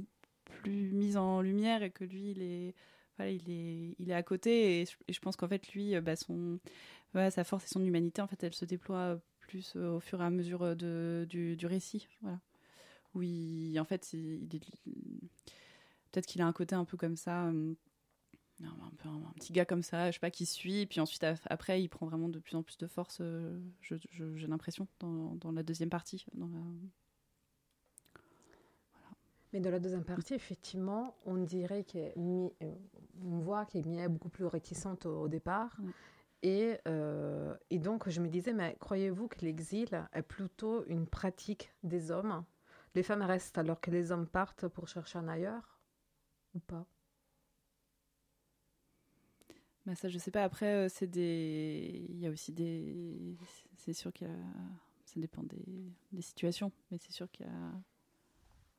plus 0.63 0.91
mise 0.93 1.17
en 1.17 1.41
lumière 1.41 1.83
et 1.83 1.91
que 1.91 2.05
lui 2.05 2.33
il 2.33 2.43
est 2.43 2.75
voilà, 3.17 3.31
il 3.31 3.49
est 3.49 3.95
il 4.01 4.11
est 4.11 4.15
à 4.15 4.23
côté 4.25 4.81
et 4.81 4.87
je, 4.87 4.93
et 5.07 5.13
je 5.13 5.21
pense 5.21 5.37
qu'en 5.37 5.47
fait 5.49 5.69
lui 5.73 5.95
euh, 5.95 6.01
bah, 6.01 6.17
son 6.17 6.59
voilà, 7.13 7.31
sa 7.31 7.45
force 7.45 7.65
et 7.65 7.69
son 7.69 7.85
humanité 7.85 8.21
en 8.21 8.27
fait 8.27 8.43
elle 8.43 8.55
se 8.55 8.65
déploie 8.65 9.21
plus 9.39 9.77
au 9.77 10.01
fur 10.01 10.21
et 10.21 10.25
à 10.25 10.31
mesure 10.31 10.75
de, 10.75 11.25
du, 11.31 11.55
du 11.57 11.67
récit 11.67 12.09
voilà 12.23 12.41
oui 13.15 13.77
en 13.79 13.85
fait 13.85 14.05
c'est- 14.05 14.19
il 14.19 14.57
est 14.57 14.61
peut-être 16.11 16.27
qu'il 16.27 16.43
a 16.43 16.47
un 16.47 16.53
côté 16.53 16.75
un 16.75 16.85
peu 16.85 16.97
comme 16.97 17.17
ça 17.17 17.47
euh, 17.47 17.75
un, 18.67 19.33
petit 19.35 19.53
gars 19.53 19.65
comme 19.65 19.83
ça, 19.83 20.11
je 20.11 20.15
sais 20.15 20.21
pas, 20.21 20.31
qui 20.31 20.47
suit, 20.47 20.81
et 20.81 20.87
puis 20.87 21.01
ensuite 21.01 21.25
après 21.47 21.83
il 21.83 21.89
prend 21.89 22.07
vraiment 22.07 22.29
de 22.29 22.39
plus 22.39 22.57
en 22.57 22.63
plus 22.63 22.77
de 22.79 22.87
force, 22.87 23.19
euh, 23.21 23.61
je- 23.81 23.97
je- 24.11 24.37
j'ai 24.37 24.47
l'impression, 24.47 24.87
dans, 25.01 25.35
dans 25.37 25.53
la 25.53 25.63
deuxième 25.63 25.91
partie. 25.91 26.25
Dans 26.35 26.49
la... 26.49 26.59
Mais 29.53 29.61
dans 29.61 29.71
la 29.71 29.79
deuxième 29.79 30.05
partie, 30.05 30.35
effectivement, 30.35 31.15
on 31.27 31.37
dirait 31.37 31.87
Mi- 32.17 32.53
euh, 32.63 32.75
voit 33.15 33.67
que 33.67 33.79
Mia 33.79 34.03
est 34.03 34.09
beaucoup 34.09 34.29
plus 34.29 34.47
réticente 34.47 35.07
au, 35.07 35.23
au 35.23 35.29
départ. 35.29 35.77
Ouais. 35.81 35.93
Et, 36.43 36.77
euh, 36.89 37.57
et 37.71 37.79
donc, 37.79 38.09
je 38.09 38.21
me 38.21 38.29
disais, 38.29 38.53
mais 38.53 38.77
croyez-vous 38.81 39.29
que 39.29 39.45
l'exil 39.45 39.89
est 40.13 40.23
plutôt 40.23 40.85
une 40.87 41.07
pratique 41.07 41.73
des 41.85 42.11
hommes? 42.11 42.45
Les 42.97 43.03
femmes 43.03 43.23
restent 43.23 43.57
alors 43.57 43.81
que 43.81 43.91
les 43.91 44.11
hommes 44.11 44.27
partent 44.27 44.69
pour 44.69 44.89
chercher 44.89 45.19
un 45.19 45.29
ailleurs? 45.29 45.81
Ou 46.55 46.59
pas? 46.59 46.85
Bah 49.87 49.95
ça 49.95 50.09
je 50.09 50.19
sais 50.19 50.31
pas, 50.31 50.45
après 50.45 50.67
euh, 50.67 50.89
c'est 50.89 51.07
des... 51.07 52.07
Il 52.09 52.19
y 52.19 52.27
a 52.27 52.31
aussi 52.31 52.53
des... 52.53 53.37
C'est 53.77 53.93
sûr 53.93 54.13
qu'il 54.13 54.29
y 54.29 54.31
a... 54.31 54.35
Ça 55.05 55.21
dépend 55.21 55.43
des, 55.43 56.23
situations, 56.23 56.73
mais 56.91 56.99
c'est 56.99 57.13
sûr 57.13 57.31
qu'il 57.31 57.47
y 57.47 57.49
a... 57.49 57.73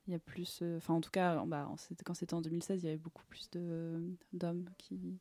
il 0.08 0.12
y 0.12 0.16
a 0.16 0.18
plus. 0.18 0.60
euh, 0.62 0.78
Enfin, 0.78 0.94
en 0.94 1.00
tout 1.00 1.10
cas, 1.10 1.42
bah, 1.46 1.70
quand 2.04 2.14
c'était 2.14 2.34
en 2.34 2.42
2016, 2.42 2.82
il 2.82 2.86
y 2.86 2.88
avait 2.88 2.98
beaucoup 2.98 3.24
plus 3.24 3.48
d'hommes 4.32 4.68
qui, 4.76 5.18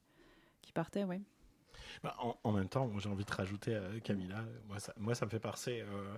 qui 0.61 0.73
partaient, 0.73 1.03
ouais. 1.03 1.21
Bah, 2.03 2.15
en, 2.43 2.51
même 2.51 2.67
temps, 2.67 2.91
j'ai 2.99 3.09
envie 3.09 3.25
de 3.25 3.31
rajouter, 3.31 3.75
euh, 3.75 3.99
Camilla, 3.99 4.43
moi 4.67 4.79
ça, 4.79 4.93
moi, 4.97 5.15
ça 5.15 5.25
me 5.25 5.31
fait 5.31 5.39
penser 5.39 5.81
euh, 5.81 6.17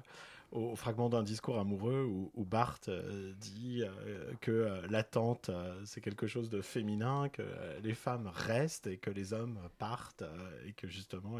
au, 0.52 0.76
fragment 0.76 1.10
d'un 1.10 1.24
discours 1.24 1.60
amoureux 1.60 2.04
où, 2.04 2.32
où 2.34 2.46
Bart 2.46 2.80
euh, 2.88 3.34
dit 3.40 3.84
euh, 3.84 4.34
que 4.42 4.52
euh, 4.52 4.88
l'attente, 4.90 5.52
c'est 5.86 6.02
quelque 6.02 6.28
chose 6.28 6.50
de 6.50 6.62
féminin, 6.62 7.30
que 7.30 7.44
les 7.84 7.94
femmes 7.94 8.32
restent 8.34 8.88
et 8.88 8.98
que 8.98 9.10
les 9.10 9.34
hommes 9.34 9.60
partent, 9.78 10.24
et 10.66 10.74
que 10.74 10.88
justement, 10.88 11.40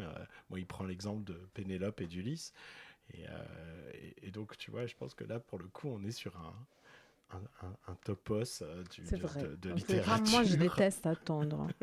moi, 0.50 0.58
il 0.58 0.66
prend 0.66 0.84
l'exemple 0.84 1.24
de 1.24 1.34
Pénélope 1.54 2.00
et 2.00 2.06
d'Ulysse. 2.06 2.52
Et 4.22 4.30
donc, 4.30 4.56
tu 4.58 4.70
vois, 4.70 4.86
je 4.86 4.94
pense 4.94 5.14
que 5.14 5.24
là, 5.24 5.40
pour 5.40 5.58
le 5.58 5.66
coup, 5.68 5.88
on 5.88 6.02
est 6.04 6.10
sur 6.10 6.36
un, 6.36 6.54
un, 7.30 7.66
un- 7.66 7.76
un 7.88 7.94
topos 8.04 8.62
euh, 8.62 8.82
du, 8.84 9.02
de, 9.02 9.16
vrai. 9.18 9.42
de- 9.60 9.72
littérature. 9.74 10.30
Moi, 10.32 10.44
je 10.44 10.56
déteste 10.56 11.06
attendre. 11.06 11.68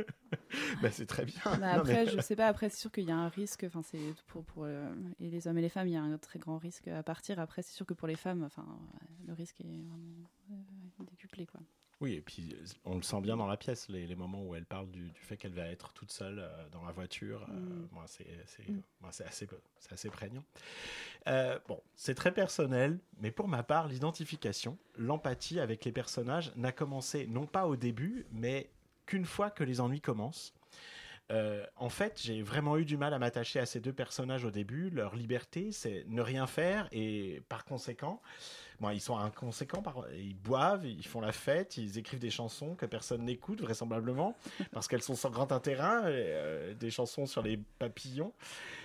Bah, 0.82 0.92
c'est 0.92 1.06
très 1.06 1.26
bien. 1.26 1.40
Bah, 1.60 1.74
après, 1.74 2.06
mais- 2.06 2.12
je 2.12 2.20
sais 2.22 2.36
pas. 2.36 2.48
Après, 2.48 2.70
c'est 2.70 2.78
sûr 2.80 2.92
qu'il 2.92 3.06
y 3.06 3.12
a 3.12 3.16
un 3.18 3.30
risque. 3.30 3.64
Enfin, 3.66 3.82
c'est 3.84 4.00
pour, 4.28 4.44
pour 4.44 4.64
euh, 4.66 4.94
et 5.20 5.30
les 5.30 5.48
hommes 5.48 5.58
et 5.58 5.62
les 5.62 5.70
femmes, 5.70 5.88
il 5.88 5.94
y 5.94 5.98
a 5.98 6.02
un 6.02 6.18
très 6.18 6.40
grand 6.40 6.58
risque 6.58 6.88
à 6.88 7.04
partir. 7.04 7.40
Après, 7.40 7.62
c'est 7.62 7.74
sûr 7.74 7.86
que 7.86 7.94
pour 7.94 8.08
les 8.08 8.16
femmes, 8.16 8.44
enfin, 8.44 8.66
le 9.26 9.34
risque 9.34 9.62
est 9.62 9.82
vraiment 9.84 10.30
euh, 10.52 11.04
décuplé, 11.10 11.46
quoi. 11.46 11.62
Oui, 12.02 12.14
et 12.14 12.22
puis 12.22 12.54
euh, 12.54 12.66
on 12.84 12.96
le 12.96 13.02
sent 13.04 13.22
bien 13.22 13.38
dans 13.38 13.48
la 13.48 13.56
pièce, 13.56 13.88
les, 13.88 14.06
les 14.06 14.16
moments 14.16 14.44
où 14.44 14.54
elle 14.54 14.66
parle 14.66 14.90
du, 14.92 15.12
du 15.12 15.22
fait 15.22 15.38
qu'elle 15.38 15.54
va 15.54 15.68
être 15.68 15.94
toute 15.94 16.12
seule 16.12 16.40
euh, 16.40 16.70
dans 16.70 16.84
la 16.84 16.92
voiture. 16.92 17.46
euh, 17.50 18.04
assez, 19.26 19.48
c'est 19.80 19.94
assez 19.94 20.10
prégnant. 20.10 20.44
Euh, 21.28 21.58
bon, 21.68 21.82
c'est 21.96 22.16
très 22.16 22.34
personnel, 22.34 23.00
mais 23.20 23.32
pour 23.32 23.48
ma 23.48 23.64
part, 23.64 23.88
l'identification, 23.88 24.78
l'empathie 24.98 25.60
avec 25.60 25.86
les 25.86 25.92
personnages 25.92 26.52
n'a 26.56 26.72
commencé 26.72 27.28
non 27.28 27.46
pas 27.48 27.66
au 27.66 27.76
début, 27.78 28.26
mais 28.32 28.70
qu'une 29.06 29.26
fois 29.26 29.50
que 29.50 29.64
les 29.64 29.80
ennuis 29.80 30.02
commencent. 30.02 30.54
Euh, 31.32 31.66
en 31.76 31.90
fait, 31.90 32.22
j'ai 32.24 32.44
vraiment 32.44 32.78
eu 32.78 32.86
du 32.86 32.98
mal 32.98 33.14
à 33.14 33.20
m'attacher 33.20 33.60
à 33.60 33.66
ces 33.66 33.80
deux 33.80 33.94
personnages 33.94 34.46
au 34.46 34.52
début. 34.52 34.90
Leur 34.92 35.16
liberté, 35.16 35.72
c'est 35.72 36.06
ne 36.08 36.22
rien 36.22 36.46
faire 36.46 36.88
et 36.92 37.42
par 37.50 37.66
conséquent, 37.66 38.22
bon, 38.80 38.92
ils 38.92 39.02
sont 39.02 39.18
inconséquents. 39.18 39.82
Par... 39.82 40.06
Ils 40.14 40.36
boivent, 40.36 40.86
ils 40.86 41.06
font 41.06 41.22
la 41.22 41.32
fête, 41.32 41.78
ils 41.78 41.98
écrivent 41.98 42.20
des 42.20 42.30
chansons 42.30 42.76
que 42.76 42.86
personne 42.86 43.24
n'écoute 43.24 43.62
vraisemblablement 43.62 44.38
parce 44.72 44.88
qu'elles 44.88 45.02
sont 45.02 45.16
sans 45.16 45.32
grand 45.32 45.52
intérêt, 45.52 46.02
euh, 46.06 46.74
des 46.76 46.92
chansons 46.92 47.26
sur 47.26 47.42
les 47.42 47.58
papillons. 47.80 48.34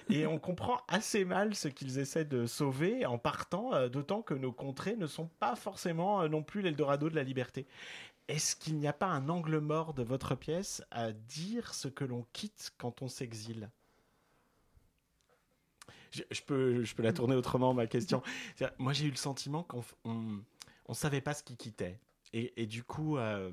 Et 0.09 0.26
on 0.26 0.38
comprend 0.38 0.81
assez 0.88 1.24
mal 1.24 1.55
ce 1.55 1.68
qu'ils 1.68 1.98
essaient 1.98 2.24
de 2.24 2.46
sauver 2.46 3.07
en 3.07 3.18
partant, 3.18 3.74
euh, 3.74 3.88
d'autant 3.88 4.22
que 4.22 4.35
nos 4.35 4.50
contrées 4.50 4.96
ne 4.96 5.07
sont 5.07 5.29
pas 5.38 5.57
forcément 5.57 6.26
non 6.29 6.42
plus 6.42 6.62
l'Eldorado 6.62 7.11
de 7.11 7.14
la 7.14 7.22
liberté. 7.22 7.66
Est-ce 8.31 8.57
qu'il 8.57 8.79
n'y 8.79 8.87
a 8.87 8.95
pas 8.95 9.09
un 9.09 9.29
angle 9.29 9.59
mort 9.59 9.93
de 9.93 10.03
votre 10.03 10.35
pièce 10.35 10.83
à 10.90 11.12
dire 11.12 11.75
ce 11.75 11.87
que 11.87 12.05
l'on 12.07 12.25
quitte 12.33 12.73
quand 12.79 13.03
on 13.03 13.09
s'exile? 13.09 13.71
Je, 16.11 16.23
je 16.31 16.43
peux, 16.43 16.85
je 16.85 16.95
peux 16.95 17.03
la 17.03 17.12
tourner 17.12 17.35
autrement, 17.37 17.75
ma 17.75 17.87
question. 17.87 18.23
Moi, 18.79 18.93
j'ai 18.93 19.07
eu 19.07 19.11
le 19.11 19.16
sentiment 19.16 19.62
qu'on 19.62 19.85
on, 20.05 20.40
on 20.87 20.95
savait 20.95 21.21
pas 21.21 21.35
ce 21.35 21.43
qui 21.43 21.57
quittait. 21.57 21.99
Et, 22.33 22.53
et 22.62 22.66
du 22.66 22.83
coup, 22.85 23.16
euh, 23.19 23.51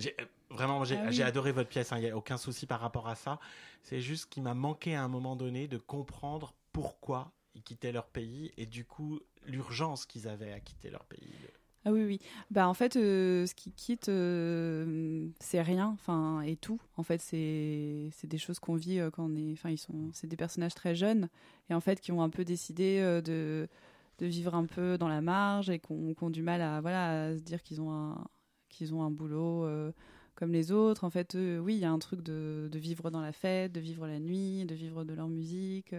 euh, 0.00 0.26
vraiment, 0.50 0.84
j'ai 0.84 0.96
Ah 0.96 1.06
oui. 1.08 1.12
j'ai 1.12 1.22
adoré 1.22 1.52
votre 1.52 1.68
pièce. 1.68 1.92
hein, 1.92 1.98
Il 1.98 2.04
n'y 2.04 2.10
a 2.10 2.16
aucun 2.16 2.36
souci 2.38 2.66
par 2.66 2.80
rapport 2.80 3.08
à 3.08 3.14
ça. 3.14 3.38
C'est 3.82 4.00
juste 4.00 4.30
qu'il 4.30 4.42
m'a 4.42 4.54
manqué 4.54 4.94
à 4.94 5.02
un 5.02 5.08
moment 5.08 5.36
donné 5.36 5.68
de 5.68 5.78
comprendre 5.78 6.54
pourquoi 6.72 7.32
ils 7.54 7.62
quittaient 7.62 7.92
leur 7.92 8.06
pays 8.08 8.52
et 8.56 8.66
du 8.66 8.84
coup, 8.84 9.20
l'urgence 9.44 10.06
qu'ils 10.06 10.28
avaient 10.28 10.52
à 10.52 10.60
quitter 10.60 10.90
leur 10.90 11.04
pays. 11.04 11.48
Ah 11.86 11.92
oui, 11.92 12.04
oui. 12.04 12.20
Bah 12.50 12.68
en 12.68 12.74
fait, 12.74 12.96
euh, 12.96 13.46
ce 13.46 13.54
qui 13.54 13.72
quitte, 13.72 14.10
euh, 14.10 15.26
c'est 15.40 15.62
rien, 15.62 15.86
enfin, 15.88 16.42
et 16.42 16.56
tout. 16.56 16.78
En 16.98 17.02
fait, 17.02 17.22
c'est 17.22 18.10
des 18.24 18.38
choses 18.38 18.58
qu'on 18.58 18.74
vit 18.74 18.98
euh, 19.00 19.10
quand 19.10 19.24
on 19.24 19.34
est, 19.36 19.52
enfin, 19.52 19.70
ils 19.70 19.78
sont, 19.78 20.10
c'est 20.12 20.26
des 20.26 20.36
personnages 20.36 20.74
très 20.74 20.94
jeunes 20.94 21.30
et 21.70 21.74
en 21.74 21.80
fait 21.80 22.00
qui 22.00 22.12
ont 22.12 22.22
un 22.22 22.28
peu 22.30 22.44
décidé 22.44 23.00
de 23.24 23.68
de 24.18 24.26
vivre 24.26 24.54
un 24.54 24.66
peu 24.66 24.98
dans 24.98 25.08
la 25.08 25.22
marge 25.22 25.70
et 25.70 25.78
qu'on 25.78 26.14
ont 26.20 26.30
du 26.30 26.42
mal 26.42 26.60
à 26.60 26.82
voilà 26.82 27.28
à 27.28 27.36
se 27.36 27.40
dire 27.42 27.62
qu'ils 27.62 27.80
ont 27.80 27.90
un 27.92 28.26
ont 28.92 29.02
un 29.02 29.10
boulot 29.10 29.66
comme 30.34 30.52
les 30.52 30.72
autres. 30.72 31.04
En 31.04 31.10
fait, 31.10 31.34
oui, 31.34 31.74
il 31.76 31.80
y 31.80 31.84
a 31.84 31.90
un 31.90 31.98
truc 31.98 32.22
de, 32.22 32.68
de 32.70 32.78
vivre 32.78 33.10
dans 33.10 33.20
la 33.20 33.32
fête, 33.32 33.72
de 33.72 33.80
vivre 33.80 34.06
la 34.06 34.18
nuit, 34.20 34.64
de 34.66 34.74
vivre 34.74 35.04
de 35.04 35.14
leur 35.14 35.28
musique. 35.28 35.94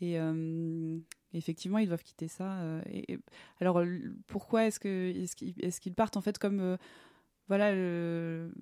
et 0.00 0.18
euh, 1.34 1.38
effectivement, 1.38 1.78
ils 1.78 1.88
doivent 1.88 2.02
quitter 2.02 2.28
ça. 2.28 2.60
euh, 2.60 2.82
et, 2.86 3.18
alors, 3.60 3.82
pourquoi 4.26 4.66
est-ce 4.66 4.80
que 4.80 5.10
est-ce 5.22 5.36
qu'ils 5.36 5.54
est-ce 5.60 5.80
qu'ils 5.80 5.94
partent 5.94 6.16
en 6.16 6.20
fait 6.22 6.38
comme 6.38 6.60
euh, 6.60 6.76
voilà 7.48 7.74
le- 7.74 8.52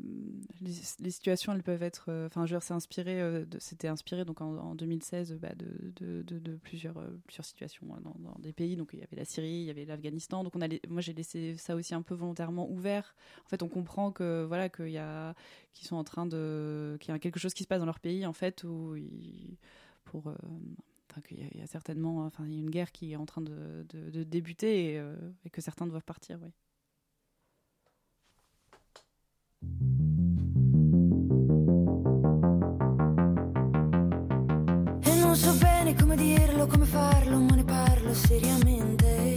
les, 0.60 1.10
situations 1.10 1.52
elles 1.52 1.62
peuvent 1.62 1.82
être 1.82 2.06
euh, 2.08 2.26
enfin 2.26 2.44
dire 2.44 2.62
c'est 2.62 2.74
inspiré 2.74 3.20
euh, 3.20 3.44
c'était 3.58 3.88
inspiré 3.88 4.24
donc 4.24 4.40
en, 4.40 4.56
en 4.56 4.74
2016 4.74 5.34
bah, 5.40 5.50
de, 5.54 6.22
de, 6.22 6.56
plusieurs 6.56 6.96
euh, 6.98 7.08
plusieurs 7.26 7.44
situations 7.44 7.86
euh, 7.94 8.00
dans, 8.00 8.34
des 8.40 8.52
pays 8.52 8.76
donc 8.76 8.90
il 8.92 9.00
y 9.00 9.02
avait 9.02 9.16
la 9.16 9.24
Syrie 9.24 9.48
il 9.48 9.64
y 9.64 9.70
avait 9.70 9.84
l'Afghanistan 9.84 10.42
donc 10.44 10.56
on 10.56 10.62
a 10.62 10.66
moi 10.88 11.02
j'ai 11.02 11.12
laissé 11.12 11.56
ça 11.56 11.76
aussi 11.76 11.94
un 11.94 12.02
peu 12.02 12.14
volontairement 12.14 12.68
ouvert 12.70 13.14
en 13.44 13.48
fait 13.48 13.62
on 13.62 13.68
comprend 13.68 14.12
que 14.12 14.44
voilà 14.44 14.68
qu'il 14.68 14.88
y 14.90 14.98
a 14.98 15.34
qu'ils 15.72 15.86
sont 15.86 15.96
en 15.96 16.04
train 16.04 16.26
de 16.26 16.96
qu'il 17.00 17.12
y 17.12 17.14
a 17.14 17.18
quelque 17.18 17.38
chose 17.38 17.54
qui 17.54 17.62
se 17.62 17.68
passe 17.68 17.80
dans 17.80 17.86
leur 17.86 18.00
pays 18.00 18.24
en 18.26 18.32
fait 18.32 18.64
où 18.64 18.96
pour 20.04 20.28
euh, 20.28 20.34
Enfin, 21.10 21.20
qu'il 21.22 21.38
y, 21.40 21.58
y 21.58 21.62
a 21.62 21.66
certainement, 21.66 22.24
enfin, 22.24 22.44
il 22.46 22.52
y 22.54 22.56
a 22.56 22.60
une 22.60 22.70
guerre 22.70 22.92
qui 22.92 23.12
est 23.12 23.16
en 23.16 23.26
train 23.26 23.40
de, 23.42 23.84
de- 23.88 24.10
de 24.10 24.22
débuter 24.22 24.92
et, 24.94 24.98
euh, 24.98 25.16
et 25.44 25.50
que 25.50 25.60
certains 25.60 25.86
doivent 25.86 26.04
partir, 26.04 26.38
oui. 26.42 26.50
E 35.02 35.14
non 35.22 35.34
so 35.34 35.52
bene 35.54 35.94
come 35.94 36.16
dirlo, 36.16 36.66
come 36.66 36.84
farlo, 36.84 37.38
ma 37.38 37.54
ne 37.54 37.64
parlo 37.64 38.12
seriamente. 38.14 39.34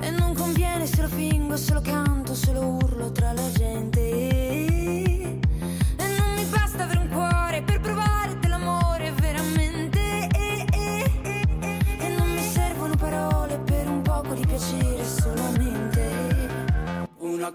E 0.00 0.10
non 0.10 0.34
conviene 0.34 0.86
se 0.86 1.02
lo 1.02 1.08
fingo, 1.08 1.56
se 1.56 1.72
lo 1.74 1.80
canto, 1.80 2.34
se 2.34 2.52
lo 2.52 2.66
urlo 2.66 3.10
tra 3.12 3.32
la 3.32 3.50
gente. 3.52 3.93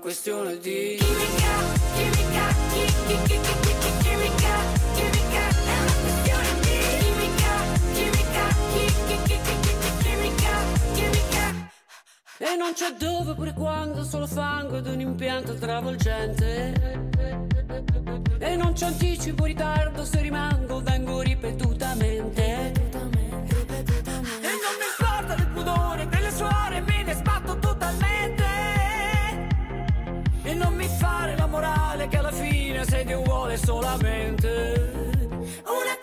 Questione 0.09 0.57
di 0.57 0.97
Chimica, 0.97 1.53
chimica, 1.93 2.47
chi- 2.73 2.89
chi- 3.05 3.21
chi- 3.27 3.39
chi- 3.45 3.57
chi- 3.61 3.75
chi- 3.77 3.93
chimica, 4.01 4.53
chimica, 4.95 5.43
è 5.53 5.77
una 5.77 5.93
questione 6.01 6.49
di 6.61 6.73
chimica, 6.97 7.53
chimica, 7.93 8.43
chi- 8.71 8.89
chi- 9.05 9.19
chi- 9.27 9.39
chi- 9.45 9.59
chi- 9.61 9.77
chi- 9.77 9.93
chimica, 10.01 10.53
chimica. 10.95 11.45
E 12.39 12.55
non 12.57 12.73
c'è 12.73 12.89
dove 12.97 13.35
pure 13.35 13.53
quando 13.53 14.03
Solo 14.03 14.25
fango 14.25 14.77
ed 14.77 14.87
un 14.87 14.99
impianto 14.99 15.53
travolgente 15.53 17.07
E 18.39 18.55
non 18.55 18.73
c'è 18.73 18.87
anticipo 18.87 19.45
ritardo 19.45 20.03
Se 20.05 20.21
rimango 20.21 20.81
vengo 20.81 21.21
ripetutamente 21.21 22.41
E 22.41 22.71
non 24.63 24.73
mi 24.79 24.87
importa 24.97 25.35
del 25.35 25.49
pudore 25.49 26.07
Delle 26.07 26.31
suore 26.31 26.81
me 26.81 27.03
ne 27.03 27.13
sbatto 27.13 27.59
totalmente 27.59 28.38
bisogno 32.79 32.85
se 32.85 33.03
Dio 33.03 33.21
vuole 33.21 33.57
solamente 33.57 34.47
una 35.65 35.98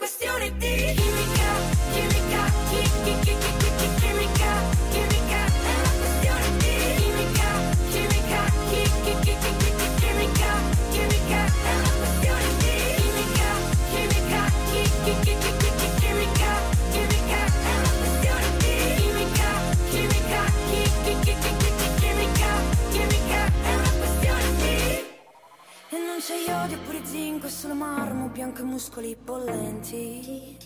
non 26.17 26.25
c'è 26.25 26.49
iodio 26.49 26.79
pure 26.79 27.05
zinco, 27.05 27.47
è 27.47 27.51
solo 27.51 27.75
marmo 27.75 28.29
bianco 28.29 28.63
e 28.63 28.65
muscoli 28.65 29.15
bollenti. 29.23 30.57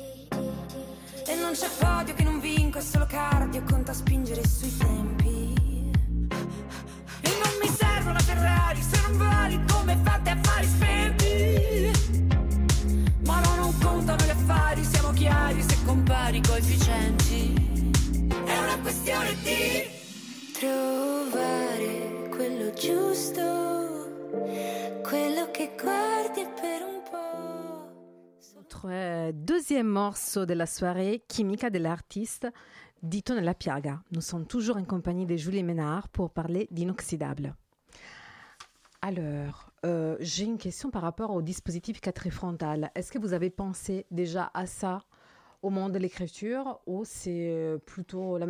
E 1.26 1.34
non 1.34 1.54
c'è 1.54 1.68
podio 1.76 2.14
che 2.14 2.22
non 2.22 2.38
vinco, 2.38 2.78
è 2.78 2.80
solo 2.80 3.04
cardio, 3.06 3.60
conta 3.68 3.92
spingere 3.92 4.46
sui 4.46 4.76
tempi. 4.76 5.90
E 7.22 7.30
non 7.42 7.52
mi 7.60 7.68
serve 7.68 8.10
una 8.10 8.20
Ferrari 8.20 8.80
se 8.80 9.00
non 9.08 9.18
vali 9.18 9.60
come 9.72 9.98
fate 10.04 10.30
affari 10.30 10.66
spenti. 10.68 11.90
Ma 13.26 13.40
no, 13.40 13.54
non 13.56 13.76
contano 13.80 14.22
gli 14.22 14.30
affari, 14.30 14.84
siamo 14.84 15.10
chiari 15.10 15.62
se 15.62 15.76
compari 15.84 16.40
coefficienti. 16.42 17.90
È 18.44 18.56
una 18.56 18.78
questione 18.82 19.34
di 19.42 19.82
trovare 20.52 22.28
quello 22.30 22.72
giusto, 22.72 23.69
Notre 28.56 28.88
euh, 28.88 29.32
deuxième 29.32 29.88
morceau 29.88 30.46
de 30.46 30.54
la 30.54 30.66
soirée, 30.66 31.22
Chimica 31.30 31.70
de 31.70 31.78
l'artiste 31.78 32.46
Dito 33.02 33.34
nella 33.34 33.54
piaga. 33.54 34.02
Nous 34.12 34.20
sommes 34.20 34.46
toujours 34.46 34.76
en 34.76 34.84
compagnie 34.84 35.26
de 35.26 35.36
Julie 35.36 35.62
Ménard 35.62 36.08
pour 36.08 36.30
parler 36.30 36.68
d'inoxydable. 36.70 37.54
Alors, 39.00 39.70
euh, 39.86 40.16
j'ai 40.20 40.44
une 40.44 40.58
question 40.58 40.90
par 40.90 41.02
rapport 41.02 41.30
au 41.30 41.40
dispositif 41.40 42.00
quadrifrontal. 42.00 42.90
Est-ce 42.94 43.10
que 43.10 43.18
vous 43.18 43.32
avez 43.32 43.48
pensé 43.48 44.06
déjà 44.10 44.50
à 44.52 44.66
ça 44.66 45.04
au 45.62 45.70
moment 45.70 45.88
de 45.88 45.98
l'écriture 45.98 46.80
ou 46.86 47.04
c'est 47.04 47.50
euh, 47.50 47.78
plutôt 47.78 48.36
la 48.36 48.46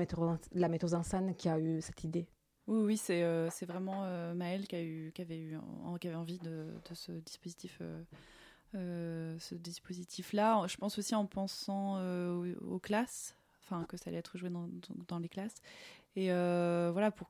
la 0.53 0.69
metteuse 0.69 0.95
en 0.95 1.05
scène 1.05 1.35
qui 1.37 1.49
a 1.49 1.59
eu 1.61 1.81
cette 1.81 2.03
idée? 2.03 2.27
Oui, 2.71 2.83
oui, 2.85 2.97
c'est 2.97 3.25
euh, 3.25 3.51
c'est 3.51 3.67
vraiment 3.67 4.05
euh, 4.05 4.33
Maëlle 4.33 4.69
qui, 4.69 4.77
avait 4.77 6.15
envie 6.15 6.39
de, 6.39 6.69
ce 6.95 7.11
dispositif. 7.11 7.79
euh, 7.81 8.01
euh, 8.77 9.37
ce 9.41 9.57
dispositif-là, 9.57 10.65
je 10.69 10.77
pense 10.77 10.97
aussi 10.97 11.17
en 11.17 11.27
pensant 11.27 12.01
aux, 12.63 12.79
classes, 12.79 13.35
enfin 13.65 13.85
que 13.87 13.97
ça 13.97 14.05
allait 14.07 14.19
être 14.19 14.39
joué 14.39 14.51
dans, 14.51 15.19
les 15.19 15.29
classes, 15.29 15.57
et 16.15 16.29
voilà 16.29 17.11
pour 17.11 17.29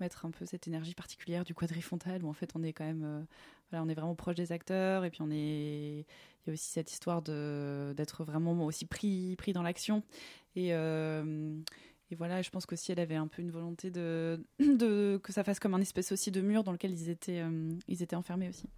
mettre 0.00 0.26
un 0.26 0.32
peu 0.32 0.44
cette 0.44 0.66
énergie 0.66 0.94
particulière 0.94 1.44
du 1.44 1.54
quadrifrontal 1.54 2.24
où 2.24 2.28
en 2.28 2.34
fait 2.34 2.50
on 2.56 2.64
est 2.64 2.72
quand 2.72 2.84
même, 2.84 3.26
on 3.72 3.88
est 3.88 3.94
vraiment 3.94 4.16
proche 4.16 4.34
des 4.34 4.50
acteurs 4.50 5.04
et 5.04 5.10
puis 5.10 5.22
on 5.22 5.30
est, 5.30 6.00
il 6.00 6.48
y 6.48 6.50
a 6.50 6.52
aussi 6.52 6.68
cette 6.68 6.90
histoire 6.90 7.22
d'être 7.22 8.24
vraiment 8.24 8.64
aussi 8.64 8.86
pris 8.86 9.36
dans 9.54 9.62
l'action 9.62 10.02
et 12.10 12.14
voilà, 12.14 12.42
je 12.42 12.50
pense 12.50 12.66
qu'aussi 12.66 12.92
elle 12.92 13.00
avait 13.00 13.14
un 13.16 13.26
peu 13.26 13.42
une 13.42 13.50
volonté 13.50 13.90
de, 13.90 14.44
de 14.60 15.18
que 15.22 15.32
ça 15.32 15.44
fasse 15.44 15.58
comme 15.58 15.74
un 15.74 15.80
espèce 15.80 16.12
aussi 16.12 16.30
de 16.30 16.40
mur 16.40 16.62
dans 16.64 16.72
lequel 16.72 16.92
ils 16.92 17.08
étaient, 17.08 17.40
euh, 17.40 17.70
ils 17.88 18.02
étaient 18.02 18.16
enfermés 18.16 18.48
aussi. 18.48 18.68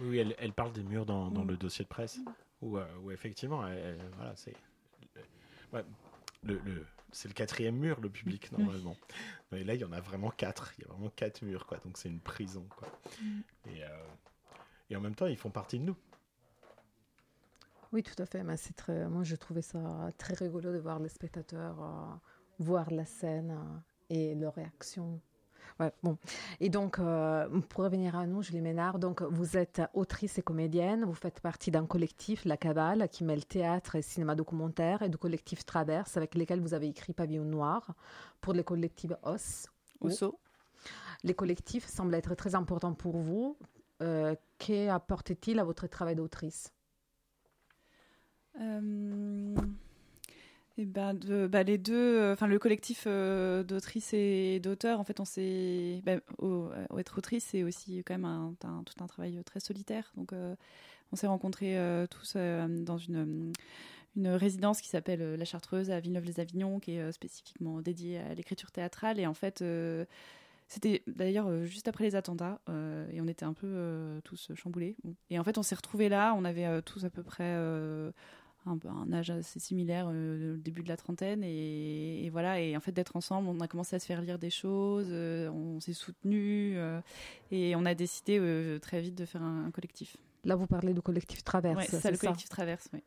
Oui, 0.00 0.08
oui, 0.08 0.18
elle, 0.18 0.34
elle 0.38 0.52
parle 0.52 0.72
des 0.72 0.82
murs 0.82 1.06
dans, 1.06 1.30
dans 1.30 1.44
Mm. 1.44 1.48
le 1.48 1.56
dossier 1.56 1.84
de 1.84 1.88
presse, 1.88 2.18
où, 2.60 2.78
euh, 2.78 2.86
où 3.02 3.10
effectivement, 3.10 3.66
elle- 3.66 3.98
voilà, 4.16 4.34
c'est 4.36 4.54
ouais, 5.72 5.84
le, 6.44 6.58
le- 6.64 6.86
c'est 7.12 7.28
le 7.28 7.34
quatrième 7.34 7.76
mur, 7.76 8.00
le 8.00 8.08
public, 8.08 8.50
normalement. 8.52 8.96
Mais 9.50 9.64
là, 9.64 9.74
il 9.74 9.80
y 9.80 9.84
en 9.84 9.92
a 9.92 10.00
vraiment 10.00 10.30
quatre. 10.30 10.72
Il 10.78 10.82
y 10.82 10.84
a 10.86 10.88
vraiment 10.92 11.10
quatre 11.10 11.42
murs, 11.42 11.66
quoi. 11.66 11.76
Donc, 11.84 11.98
c'est 11.98 12.08
une 12.08 12.20
prison, 12.20 12.66
quoi. 12.74 12.88
Et, 13.70 13.84
euh, 13.84 13.88
et 14.88 14.96
en 14.96 15.00
même 15.02 15.14
temps, 15.14 15.26
ils 15.26 15.36
font 15.36 15.50
partie 15.50 15.78
de 15.78 15.84
nous. 15.84 15.96
Oui, 17.92 18.02
tout 18.02 18.20
à 18.22 18.26
fait. 18.26 18.42
Mais 18.42 18.56
c'est 18.56 18.74
très, 18.74 19.08
moi, 19.08 19.22
je 19.22 19.36
trouvais 19.36 19.62
ça 19.62 20.10
très 20.18 20.34
rigolo 20.34 20.72
de 20.72 20.78
voir 20.78 20.98
les 20.98 21.08
spectateurs 21.08 21.82
euh, 21.82 22.14
voir 22.58 22.90
la 22.90 23.04
scène 23.04 23.50
euh, 23.50 23.78
et 24.10 24.34
leurs 24.34 24.54
réactions. 24.54 25.20
Ouais, 25.80 25.92
bon. 26.02 26.18
Et 26.60 26.68
donc, 26.68 26.98
euh, 26.98 27.48
pour 27.68 27.84
revenir 27.84 28.16
à 28.16 28.26
nous, 28.26 28.42
Julie 28.42 28.60
Ménard, 28.60 28.98
donc 28.98 29.22
vous 29.22 29.56
êtes 29.56 29.80
autrice 29.94 30.38
et 30.38 30.42
comédienne, 30.42 31.04
vous 31.04 31.14
faites 31.14 31.40
partie 31.40 31.70
d'un 31.70 31.86
collectif, 31.86 32.44
La 32.44 32.56
Cavale, 32.56 33.08
qui 33.10 33.24
mêle 33.24 33.44
théâtre 33.44 33.96
et 33.96 34.02
cinéma 34.02 34.34
documentaire, 34.34 35.02
et 35.02 35.08
du 35.08 35.16
collectif 35.16 35.64
Traverse, 35.64 36.16
avec 36.16 36.34
lesquels 36.34 36.60
vous 36.60 36.74
avez 36.74 36.88
écrit 36.88 37.14
Pavillon 37.14 37.44
Noir, 37.44 37.94
pour 38.40 38.52
les 38.52 38.64
collectifs 38.64 39.12
OS. 39.22 39.66
Saut. 40.10 40.38
Les 41.22 41.34
collectifs 41.34 41.86
semblent 41.86 42.14
être 42.14 42.34
très 42.34 42.54
importants 42.54 42.94
pour 42.94 43.16
vous. 43.16 43.56
Euh, 44.02 44.34
Qu'apporte-t-il 44.58 45.58
à 45.58 45.64
votre 45.64 45.86
travail 45.86 46.16
d'autrice? 46.16 46.72
Et 50.78 50.86
ben, 50.86 51.14
bah, 51.48 51.62
les 51.62 51.76
deux, 51.76 51.94
euh, 51.94 52.32
enfin 52.32 52.46
le 52.46 52.58
collectif 52.58 53.04
euh, 53.06 53.62
d'autrices 53.62 54.14
et 54.14 54.58
d'auteurs, 54.60 55.00
en 55.00 55.04
fait, 55.04 55.20
on 55.20 55.24
s'est, 55.24 56.02
au 56.38 56.70
être 56.98 57.18
autrice, 57.18 57.44
c'est 57.50 57.62
aussi 57.62 58.02
quand 58.04 58.18
même 58.18 58.56
tout 58.58 59.04
un 59.04 59.06
travail 59.06 59.42
très 59.44 59.60
solitaire. 59.60 60.12
Donc, 60.16 60.32
euh, 60.32 60.54
on 61.12 61.16
s'est 61.16 61.26
rencontrés 61.26 61.78
euh, 61.78 62.06
tous 62.06 62.34
euh, 62.36 62.66
dans 62.68 62.96
une 62.96 63.52
résidence 64.16 64.80
qui 64.80 64.88
s'appelle 64.88 65.20
euh, 65.20 65.36
La 65.36 65.44
Chartreuse 65.44 65.90
à 65.90 66.00
Villeneuve-les-Avignon, 66.00 66.80
qui 66.80 66.92
est 66.92 67.00
euh, 67.00 67.12
spécifiquement 67.12 67.82
dédiée 67.82 68.18
à 68.18 68.34
l'écriture 68.34 68.70
théâtrale. 68.70 69.20
Et 69.20 69.26
en 69.26 69.34
fait, 69.34 69.60
euh, 69.60 70.06
c'était 70.68 71.02
d'ailleurs 71.06 71.48
euh, 71.48 71.64
juste 71.64 71.86
après 71.86 72.04
les 72.04 72.16
attentats, 72.16 72.60
euh, 72.70 73.06
et 73.12 73.20
on 73.20 73.28
était 73.28 73.44
un 73.44 73.52
peu 73.52 73.66
euh, 73.66 74.20
tous 74.24 74.52
chamboulés. 74.54 74.96
Et 75.28 75.38
en 75.38 75.44
fait, 75.44 75.58
on 75.58 75.62
s'est 75.62 75.74
retrouvés 75.74 76.08
là, 76.08 76.34
on 76.34 76.46
avait 76.46 76.64
euh, 76.64 76.80
tous 76.80 77.04
à 77.04 77.10
peu 77.10 77.22
près 77.22 77.44
euh, 77.44 78.10
un, 78.66 78.78
un 78.88 79.12
âge 79.12 79.30
assez 79.30 79.58
similaire, 79.60 80.08
euh, 80.10 80.52
le 80.54 80.58
début 80.58 80.82
de 80.82 80.88
la 80.88 80.96
trentaine, 80.96 81.42
et, 81.44 82.24
et 82.24 82.30
voilà. 82.30 82.60
Et 82.60 82.76
en 82.76 82.80
fait, 82.80 82.92
d'être 82.92 83.16
ensemble, 83.16 83.48
on 83.48 83.60
a 83.60 83.68
commencé 83.68 83.96
à 83.96 83.98
se 83.98 84.06
faire 84.06 84.22
lire 84.22 84.38
des 84.38 84.50
choses, 84.50 85.08
euh, 85.10 85.48
on 85.50 85.80
s'est 85.80 85.92
soutenus, 85.92 86.74
euh, 86.76 87.00
et 87.50 87.74
on 87.76 87.84
a 87.84 87.94
décidé 87.94 88.38
très 88.80 89.00
vite 89.00 89.14
de 89.14 89.24
faire 89.24 89.42
un, 89.42 89.66
un 89.66 89.70
collectif. 89.70 90.16
Là, 90.44 90.56
vous 90.56 90.66
parlez 90.66 90.92
du 90.94 91.02
collectif 91.02 91.44
Traverse, 91.44 91.76
Ouais, 91.78 91.86
c'est 91.88 92.00
ça, 92.00 92.10
le 92.10 92.16
collectif 92.18 92.48
Traverse, 92.48 92.88
oui. 92.92 93.00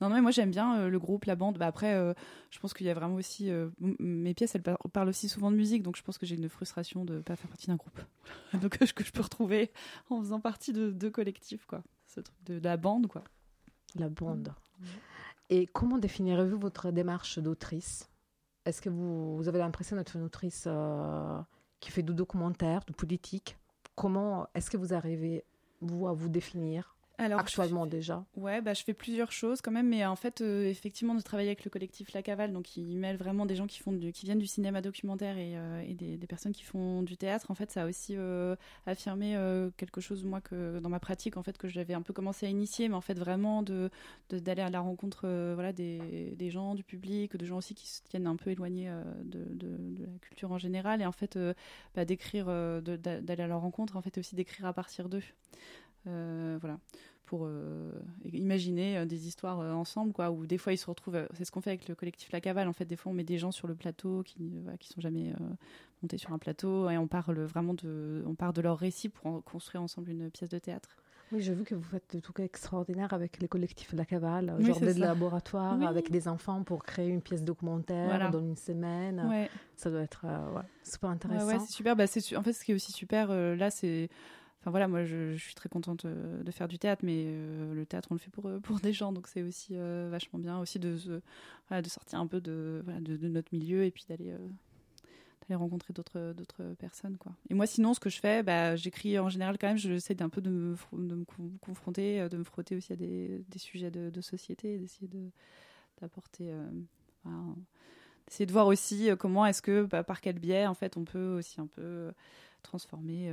Non, 0.00 0.08
non, 0.08 0.14
mais 0.14 0.22
moi 0.22 0.30
j'aime 0.30 0.50
bien 0.50 0.78
euh, 0.78 0.88
le 0.88 0.98
groupe, 0.98 1.26
la 1.26 1.36
bande. 1.36 1.58
Bah, 1.58 1.66
après, 1.66 1.92
euh, 1.94 2.14
je 2.50 2.58
pense 2.58 2.72
qu'il 2.72 2.86
y 2.86 2.90
a 2.90 2.94
vraiment 2.94 3.16
aussi. 3.16 3.50
euh, 3.50 3.68
mes 3.98 4.32
pièces, 4.32 4.54
elles 4.54 4.62
par- 4.62 4.78
parlent 4.94 5.10
aussi 5.10 5.28
souvent 5.28 5.50
de 5.50 5.56
musique, 5.56 5.82
donc 5.82 5.94
je 5.96 6.02
pense 6.02 6.16
que 6.16 6.24
j'ai 6.24 6.36
une 6.36 6.48
frustration 6.48 7.04
de 7.04 7.16
ne 7.16 7.20
pas 7.20 7.36
faire 7.36 7.48
partie 7.50 7.66
d'un 7.66 7.76
groupe. 7.76 8.00
donc 8.62 8.78
que 8.78 9.04
je 9.04 9.12
peux 9.12 9.20
retrouver 9.20 9.70
en 10.08 10.20
faisant 10.22 10.40
partie 10.40 10.72
de 10.72 10.90
deux 10.90 11.10
collectifs, 11.10 11.66
quoi. 11.66 11.82
Ce 12.06 12.20
truc 12.20 12.34
de, 12.46 12.58
de 12.58 12.64
la 12.64 12.78
bande, 12.78 13.08
quoi. 13.08 13.24
La 13.98 14.08
bande. 14.08 14.52
Et 15.48 15.66
comment 15.66 15.98
définirez-vous 15.98 16.58
votre 16.58 16.90
démarche 16.90 17.38
d'autrice? 17.38 18.08
Est-ce 18.64 18.80
que 18.80 18.88
vous, 18.88 19.36
vous 19.36 19.48
avez 19.48 19.58
l'impression 19.58 19.96
d'être 19.96 20.14
une 20.16 20.22
autrice 20.22 20.64
euh, 20.66 21.40
qui 21.80 21.90
fait 21.90 22.02
du 22.02 22.14
documentaire, 22.14 22.84
du 22.84 22.92
politique? 22.92 23.56
Comment 23.96 24.48
est-ce 24.54 24.70
que 24.70 24.76
vous 24.76 24.94
arrivez, 24.94 25.44
vous, 25.80 26.06
à 26.06 26.12
vous 26.12 26.28
définir? 26.28 26.96
Alors, 27.20 27.40
actuellement 27.40 27.86
déjà 27.86 28.24
Ouais, 28.36 28.60
bah, 28.60 28.72
je 28.74 28.82
fais 28.82 28.94
plusieurs 28.94 29.30
choses 29.30 29.60
quand 29.60 29.70
même, 29.70 29.88
mais 29.88 30.04
en 30.06 30.16
fait, 30.16 30.40
euh, 30.40 30.64
effectivement, 30.68 31.14
de 31.14 31.20
travailler 31.20 31.50
avec 31.50 31.64
le 31.64 31.70
collectif 31.70 32.12
La 32.14 32.22
Cavale, 32.22 32.52
donc 32.52 32.64
qui 32.64 32.82
mêle 32.96 33.16
vraiment 33.16 33.44
des 33.46 33.56
gens 33.56 33.66
qui, 33.66 33.78
font 33.80 33.92
du, 33.92 34.12
qui 34.12 34.24
viennent 34.24 34.38
du 34.38 34.46
cinéma 34.46 34.80
documentaire 34.80 35.36
et, 35.36 35.56
euh, 35.56 35.82
et 35.86 35.94
des, 35.94 36.16
des 36.16 36.26
personnes 36.26 36.52
qui 36.52 36.62
font 36.64 37.02
du 37.02 37.16
théâtre, 37.16 37.50
en 37.50 37.54
fait, 37.54 37.70
ça 37.70 37.82
a 37.82 37.86
aussi 37.86 38.14
euh, 38.16 38.56
affirmé 38.86 39.36
quelque 39.76 40.00
chose, 40.00 40.24
moi, 40.24 40.40
que 40.40 40.78
dans 40.80 40.88
ma 40.88 40.98
pratique, 41.00 41.36
en 41.36 41.42
fait, 41.42 41.58
que 41.58 41.68
j'avais 41.68 41.94
un 41.94 42.02
peu 42.02 42.12
commencé 42.12 42.46
à 42.46 42.48
initier, 42.48 42.88
mais 42.88 42.94
en 42.94 43.00
fait, 43.00 43.18
vraiment 43.18 43.62
de 43.62 43.90
de- 44.30 44.38
d'aller 44.38 44.62
à 44.62 44.70
la 44.70 44.80
rencontre 44.80 45.28
voilà, 45.54 45.72
des, 45.72 46.34
des 46.36 46.50
gens, 46.50 46.74
du 46.74 46.84
public, 46.84 47.36
de 47.36 47.44
gens 47.44 47.58
aussi 47.58 47.74
qui 47.74 47.86
se 47.88 48.02
tiennent 48.02 48.26
un 48.26 48.36
peu 48.36 48.50
éloignés 48.50 48.90
de, 49.24 49.44
de, 49.54 49.76
de 49.78 50.04
la 50.04 50.18
culture 50.20 50.52
en 50.52 50.58
général, 50.58 51.02
et 51.02 51.06
en 51.06 51.12
fait, 51.12 51.38
bah, 51.94 52.04
d'écrire, 52.04 52.46
d'aller 52.46 53.42
à 53.42 53.46
leur 53.46 53.60
rencontre, 53.60 53.96
en 53.96 54.02
fait, 54.02 54.16
et 54.16 54.20
aussi 54.20 54.34
d'écrire 54.34 54.66
à 54.66 54.72
partir 54.72 55.08
d'eux. 55.08 55.22
Euh, 56.06 56.58
voilà 56.60 56.78
pour 57.26 57.44
euh, 57.44 57.92
imaginer 58.32 58.98
euh, 58.98 59.04
des 59.06 59.28
histoires 59.28 59.60
ensemble, 59.60 60.12
quoi. 60.12 60.32
Ou 60.32 60.46
des 60.46 60.58
fois 60.58 60.72
ils 60.72 60.78
se 60.78 60.86
retrouvent. 60.86 61.28
c'est 61.34 61.44
ce 61.44 61.52
qu'on 61.52 61.60
fait 61.60 61.70
avec 61.70 61.88
le 61.88 61.94
collectif 61.94 62.32
La 62.32 62.40
Cavale. 62.40 62.66
En 62.66 62.72
fait, 62.72 62.86
des 62.86 62.96
fois 62.96 63.12
on 63.12 63.14
met 63.14 63.22
des 63.22 63.38
gens 63.38 63.52
sur 63.52 63.68
le 63.68 63.76
plateau 63.76 64.22
qui 64.24 64.42
ne 64.42 64.62
voilà, 64.62 64.76
qui 64.78 64.88
sont 64.88 65.00
jamais 65.00 65.32
montés 66.02 66.18
sur 66.18 66.32
un 66.32 66.38
plateau 66.38 66.90
et 66.90 66.98
on 66.98 67.06
parle 67.06 67.40
vraiment 67.42 67.74
de, 67.74 68.24
on 68.26 68.34
part 68.34 68.52
de 68.52 68.60
leur 68.60 68.78
récit 68.78 69.08
pour 69.08 69.26
en 69.26 69.40
construire 69.42 69.82
ensemble 69.82 70.10
une 70.10 70.28
pièce 70.30 70.50
de 70.50 70.58
théâtre. 70.58 70.88
Oui, 71.32 71.40
j'ai 71.40 71.54
vu 71.54 71.62
que 71.62 71.76
vous 71.76 71.84
faites 71.84 72.10
des 72.10 72.20
trucs 72.20 72.40
extraordinaires 72.40 73.12
avec 73.12 73.40
les 73.40 73.46
collectifs 73.46 73.92
La 73.92 74.04
Cavale, 74.04 74.52
Oui, 74.58 74.64
genre 74.66 74.80
des 74.80 74.94
ça. 74.94 74.98
laboratoires 74.98 75.76
Oui. 75.78 75.86
avec 75.86 76.10
des 76.10 76.26
enfants 76.26 76.64
pour 76.64 76.82
créer 76.82 77.08
une 77.08 77.22
pièce 77.22 77.44
documentaire 77.44 78.06
Voilà. 78.08 78.30
dans 78.30 78.40
une 78.40 78.56
semaine. 78.56 79.24
Ouais. 79.28 79.48
Ça 79.76 79.88
doit 79.90 80.00
être 80.02 80.24
ouais, 80.24 80.62
super 80.82 81.10
intéressant. 81.10 81.46
ouais, 81.46 81.58
c'est 81.60 81.70
super. 81.72 81.94
Bah, 81.94 82.02
en 82.02 82.42
fait, 82.42 82.52
ce 82.52 82.64
qui 82.64 82.72
est 82.72 82.74
aussi 82.74 82.90
super 82.90 83.28
là, 83.28 83.70
c'est. 83.70 84.08
Enfin 84.60 84.70
voilà, 84.70 84.88
moi 84.88 85.04
je, 85.04 85.36
suis 85.36 85.54
très 85.54 85.70
contente 85.70 86.04
euh, 86.04 86.42
de 86.42 86.50
faire 86.50 86.68
du 86.68 86.78
théâtre, 86.78 87.02
mais 87.02 87.24
euh, 87.26 87.72
le 87.72 87.86
théâtre 87.86 88.08
on 88.10 88.14
le 88.14 88.20
fait 88.20 88.30
pour, 88.30 88.46
euh, 88.46 88.60
des 88.82 88.92
gens, 88.92 89.10
donc 89.10 89.26
c'est 89.26 89.42
aussi 89.42 89.74
vachement 90.10 90.38
bien 90.38 90.58
aussi 90.58 90.78
de, 90.78 90.98
sortir 91.86 92.20
un 92.20 92.26
peu 92.26 92.42
de, 92.42 92.82
notre 93.22 93.54
milieu 93.54 93.84
et 93.84 93.90
puis 93.90 94.04
d'aller 94.08 94.34
rencontrer 95.52 95.92
d'autres 95.92 96.74
personnes. 96.78 97.16
Et 97.48 97.54
moi 97.54 97.66
sinon 97.66 97.94
ce 97.94 98.00
que 98.00 98.10
je 98.10 98.20
fais, 98.20 98.42
bah, 98.42 98.76
j'écris 98.76 99.18
en 99.18 99.30
général 99.30 99.56
quand 99.58 99.66
même, 99.66 99.78
j'essaie 99.78 100.14
d'un 100.14 100.28
peu 100.28 100.42
de 100.42 100.50
me, 100.50 100.76
de 100.92 101.24
confronter, 101.60 102.28
de 102.28 102.36
me 102.36 102.44
frotter 102.44 102.76
aussi 102.76 102.92
à 102.92 102.96
des, 102.96 103.42
sujets 103.56 103.90
de, 103.90 104.20
société, 104.20 104.78
d'essayer 104.78 105.08
de 105.08 105.30
d'apporter 106.00 106.52
d'essayer 108.26 108.46
de 108.46 108.52
voir 108.52 108.66
aussi 108.66 109.08
comment 109.18 109.46
est-ce 109.46 109.62
que 109.62 109.84
bah, 109.84 110.04
par 110.04 110.20
quel 110.20 110.38
biais 110.38 110.66
en 110.66 110.74
fait 110.74 110.98
on 110.98 111.04
peut 111.04 111.36
aussi 111.38 111.60
un 111.60 111.66
peu 111.66 112.12
transformer 112.62 113.32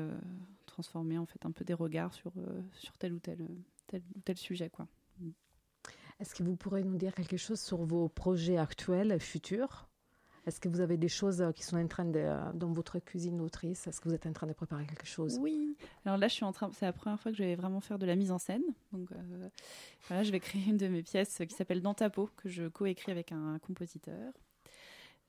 transformer 0.78 1.18
en 1.18 1.26
fait 1.26 1.44
un 1.44 1.52
peu 1.52 1.66
des 1.66 1.74
regards 1.74 2.14
sur 2.14 2.32
euh, 2.38 2.62
sur 2.74 2.96
tel 2.98 3.14
ou 3.14 3.20
tel 3.20 3.40
tel 3.88 4.04
ou 4.16 4.22
tel 4.22 4.38
sujet 4.38 4.70
quoi. 4.70 4.88
Est-ce 6.20 6.34
que 6.34 6.44
vous 6.44 6.56
pourrez 6.56 6.84
nous 6.84 6.98
dire 6.98 7.14
quelque 7.14 7.38
chose 7.38 7.60
sur 7.60 7.84
vos 7.84 8.10
projets 8.10 8.58
actuels 8.58 9.12
et 9.12 9.20
futurs? 9.20 9.88
Est-ce 10.48 10.62
que 10.62 10.70
vous 10.70 10.80
avez 10.80 10.98
des 10.98 11.10
choses 11.10 11.42
euh, 11.42 11.52
qui 11.52 11.64
sont 11.64 11.78
en 11.78 11.88
train 11.88 12.06
de 12.06 12.20
euh, 12.20 12.54
dans 12.54 12.72
votre 12.72 13.00
cuisine 13.00 13.38
d'autrice 13.38 13.86
Est-ce 13.86 14.00
que 14.00 14.08
vous 14.08 14.16
êtes 14.16 14.26
en 14.26 14.34
train 14.34 14.48
de 14.48 14.54
préparer 14.54 14.86
quelque 14.86 15.06
chose? 15.06 15.38
Oui. 15.42 15.76
Alors 16.06 16.18
là, 16.18 16.28
je 16.28 16.36
suis 16.36 16.46
en 16.46 16.54
train. 16.54 16.72
C'est 16.74 16.86
la 16.86 16.94
première 16.94 17.20
fois 17.20 17.32
que 17.32 17.38
je 17.38 17.44
vais 17.44 17.56
vraiment 17.56 17.82
faire 17.82 18.00
de 18.00 18.06
la 18.06 18.16
mise 18.16 18.32
en 18.32 18.38
scène. 18.38 18.64
Donc 18.94 19.12
euh, 19.12 19.50
voilà, 20.08 20.24
je 20.24 20.32
vais 20.32 20.40
créer 20.40 20.64
une 20.68 20.78
de 20.78 20.88
mes 20.88 21.04
pièces 21.04 21.42
qui 21.48 21.56
s'appelle 21.56 21.82
Dans 21.82 21.94
ta 21.94 22.10
peau 22.10 22.30
que 22.38 22.50
je 22.50 22.68
coécris 22.68 23.12
avec 23.12 23.32
un 23.32 23.60
compositeur. 23.60 24.32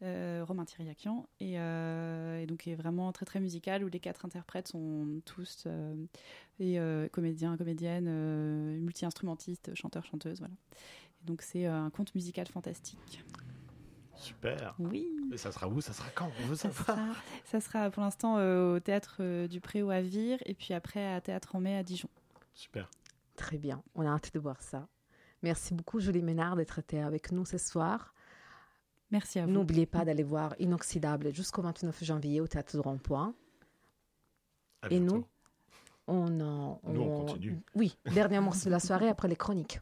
Euh, 0.02 0.44
Romain 0.46 0.64
Thiriakian, 0.64 1.26
et, 1.40 1.58
euh, 1.58 2.40
et 2.40 2.46
donc 2.46 2.66
est 2.68 2.74
vraiment 2.74 3.10
très 3.12 3.26
très 3.26 3.40
musical 3.40 3.82
où 3.84 3.88
les 3.88 4.00
quatre 4.00 4.24
interprètes 4.24 4.68
sont 4.68 5.20
tous 5.24 5.64
euh, 5.66 5.94
et 6.60 6.78
euh, 6.78 7.08
comédiens, 7.08 7.56
comédiennes, 7.56 8.06
euh, 8.08 8.78
multi-instrumentistes, 8.78 9.74
chanteurs, 9.74 10.04
chanteuses, 10.04 10.38
voilà. 10.38 10.54
Et 11.20 11.24
donc 11.24 11.42
c'est 11.42 11.66
euh, 11.66 11.74
un 11.74 11.90
conte 11.90 12.14
musical 12.14 12.46
fantastique. 12.46 13.24
Super. 14.14 14.74
Oui. 14.80 15.06
Et 15.32 15.36
ça 15.36 15.52
sera 15.52 15.68
où? 15.68 15.80
Ça 15.80 15.92
sera 15.92 16.08
quand? 16.10 16.30
On 16.42 16.46
veut 16.46 16.56
Ça 16.56 16.70
savoir. 16.70 16.98
sera, 16.98 17.14
ça 17.44 17.60
sera 17.60 17.90
pour 17.90 18.02
l'instant 18.02 18.36
euh, 18.38 18.76
au 18.76 18.80
théâtre 18.80 19.18
euh, 19.20 19.46
du 19.46 19.60
Préau 19.60 19.90
à 19.90 20.00
Vire 20.00 20.38
et 20.46 20.54
puis 20.54 20.74
après 20.74 21.12
à 21.12 21.20
Théâtre 21.20 21.54
en 21.54 21.60
mai 21.60 21.76
à 21.76 21.82
Dijon. 21.84 22.08
Super. 22.54 22.90
Très 23.36 23.58
bien, 23.58 23.82
on 23.94 24.02
a 24.04 24.10
hâte 24.10 24.34
de 24.34 24.40
voir 24.40 24.60
ça. 24.60 24.88
Merci 25.42 25.72
beaucoup 25.74 26.00
Julie 26.00 26.22
Ménard 26.22 26.56
d'être 26.56 26.80
été 26.80 27.00
avec 27.00 27.30
nous 27.30 27.44
ce 27.44 27.58
soir. 27.58 28.12
Merci 29.10 29.38
à 29.38 29.46
vous. 29.46 29.52
N'oubliez 29.52 29.86
pas 29.86 30.04
d'aller 30.04 30.22
voir 30.22 30.54
Inoxydable 30.58 31.34
jusqu'au 31.34 31.62
29 31.62 32.04
janvier 32.04 32.40
au 32.40 32.46
Théâtre 32.46 32.76
de 32.76 32.80
Rond-Point. 32.80 33.34
Et 34.90 35.00
bientôt. 35.00 35.16
nous, 35.16 35.24
on 36.06 36.40
en... 36.40 36.80
Nous, 36.84 37.00
on 37.00 37.24
continue. 37.24 37.60
Oui, 37.74 37.96
dernier 38.12 38.40
morceau 38.40 38.66
de 38.66 38.70
la 38.70 38.80
soirée 38.80 39.08
après 39.08 39.28
les 39.28 39.36
chroniques. 39.36 39.80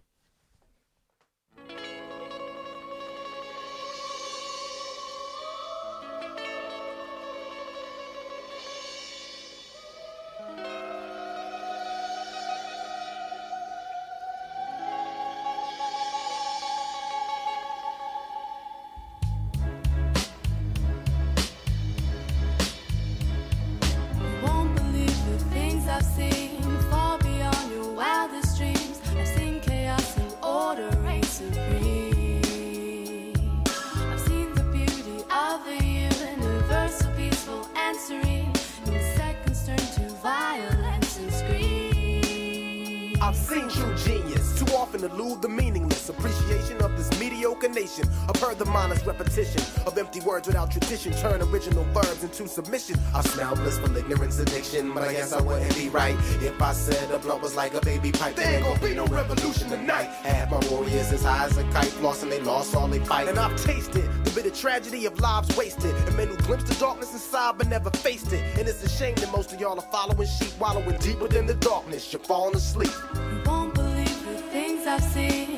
Ignorance 54.07 54.39
addiction, 54.39 54.93
but 54.95 55.03
I 55.03 55.13
guess 55.13 55.33
I 55.33 55.41
wouldn't 55.43 55.75
be 55.75 55.89
right 55.89 56.15
if 56.41 56.61
I 56.63 56.73
said 56.73 57.11
a 57.11 57.19
blunt 57.19 57.43
was 57.43 57.57
like 57.57 57.75
a 57.75 57.81
baby 57.81 58.13
pipe. 58.13 58.37
There 58.37 58.55
ain't 58.55 58.65
gonna 58.65 58.81
be 58.81 58.95
no 58.95 59.05
revolution 59.07 59.69
tonight. 59.69 60.07
Had 60.23 60.51
my 60.51 60.61
warriors 60.71 61.13
as 61.13 61.25
high 61.25 61.47
as 61.47 61.57
a 61.57 61.65
kite, 61.71 61.95
lost 62.01 62.23
and 62.23 62.31
they 62.31 62.41
lost 62.41 62.75
all 62.77 62.87
they 62.87 63.01
fight. 63.01 63.29
And 63.29 63.39
I've 63.39 63.57
tasted 63.57 64.09
the 64.25 64.31
bitter 64.31 64.51
tragedy 64.51 65.07
of 65.07 65.19
lives 65.21 65.57
wasted, 65.57 65.95
and 66.07 66.17
men 66.17 66.29
who 66.29 66.37
glimpsed 66.37 66.69
the 66.69 66.75
darkness 66.75 67.13
inside 67.13 67.59
but 67.59 67.67
never 67.67 67.91
faced 67.91 68.33
it. 68.33 68.43
And 68.59 68.69
it's 68.69 68.83
a 68.85 68.89
shame 68.89 69.17
that 69.17 69.33
most 69.33 69.53
of 69.53 69.61
y'all 69.61 69.79
are 69.79 69.91
following 69.91 70.29
sheep, 70.29 70.53
wallowing 70.61 70.99
deeper 70.99 71.27
than 71.27 71.47
the 71.47 71.55
darkness. 71.55 72.13
You're 72.13 72.21
falling 72.21 72.55
asleep. 72.55 72.93
You 73.15 73.43
won't 73.45 73.75
believe 73.75 74.25
the 74.25 74.39
things 74.53 74.87
I've 74.87 75.03
seen 75.03 75.56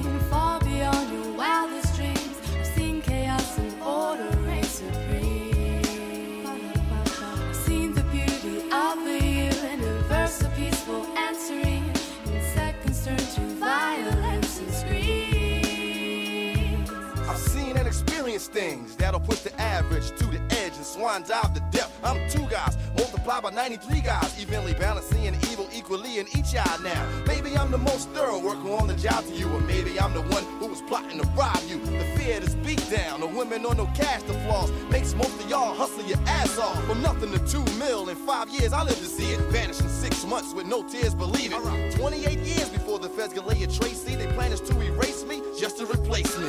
push 19.29 19.41
the 19.41 19.61
average 19.61 20.09
to 20.17 20.25
the 20.27 20.41
edge 20.57 20.75
and 20.77 20.87
swan 20.87 21.23
dive 21.23 21.53
the 21.53 21.61
depth. 21.71 21.93
I'm 22.03 22.19
two 22.31 22.47
guys, 22.49 22.79
multiplied 22.97 23.43
by 23.43 23.51
93 23.51 24.01
guys, 24.01 24.41
evenly 24.41 24.73
balancing 24.73 25.35
evil 25.51 25.69
equally 25.73 26.19
in 26.19 26.27
each 26.37 26.57
eye 26.57 26.79
now. 26.83 27.03
Maybe 27.27 27.57
I'm 27.57 27.71
the 27.71 27.79
most 27.79 28.09
thorough 28.11 28.39
worker 28.39 28.71
on 28.71 28.87
the 28.87 28.95
job 28.95 29.25
to 29.27 29.35
you, 29.35 29.53
or 29.53 29.61
maybe 29.61 30.01
I'm 30.01 30.15
the 30.15 30.23
one 30.23 30.45
who 30.59 30.67
was 30.67 30.81
plotting 30.83 31.21
to 31.21 31.27
rob 31.37 31.61
you. 31.69 31.79
The 31.85 32.05
fear 32.17 32.41
to 32.41 32.49
speak 32.49 32.81
down, 32.89 33.21
the 33.21 33.27
women 33.27 33.67
on 33.67 33.77
no 33.77 33.87
cash 33.95 34.23
to 34.23 34.35
flaws, 34.45 34.71
makes 34.91 35.15
most 35.15 35.39
of 35.41 35.51
y'all 35.51 35.75
hustle 35.75 36.05
your 36.05 36.19
ass 36.27 36.59
off. 36.59 36.83
From 36.85 37.03
nothing 37.03 37.31
to 37.33 37.39
two 37.47 37.65
mil 37.79 38.09
in 38.09 38.17
five 38.17 38.49
years, 38.49 38.73
I 38.73 38.83
live 38.83 38.97
to 38.97 39.05
see 39.05 39.33
it 39.33 39.41
vanish 39.53 39.81
in 39.81 39.89
six 39.89 40.25
months 40.25 40.55
with 40.55 40.67
no 40.67 40.83
tears, 40.83 41.15
believe 41.15 41.53
it. 41.53 41.97
28 41.97 42.39
years 42.39 42.71
before 42.71 42.99
the 42.99 43.11
feds 43.11 43.35
can 43.35 43.45
lay 43.45 43.63
a 43.63 43.67
trace, 43.67 44.03
see, 44.03 44.15
they 44.15 44.27
plan 44.29 44.53
is 44.53 44.61
to 44.63 44.81
erase 44.81 45.25
me 45.25 45.43
just 45.59 45.77
to 45.79 45.85
replace 45.85 46.39
me. 46.39 46.49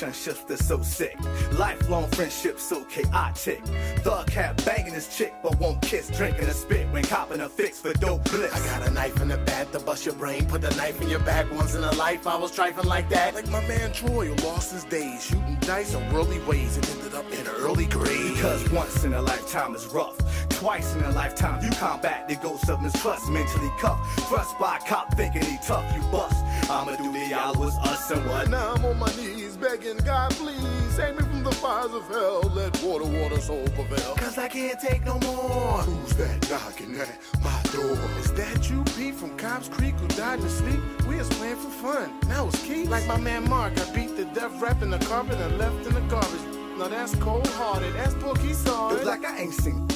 Relationships 0.00 0.44
that's 0.44 0.66
so 0.66 0.80
sick. 0.82 1.16
Lifelong 1.52 2.08
friendships 2.10 2.62
so 2.62 2.84
chaotic. 2.84 3.62
Thug 3.98 4.26
cat 4.28 4.62
banging 4.64 4.94
his 4.94 5.14
chick, 5.16 5.32
but 5.42 5.58
won't 5.58 5.80
kiss, 5.82 6.08
drinking 6.10 6.48
a 6.48 6.54
spit 6.54 6.90
when 6.90 7.04
copping 7.04 7.40
a 7.40 7.48
fix 7.48 7.80
for 7.80 7.92
dope 7.94 8.24
bliss. 8.30 8.52
I 8.54 8.78
got 8.78 8.88
a 8.88 8.90
knife 8.90 9.20
in 9.20 9.28
the 9.28 9.38
back 9.38 9.72
to 9.72 9.80
bust 9.80 10.06
your 10.06 10.14
brain. 10.14 10.46
Put 10.46 10.62
the 10.62 10.74
knife 10.76 11.00
in 11.02 11.08
your 11.08 11.20
back. 11.20 11.50
Once 11.52 11.74
in 11.74 11.84
a 11.84 11.92
life, 11.92 12.26
I 12.26 12.36
was 12.36 12.50
trifling 12.54 12.88
like 12.88 13.08
that. 13.10 13.34
Like 13.34 13.48
my 13.48 13.66
man 13.66 13.92
Troy, 13.92 14.26
who 14.26 14.46
lost 14.46 14.72
his 14.72 14.84
days 14.84 15.24
shooting 15.24 15.56
dice 15.60 15.94
in 15.94 16.12
worldly 16.12 16.40
ways 16.40 16.76
and 16.76 16.88
ended 16.90 17.14
up 17.14 17.30
in 17.32 17.40
an 17.40 17.54
early 17.58 17.86
grave. 17.86 18.34
Because 18.34 18.70
once 18.70 19.04
in 19.04 19.12
a 19.12 19.22
lifetime 19.22 19.74
is 19.74 19.86
rough. 19.86 20.18
Twice 20.48 20.94
in 20.94 21.02
a 21.04 21.10
lifetime, 21.10 21.62
you 21.64 21.70
combat 21.70 22.28
the 22.28 22.36
ghost 22.36 22.68
of 22.68 22.80
mistrust. 22.82 23.28
Mentally 23.28 23.70
cuffed. 23.78 24.20
Thrust 24.28 24.58
by 24.58 24.76
a 24.76 24.80
cop 24.88 25.14
thinking 25.14 25.42
he 25.42 25.58
tough, 25.66 25.84
you 25.94 26.02
bust. 26.10 26.36
I'ma 26.70 26.96
do 26.96 27.12
the 27.12 27.26
y'all 27.28 27.62
us 27.62 28.10
and 28.10 28.24
what? 28.26 28.48
Now 28.48 28.74
I'm 28.74 28.84
on 28.84 28.98
my 28.98 29.12
knees 29.16 29.56
begging 29.56 29.89
God, 29.98 30.30
please 30.32 30.60
save 30.94 31.16
me 31.16 31.22
from 31.22 31.42
the 31.42 31.52
fires 31.52 31.92
of 31.92 32.06
hell. 32.08 32.40
Let 32.54 32.80
water, 32.82 33.04
water, 33.06 33.40
soul 33.40 33.66
prevail. 33.68 34.14
Cause 34.16 34.38
I 34.38 34.48
can't 34.48 34.78
take 34.80 35.04
no 35.04 35.18
more. 35.20 35.78
Who's 35.82 36.16
that 36.16 36.48
knocking 36.50 36.96
at 36.96 37.18
my 37.42 37.62
door? 37.72 37.96
Is 38.20 38.32
that 38.34 38.70
you, 38.70 38.84
Pete, 38.96 39.14
from 39.14 39.36
Cobb's 39.36 39.68
Creek, 39.68 39.94
who 39.96 40.08
died 40.08 40.38
in 40.38 40.44
his 40.44 40.56
sleep? 40.58 40.80
We 41.06 41.16
was 41.16 41.28
playing 41.30 41.56
for 41.56 41.70
fun. 41.70 42.12
Now 42.28 42.48
it's 42.48 42.62
Keith. 42.64 42.88
Like 42.88 43.06
my 43.06 43.18
man 43.18 43.48
Mark, 43.48 43.78
I 43.80 43.94
beat 43.94 44.16
the 44.16 44.24
death 44.26 44.60
rap 44.60 44.82
in 44.82 44.90
the 44.90 44.98
carpet 44.98 45.38
and 45.40 45.58
left 45.58 45.86
in 45.86 45.94
the 45.94 46.00
garbage. 46.02 46.40
Now 46.78 46.88
that's 46.88 47.14
cold 47.16 47.46
hearted. 47.48 47.94
That's 47.94 48.14
Pookie 48.14 48.54
saw 48.54 48.90
It's 48.92 49.02
it. 49.02 49.06
like 49.06 49.24
I 49.24 49.38
ain't 49.40 49.54
seen 49.54 49.86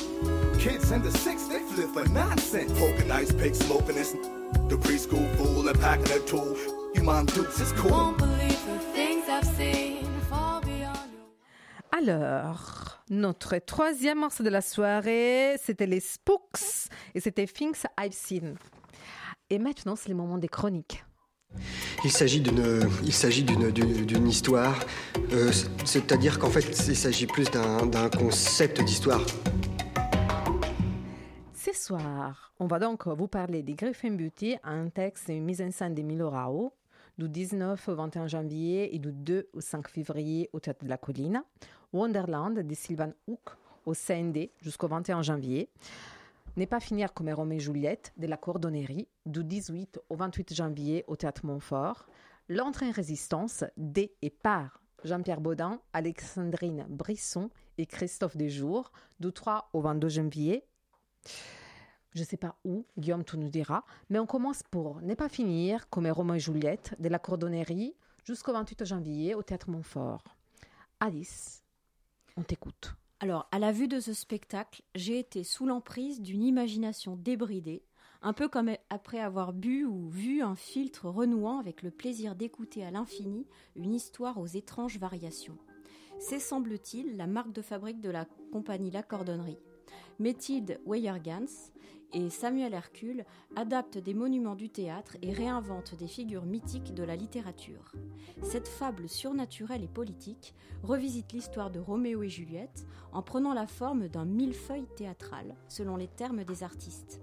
kids 0.59 0.91
in 0.93 1.03
the 1.03 1.11
six, 1.11 1.45
they 1.45 1.59
flip 1.61 1.91
for 1.91 2.09
nonsense. 2.09 2.73
Poking 2.79 3.11
ice 3.11 3.31
pick, 3.33 3.55
smoking 3.55 3.97
this. 3.97 4.13
The 4.13 4.77
preschool 4.81 5.29
fool 5.37 5.69
and 5.69 5.79
packing 5.79 6.11
a 6.11 6.19
tool. 6.21 6.57
You 6.95 7.03
mom 7.03 7.27
dukes, 7.27 7.61
it's 7.61 7.73
cool. 7.73 8.17
Alors, 12.07 12.99
notre 13.09 13.57
troisième 13.59 14.19
morceau 14.19 14.43
de 14.43 14.51
la 14.51 14.61
soirée, 14.61 15.57
c'était 15.63 15.87
les 15.87 16.01
Spooks 16.01 16.91
et 17.15 17.21
c'était 17.21 17.47
Things 17.47 17.83
I've 17.99 18.13
Seen. 18.13 18.57
Et 19.49 19.59
maintenant, 19.59 19.97
c'est 19.97 20.09
le 20.09 20.15
moment 20.15 20.37
des 20.37 20.49
chroniques. 20.49 21.05
Il 22.05 22.11
s'agit 22.11 22.41
d'une, 22.41 22.91
il 23.05 23.13
s'agit 23.13 23.45
d'une, 23.45 23.71
d'une, 23.71 24.05
d'une 24.05 24.29
histoire, 24.29 24.79
euh, 25.33 25.51
c'est-à-dire 25.85 26.39
qu'en 26.39 26.51
fait, 26.51 26.69
il 26.89 26.97
s'agit 26.97 27.27
plus 27.27 27.51
d'un, 27.51 27.87
d'un 27.87 28.11
concept 28.11 28.83
d'histoire. 28.83 29.25
Ce 31.55 31.73
soir, 31.73 32.53
on 32.59 32.67
va 32.67 32.79
donc 32.79 33.07
vous 33.07 33.29
parler 33.29 33.63
des 33.63 33.75
Griffin 33.75 34.11
Beauty, 34.11 34.57
un 34.65 34.89
texte 34.89 35.31
et 35.31 35.35
une 35.35 35.45
mise 35.45 35.63
en 35.63 35.71
scène 35.71 35.95
d'Emilio 35.95 36.29
Rao, 36.29 36.73
du 37.19 37.29
19 37.29 37.89
au 37.89 37.95
21 37.95 38.27
janvier 38.27 38.95
et 38.95 38.99
du 38.99 39.13
2 39.13 39.49
au 39.53 39.61
5 39.61 39.89
février 39.89 40.51
au 40.53 40.61
Théâtre 40.61 40.85
de 40.85 40.91
la 40.91 40.99
Colline, 40.99 41.43
Wonderland 41.93 42.59
de 42.59 42.75
Sylvan 42.75 43.15
Hook 43.27 43.57
au 43.87 43.95
CND 43.95 44.51
jusqu'au 44.61 44.89
21 44.89 45.23
janvier, 45.23 45.71
N'est 46.57 46.67
pas 46.67 46.79
finir 46.79 47.13
comme 47.13 47.29
Roméo 47.31 47.59
et 47.59 47.61
Juliette 47.61 48.13
de 48.17 48.29
la 48.29 48.37
Cordonnerie 48.37 49.09
du 49.27 49.43
18 49.43 49.99
au 50.09 50.15
28 50.15 50.55
janvier 50.55 51.05
au 51.09 51.17
Théâtre 51.17 51.45
Montfort, 51.45 52.07
L'entrée 52.49 52.87
en 52.87 52.93
résistance 52.93 53.65
des 53.79 54.15
et 54.21 54.29
par 54.29 54.83
Jean-Pierre 55.03 55.41
Baudin, 55.41 55.81
Alexandrine 55.95 56.85
Brisson 56.89 57.49
et 57.79 57.87
Christophe 57.87 58.37
Desjours 58.37 58.93
du 59.19 59.33
3 59.33 59.71
au 59.73 59.81
22 59.81 60.09
janvier. 60.11 60.65
Je 62.15 62.21
ne 62.21 62.25
sais 62.25 62.37
pas 62.37 62.57
où, 62.65 62.87
Guillaume 62.97 63.25
tout 63.25 63.37
nous 63.37 63.49
dira, 63.49 63.85
mais 64.09 64.21
on 64.21 64.27
commence 64.27 64.63
pour 64.63 65.01
Ne 65.03 65.15
pas 65.15 65.29
finir, 65.29 65.89
comme 65.91 66.07
Romain 66.07 66.35
et 66.35 66.41
Juliette, 66.41 66.95
de 67.01 67.09
la 67.09 67.19
cordonnerie, 67.19 67.97
jusqu'au 68.25 68.53
28 68.53 68.85
janvier 68.85 69.35
au 69.35 69.43
Théâtre 69.43 69.69
Montfort. 69.69 70.23
Alice, 71.01 71.65
on 72.37 72.43
t'écoute. 72.43 72.95
Alors, 73.19 73.49
à 73.51 73.59
la 73.59 73.73
vue 73.73 73.89
de 73.89 73.99
ce 73.99 74.13
spectacle, 74.13 74.83
j'ai 74.95 75.19
été 75.19 75.43
sous 75.43 75.67
l'emprise 75.67 76.21
d'une 76.21 76.45
imagination 76.45 77.17
débridée, 77.17 77.83
un 78.23 78.33
peu 78.33 78.49
comme 78.49 78.71
après 78.91 79.19
avoir 79.19 79.53
bu 79.53 79.85
ou 79.85 80.09
vu 80.09 80.41
un 80.41 80.55
filtre 80.55 81.09
renouant 81.09 81.59
avec 81.59 81.83
le 81.83 81.91
plaisir 81.91 82.37
d'écouter 82.37 82.85
à 82.85 82.93
l'infini 82.93 83.47
une 83.75 83.93
histoire 83.93 84.39
aux 84.39 84.47
étranges 84.47 84.99
variations. 84.99 85.59
C'est, 86.21 86.39
semble-t-il, 86.39 87.17
la 87.17 87.27
marque 87.27 87.53
de 87.53 87.63
fabrique 87.63 88.01
de 88.01 88.11
la 88.11 88.25
compagnie 88.53 88.93
La 88.93 89.03
Cordonnerie. 89.03 89.59
Méthilde 90.21 90.81
Weyergans 90.87 91.73
et 92.13 92.31
Samuel 92.31 92.75
Hercule 92.75 93.25
adaptent 93.57 93.99
des 93.99 94.15
monuments 94.15 94.55
du 94.55 94.71
théâtre 94.71 95.17
et 95.23 95.33
réinventent 95.33 95.97
des 95.97 96.07
figures 96.07 96.45
mythiques 96.45 96.95
de 96.95 97.03
la 97.03 97.17
littérature. 97.17 97.93
Cette 98.43 98.69
fable 98.69 99.09
surnaturelle 99.09 99.83
et 99.83 99.89
politique 99.89 100.55
revisite 100.85 101.33
l'histoire 101.33 101.71
de 101.71 101.81
Roméo 101.81 102.23
et 102.23 102.29
Juliette 102.29 102.87
en 103.13 103.23
prenant 103.23 103.55
la 103.55 103.67
forme 103.67 104.07
d'un 104.07 104.25
millefeuille 104.25 104.87
théâtral, 104.97 105.57
selon 105.67 105.97
les 105.97 106.09
termes 106.09 106.45
des 106.45 106.63
artistes. 106.63 107.21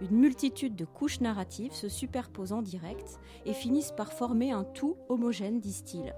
Une 0.00 0.16
multitude 0.16 0.74
de 0.74 0.86
couches 0.86 1.20
narratives 1.20 1.74
se 1.74 1.90
superposent 1.90 2.52
en 2.52 2.62
direct 2.62 3.20
et 3.44 3.52
finissent 3.52 3.92
par 3.92 4.14
former 4.14 4.50
un 4.50 4.64
tout 4.64 4.96
homogène, 5.10 5.60
disent-ils. 5.60 6.14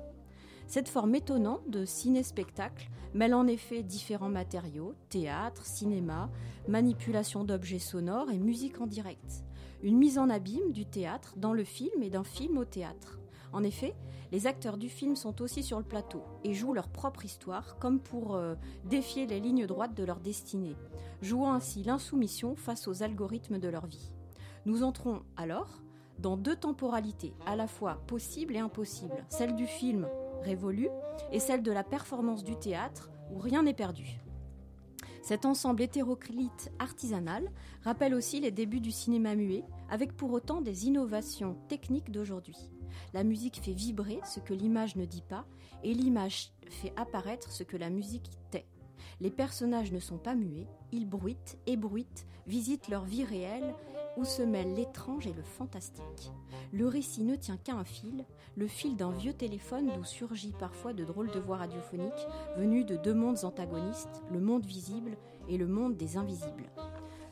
Cette 0.66 0.88
forme 0.88 1.14
étonnante 1.14 1.68
de 1.68 1.84
ciné-spectacle 1.84 2.90
mêle 3.14 3.34
en 3.34 3.46
effet 3.46 3.82
différents 3.82 4.28
matériaux, 4.28 4.94
théâtre, 5.08 5.66
cinéma, 5.66 6.30
manipulation 6.68 7.44
d'objets 7.44 7.78
sonores 7.78 8.30
et 8.30 8.38
musique 8.38 8.80
en 8.80 8.86
direct. 8.86 9.44
Une 9.82 9.98
mise 9.98 10.18
en 10.18 10.30
abîme 10.30 10.72
du 10.72 10.86
théâtre 10.86 11.34
dans 11.36 11.52
le 11.52 11.64
film 11.64 12.02
et 12.02 12.10
d'un 12.10 12.24
film 12.24 12.56
au 12.56 12.64
théâtre. 12.64 13.18
En 13.52 13.62
effet, 13.64 13.94
les 14.30 14.46
acteurs 14.46 14.78
du 14.78 14.88
film 14.88 15.14
sont 15.14 15.42
aussi 15.42 15.62
sur 15.62 15.78
le 15.78 15.84
plateau 15.84 16.22
et 16.42 16.54
jouent 16.54 16.72
leur 16.72 16.88
propre 16.88 17.24
histoire 17.24 17.76
comme 17.78 18.00
pour 18.00 18.34
euh, 18.34 18.54
défier 18.84 19.26
les 19.26 19.40
lignes 19.40 19.66
droites 19.66 19.94
de 19.94 20.04
leur 20.04 20.20
destinée, 20.20 20.76
jouant 21.20 21.52
ainsi 21.52 21.82
l'insoumission 21.82 22.56
face 22.56 22.88
aux 22.88 23.02
algorithmes 23.02 23.58
de 23.58 23.68
leur 23.68 23.84
vie. 23.84 24.10
Nous 24.64 24.84
entrons 24.84 25.22
alors 25.36 25.82
dans 26.18 26.36
deux 26.36 26.56
temporalités 26.56 27.34
à 27.46 27.56
la 27.56 27.66
fois 27.66 28.00
possibles 28.06 28.56
et 28.56 28.60
impossibles, 28.60 29.24
celle 29.28 29.54
du 29.54 29.66
film 29.66 30.06
révolue 30.42 30.88
et 31.30 31.40
celle 31.40 31.62
de 31.62 31.72
la 31.72 31.84
performance 31.84 32.44
du 32.44 32.56
théâtre 32.56 33.10
où 33.30 33.38
rien 33.38 33.62
n'est 33.62 33.74
perdu. 33.74 34.20
Cet 35.22 35.46
ensemble 35.46 35.82
hétéroclite 35.82 36.72
artisanal 36.80 37.48
rappelle 37.82 38.14
aussi 38.14 38.40
les 38.40 38.50
débuts 38.50 38.80
du 38.80 38.90
cinéma 38.90 39.36
muet, 39.36 39.62
avec 39.88 40.16
pour 40.16 40.32
autant 40.32 40.60
des 40.60 40.86
innovations 40.86 41.56
techniques 41.68 42.10
d'aujourd'hui. 42.10 42.56
La 43.14 43.22
musique 43.22 43.60
fait 43.62 43.72
vibrer 43.72 44.20
ce 44.24 44.40
que 44.40 44.52
l'image 44.52 44.96
ne 44.96 45.04
dit 45.04 45.22
pas, 45.22 45.46
et 45.84 45.94
l'image 45.94 46.52
fait 46.68 46.92
apparaître 46.96 47.52
ce 47.52 47.62
que 47.62 47.76
la 47.76 47.88
musique 47.88 48.30
tait. 48.50 48.66
Les 49.20 49.30
personnages 49.30 49.92
ne 49.92 50.00
sont 50.00 50.18
pas 50.18 50.34
muets, 50.34 50.66
ils 50.90 51.08
bruitent, 51.08 51.56
ébruitent, 51.66 52.26
visitent 52.48 52.88
leur 52.88 53.04
vie 53.04 53.24
réelle 53.24 53.74
où 54.16 54.24
se 54.24 54.42
mêlent 54.42 54.74
l'étrange 54.74 55.26
et 55.26 55.32
le 55.32 55.42
fantastique. 55.42 56.32
Le 56.72 56.86
récit 56.86 57.22
ne 57.22 57.36
tient 57.36 57.56
qu'à 57.56 57.74
un 57.74 57.84
fil, 57.84 58.24
le 58.56 58.66
fil 58.66 58.96
d'un 58.96 59.10
vieux 59.10 59.32
téléphone 59.32 59.90
d'où 59.94 60.04
surgit 60.04 60.54
parfois 60.58 60.92
de 60.92 61.04
drôles 61.04 61.30
de 61.30 61.40
voix 61.40 61.56
radiophoniques 61.58 62.26
venues 62.56 62.84
de 62.84 62.96
deux 62.96 63.14
mondes 63.14 63.44
antagonistes, 63.44 64.22
le 64.30 64.40
monde 64.40 64.66
visible 64.66 65.16
et 65.48 65.56
le 65.56 65.66
monde 65.66 65.96
des 65.96 66.16
invisibles. 66.16 66.70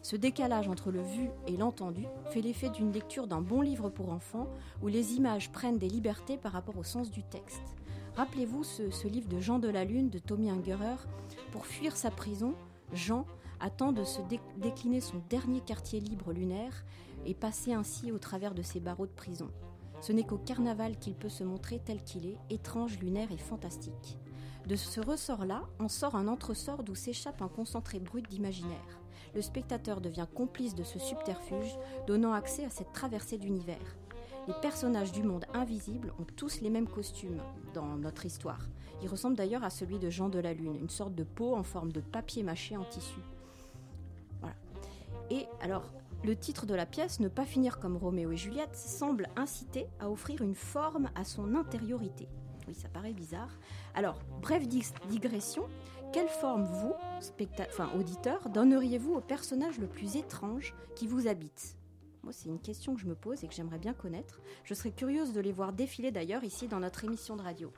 Ce 0.03 0.17
décalage 0.17 0.69
entre 0.69 0.91
le 0.91 1.03
vu 1.03 1.29
et 1.47 1.57
l'entendu 1.57 2.05
fait 2.31 2.41
l'effet 2.41 2.71
d'une 2.71 2.93
lecture 2.93 3.27
d'un 3.27 3.43
bon 3.43 3.61
livre 3.61 3.91
pour 3.91 4.11
enfants 4.11 4.49
où 4.83 4.89
les 4.89 5.15
images 5.15 5.53
prennent 5.53 5.79
des 5.79 5.89
libertés 5.89 6.39
par 6.39 6.53
rapport 6.53 6.79
au 6.79 6.85
sens 6.85 7.11
du 7.11 7.23
texte. 7.23 7.63
Rappelez-vous 8.17 8.65
ce, 8.65 9.07
livre 9.07 9.29
de 9.29 9.41
Jean 9.41 9.59
de 9.59 9.69
la 9.69 9.85
Lune 9.85 10.09
de 10.09 10.19
Tommy 10.19 10.51
Ungerer. 10.51 10.97
Pour 11.53 11.67
fuir 11.67 11.97
sa 11.97 12.11
prison, 12.11 12.55
Jean 12.93 13.27
attend 13.61 13.93
de 13.93 14.05
se 14.05 14.21
décliner 14.57 15.01
son 15.01 15.23
dernier 15.29 15.61
quartier 15.61 16.01
libre 16.01 16.33
lunaire 16.33 16.85
et 17.27 17.35
passer 17.35 17.73
ainsi 17.73 18.13
au 18.13 18.19
travers 18.19 18.55
de 18.55 18.63
ses 18.63 18.81
barreaux 18.81 19.07
de 19.07 19.13
prison. 19.13 19.51
Ce 20.01 20.13
n'est 20.13 20.25
qu'au 20.25 20.39
carnaval 20.39 20.99
qu'il 20.99 21.15
peut 21.15 21.29
se 21.29 21.45
montrer 21.45 21.79
tel 21.79 22.03
qu'il 22.03 22.27
est, 22.27 22.39
étrange, 22.49 22.99
lunaire 23.01 23.31
et 23.33 23.39
fantastique. 23.39 24.19
De 24.67 24.77
ce 24.77 25.01
ressort-là, 25.01 25.63
en 25.79 25.89
sort 25.89 26.15
un 26.15 26.29
entresort 26.29 26.83
d'où 26.83 26.95
s'échappe 26.95 27.43
un 27.43 27.49
concentré 27.49 27.99
brut 27.99 28.29
d'imaginaire. 28.29 29.01
Le 29.35 29.43
spectateur 29.43 30.01
devient 30.01 30.27
complice 30.35 30.75
de 30.75 30.83
ce 30.83 30.99
subterfuge, 30.99 31.79
donnant 32.07 32.33
accès 32.33 32.65
à 32.65 32.71
cette 32.71 32.93
traversée 32.93 33.39
d'univers. 33.39 33.97
Les 34.49 34.55
personnages 34.63 35.13
du 35.13 35.23
monde 35.23 35.45
invisible 35.55 36.13
ont 36.19 36.27
tous 36.37 36.61
les 36.61 36.71
mêmes 36.71 36.89
costumes 36.89 37.41
dans 37.75 37.97
notre 37.97 38.27
histoire. 38.27 38.69
Ils 39.03 39.09
ressemblent 39.09 39.37
d'ailleurs 39.37 39.65
à 39.65 39.71
celui 39.71 39.99
de 39.99 40.11
Jean 40.11 40.29
de 40.29 40.39
la 40.39 40.55
Lune, 40.55 40.77
une 40.77 40.89
sorte 40.89 41.15
de 41.15 41.25
peau 41.25 41.55
en 41.55 41.63
forme 41.63 41.93
de 41.93 42.01
papier 42.01 42.43
mâché 42.43 42.77
en 42.77 42.85
tissu. 42.85 43.21
Et 45.31 45.47
alors, 45.61 45.93
le 46.25 46.37
titre 46.37 46.67
de 46.67 46.75
la 46.75 46.87
pièce, 46.87 47.21
Ne 47.21 47.29
pas 47.29 47.47
finir 47.47 47.79
comme 47.79 47.97
Roméo 47.97 48.33
et 48.33 48.37
Juliette, 48.37 48.77
semble 48.77 49.29
inciter 49.37 49.87
à 50.01 50.11
offrir 50.11 50.43
une 50.43 50.55
forme 50.55 51.09
à 51.15 51.25
son 51.25 51.55
intériorité. 51.55 52.29
Oui, 52.69 52.75
ça 52.75 52.89
paraît 52.89 53.13
bizarre. 53.13 53.59
Alors, 53.95 54.19
brève 54.43 54.67
digression, 54.67 55.65
quelle 56.13 56.29
forme 56.29 56.65
vous, 56.65 56.93
enfin, 57.69 57.91
auditeur, 57.97 58.49
donneriez-vous 58.51 59.15
au 59.15 59.21
personnage 59.21 59.79
le 59.79 59.87
plus 59.87 60.17
étrange 60.17 60.75
qui 60.95 61.07
vous 61.07 61.27
habite? 61.27 61.77
Moi, 62.23 62.33
c'est 62.33 62.49
une 62.49 62.61
question 62.61 62.95
que 62.95 63.01
je 63.01 63.07
me 63.07 63.15
pose 63.15 63.43
et 63.43 63.49
que 63.49 63.55
j'aimerais 63.55 63.79
bien 63.79 63.95
connaître. 63.95 64.41
Je 64.65 64.75
serais 64.75 64.91
curieuse 64.91 65.33
de 65.33 65.41
les 65.41 65.53
voir 65.53 65.73
défiler 65.73 66.11
d'ailleurs 66.11 66.45
ici 66.45 66.69
dans 66.69 66.81
notre 66.81 67.05
émission 67.05 67.37
de 67.37 67.43
radio. 67.43 67.73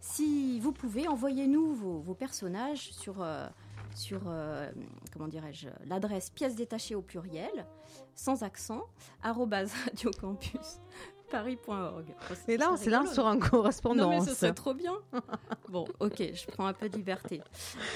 Si 0.00 0.58
vous 0.60 0.72
pouvez, 0.72 1.06
envoyez-nous 1.06 1.74
vos, 1.74 2.14
personnages 2.14 2.92
sur... 2.92 3.20
Euh, 3.20 3.46
sur 3.94 4.22
euh, 4.26 4.70
comment 5.12 5.28
dirais-je 5.28 5.68
l'adresse 5.86 6.30
pièce 6.30 6.54
détachée 6.54 6.94
au 6.94 7.02
pluriel 7.02 7.66
sans 8.14 8.42
accent 8.42 8.86
radiocampusparis.org. 9.22 12.06
Et 12.48 12.56
là, 12.56 12.72
c'est 12.76 12.88
là 12.90 13.04
sur 13.06 13.26
un 13.26 13.38
correspondance. 13.38 14.02
Non 14.02 14.10
mais 14.10 14.20
ce 14.20 14.34
serait 14.34 14.54
trop 14.54 14.74
bien. 14.74 14.94
bon, 15.68 15.86
ok, 16.00 16.22
je 16.34 16.46
prends 16.46 16.66
un 16.66 16.72
peu 16.72 16.88
de 16.88 16.96
liberté. 16.96 17.42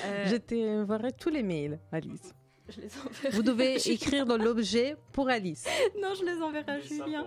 Euh, 0.05 0.27
je 0.27 0.37
t'enverrai 0.37 1.13
tous 1.13 1.31
les 1.31 1.43
mails, 1.43 1.81
Alice. 1.93 2.35
Je 2.69 2.81
les 2.81 2.89
Vous 3.31 3.43
devez 3.43 3.77
écrire 3.91 4.25
dans 4.25 4.39
l'objet 4.39 4.97
pour 5.13 5.29
Alice. 5.29 5.67
non, 6.03 6.15
je 6.15 6.25
les 6.25 6.43
enverrai 6.43 6.73
à 6.73 6.81
Julien. 6.81 7.27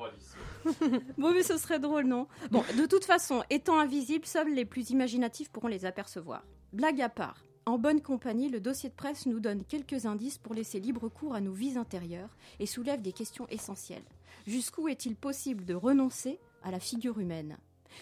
bon, 1.18 1.32
mais 1.32 1.44
ce 1.44 1.58
serait 1.58 1.80
drôle, 1.80 2.06
non? 2.06 2.28
Bon, 2.50 2.64
de 2.78 2.88
toute 2.88 3.06
façon, 3.06 3.44
étant 3.52 3.80
invisibles, 3.80 4.26
seuls 4.26 4.52
les 4.54 4.66
plus 4.66 4.90
imaginatifs 4.90 5.50
pourront 5.50 5.68
les 5.68 5.86
apercevoir. 5.86 6.44
Blague 6.74 7.02
à 7.02 7.10
part, 7.10 7.38
en 7.68 7.78
bonne 7.78 8.02
compagnie, 8.02 8.48
le 8.48 8.62
dossier 8.62 8.88
de 8.88 8.96
presse 8.96 9.26
nous 9.26 9.42
donne 9.42 9.66
quelques 9.66 10.06
indices 10.06 10.38
pour 10.38 10.54
laisser 10.54 10.80
libre 10.80 11.10
cours 11.10 11.36
à 11.36 11.42
nos 11.42 11.52
vies 11.52 11.78
intérieures 11.78 12.38
et 12.60 12.66
soulève 12.66 13.02
des 13.02 13.12
questions 13.12 13.46
essentielles. 13.50 14.06
Jusqu'où 14.48 14.88
est-il 14.88 15.18
possible 15.18 15.66
de 15.66 15.74
renoncer 15.74 16.40
à 16.64 16.72
la 16.72 16.80
figure 16.80 17.20
humaine? 17.20 17.58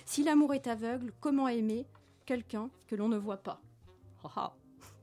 Si 0.05 0.24
l'amour 0.24 0.53
est 0.53 0.68
aveugle, 0.68 1.11
comment 1.20 1.47
aimer 1.47 1.88
quelqu'un 2.28 2.70
que 2.86 2.95
l'on 2.95 3.09
ne 3.09 3.18
voit 3.18 3.41
pas? 3.41 3.59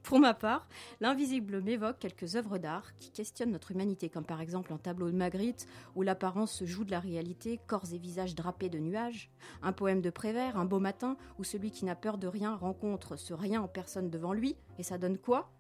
Pour 0.03 0.19
ma 0.19 0.35
part, 0.35 0.67
l'invisible 1.01 1.63
m'évoque 1.63 1.99
quelques 1.99 2.35
œuvres 2.37 2.59
d'art 2.59 2.97
qui 2.99 3.11
questionnent 3.11 3.53
notre 3.53 3.71
humanité, 3.71 4.09
comme 4.09 4.25
par 4.25 4.41
exemple 4.41 4.73
un 4.73 4.79
tableau 4.79 5.11
de 5.11 5.17
Magritte 5.17 5.67
où 5.95 6.03
l'apparence 6.03 6.53
se 6.53 6.67
joue 6.67 6.85
de 6.85 6.91
la 6.91 7.01
réalité, 7.01 7.61
corps 7.67 7.93
et 7.93 7.99
visages 7.99 8.35
drapés 8.35 8.69
de 8.69 8.79
nuages, 8.79 9.31
un 9.63 9.73
poème 9.73 10.01
de 10.01 10.11
Prévert, 10.11 10.59
un 10.59 10.65
beau 10.65 10.81
matin 10.81 11.17
où 11.39 11.45
celui 11.45 11.71
qui 11.71 11.85
n'a 11.85 11.95
peur 11.95 12.19
de 12.19 12.27
rien 12.27 12.55
rencontre 12.55 13.17
ce 13.17 13.33
rien 13.33 13.63
en 13.63 13.69
personne 13.69 14.11
devant 14.11 14.33
lui, 14.33 14.57
et 14.79 14.83
ça 14.83 14.99
donne 14.99 15.19
quoi? 15.19 15.51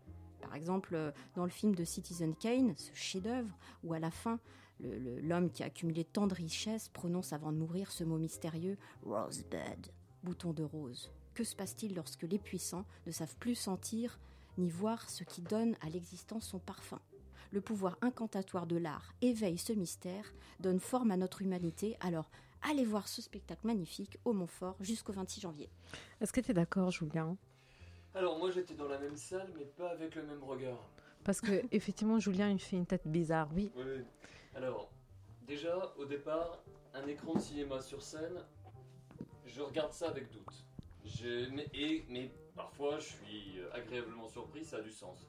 Par 0.40 0.56
exemple, 0.56 1.12
dans 1.34 1.44
le 1.44 1.50
film 1.50 1.74
de 1.74 1.84
Citizen 1.84 2.34
Kane, 2.34 2.74
ce 2.76 2.90
chef-d'œuvre, 2.94 3.56
où 3.84 3.94
à 3.94 4.00
la 4.00 4.10
fin, 4.10 4.40
l'homme 4.80 5.50
qui 5.50 5.62
a 5.62 5.66
accumulé 5.66 6.04
tant 6.04 6.26
de 6.26 6.34
richesses 6.34 6.88
prononce 6.88 7.32
avant 7.32 7.52
de 7.52 7.58
mourir 7.58 7.92
ce 7.92 8.02
mot 8.02 8.18
mystérieux 8.18 8.76
Rosebud, 9.04 9.92
bouton 10.24 10.52
de 10.52 10.64
rose. 10.64 11.12
Que 11.34 11.44
se 11.44 11.54
passe-t-il 11.54 11.94
lorsque 11.94 12.24
les 12.24 12.38
puissants 12.38 12.84
ne 13.06 13.12
savent 13.12 13.36
plus 13.36 13.54
sentir 13.54 14.18
ni 14.58 14.68
voir 14.70 15.08
ce 15.08 15.24
qui 15.24 15.42
donne 15.42 15.76
à 15.80 15.88
l'existence 15.88 16.46
son 16.46 16.58
parfum. 16.58 17.00
Le 17.52 17.60
pouvoir 17.60 17.98
incantatoire 18.00 18.66
de 18.66 18.76
l'art 18.76 19.12
éveille 19.20 19.58
ce 19.58 19.72
mystère, 19.72 20.32
donne 20.60 20.80
forme 20.80 21.10
à 21.10 21.16
notre 21.16 21.42
humanité. 21.42 21.96
Alors, 22.00 22.30
allez 22.62 22.84
voir 22.84 23.08
ce 23.08 23.20
spectacle 23.20 23.66
magnifique 23.66 24.18
au 24.24 24.32
Montfort 24.32 24.76
jusqu'au 24.80 25.12
26 25.12 25.40
janvier. 25.42 25.68
Est-ce 26.20 26.32
que 26.32 26.40
tu 26.40 26.50
es 26.50 26.54
d'accord, 26.54 26.90
Julien? 26.90 27.36
Alors, 28.14 28.38
moi 28.38 28.50
j'étais 28.50 28.74
dans 28.74 28.88
la 28.88 28.98
même 28.98 29.16
salle, 29.16 29.50
mais 29.56 29.64
pas 29.64 29.90
avec 29.90 30.14
le 30.14 30.22
même 30.22 30.42
regard. 30.42 30.88
Parce 31.24 31.40
que, 31.40 31.62
effectivement, 31.72 32.18
Julien, 32.18 32.50
il 32.50 32.58
fait 32.58 32.76
une 32.76 32.86
tête 32.86 33.06
bizarre, 33.06 33.48
oui. 33.54 33.70
Oui. 33.76 34.04
Alors, 34.54 34.90
déjà, 35.46 35.92
au 35.98 36.04
départ, 36.04 36.62
un 36.94 37.06
écran 37.06 37.34
de 37.34 37.40
cinéma 37.40 37.80
sur 37.80 38.02
scène, 38.02 38.44
je 39.46 39.60
regarde 39.62 39.92
ça 39.92 40.08
avec 40.08 40.30
doute. 40.30 40.64
Je, 41.04 41.50
mais, 41.50 41.66
et, 41.74 42.04
mais 42.08 42.30
Parfois, 42.54 42.98
je 42.98 43.04
suis 43.04 43.60
agréablement 43.72 44.28
surpris, 44.28 44.64
ça 44.64 44.78
a 44.78 44.80
du 44.82 44.90
sens. 44.90 45.26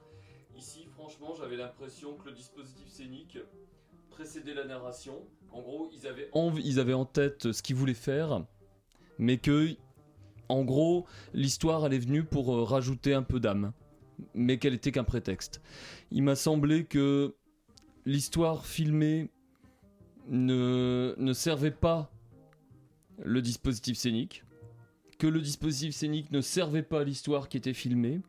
Ici, 0.57 0.85
franchement, 0.93 1.33
j'avais 1.37 1.55
l'impression 1.55 2.15
que 2.15 2.29
le 2.29 2.35
dispositif 2.35 2.87
scénique 2.87 3.37
précédait 4.09 4.53
la 4.53 4.65
narration. 4.65 5.25
En 5.51 5.61
gros, 5.61 5.89
ils 5.91 6.79
avaient 6.79 6.93
en, 6.93 7.05
tête 7.05 7.51
ce 7.51 7.63
qu'ils 7.63 7.75
voulaient 7.75 7.93
faire, 7.93 8.45
mais 9.17 9.37
que, 9.37 9.69
en 10.49 10.63
gros, 10.63 11.05
l'histoire 11.33 11.85
elle 11.85 11.93
est 11.93 11.99
venue 11.99 12.23
pour 12.23 12.53
euh, 12.53 12.63
rajouter 12.63 13.13
un 13.13 13.23
peu 13.23 13.39
d'âme, 13.39 13.73
mais 14.33 14.59
qu'elle 14.59 14.73
était 14.73 14.91
qu'un 14.91 15.03
prétexte. 15.03 15.61
Il 16.11 16.23
m'a 16.23 16.35
semblé 16.35 16.85
que 16.85 17.35
l'histoire 18.05 18.65
filmée 18.65 19.31
ne 20.27 21.33
servait 21.33 21.71
pas 21.71 22.11
le 23.23 23.41
dispositif 23.41 23.97
scénique, 23.97 24.43
que 25.23 25.27
le 25.29 25.39
dispositif 25.39 25.95
scénique 25.95 26.33
ne 26.33 26.41
servait 26.41 26.83
pas 26.83 26.99
à 26.99 27.03
l'histoire 27.05 27.47
qui 27.47 27.55
était 27.55 27.73
filmée. 27.73 28.19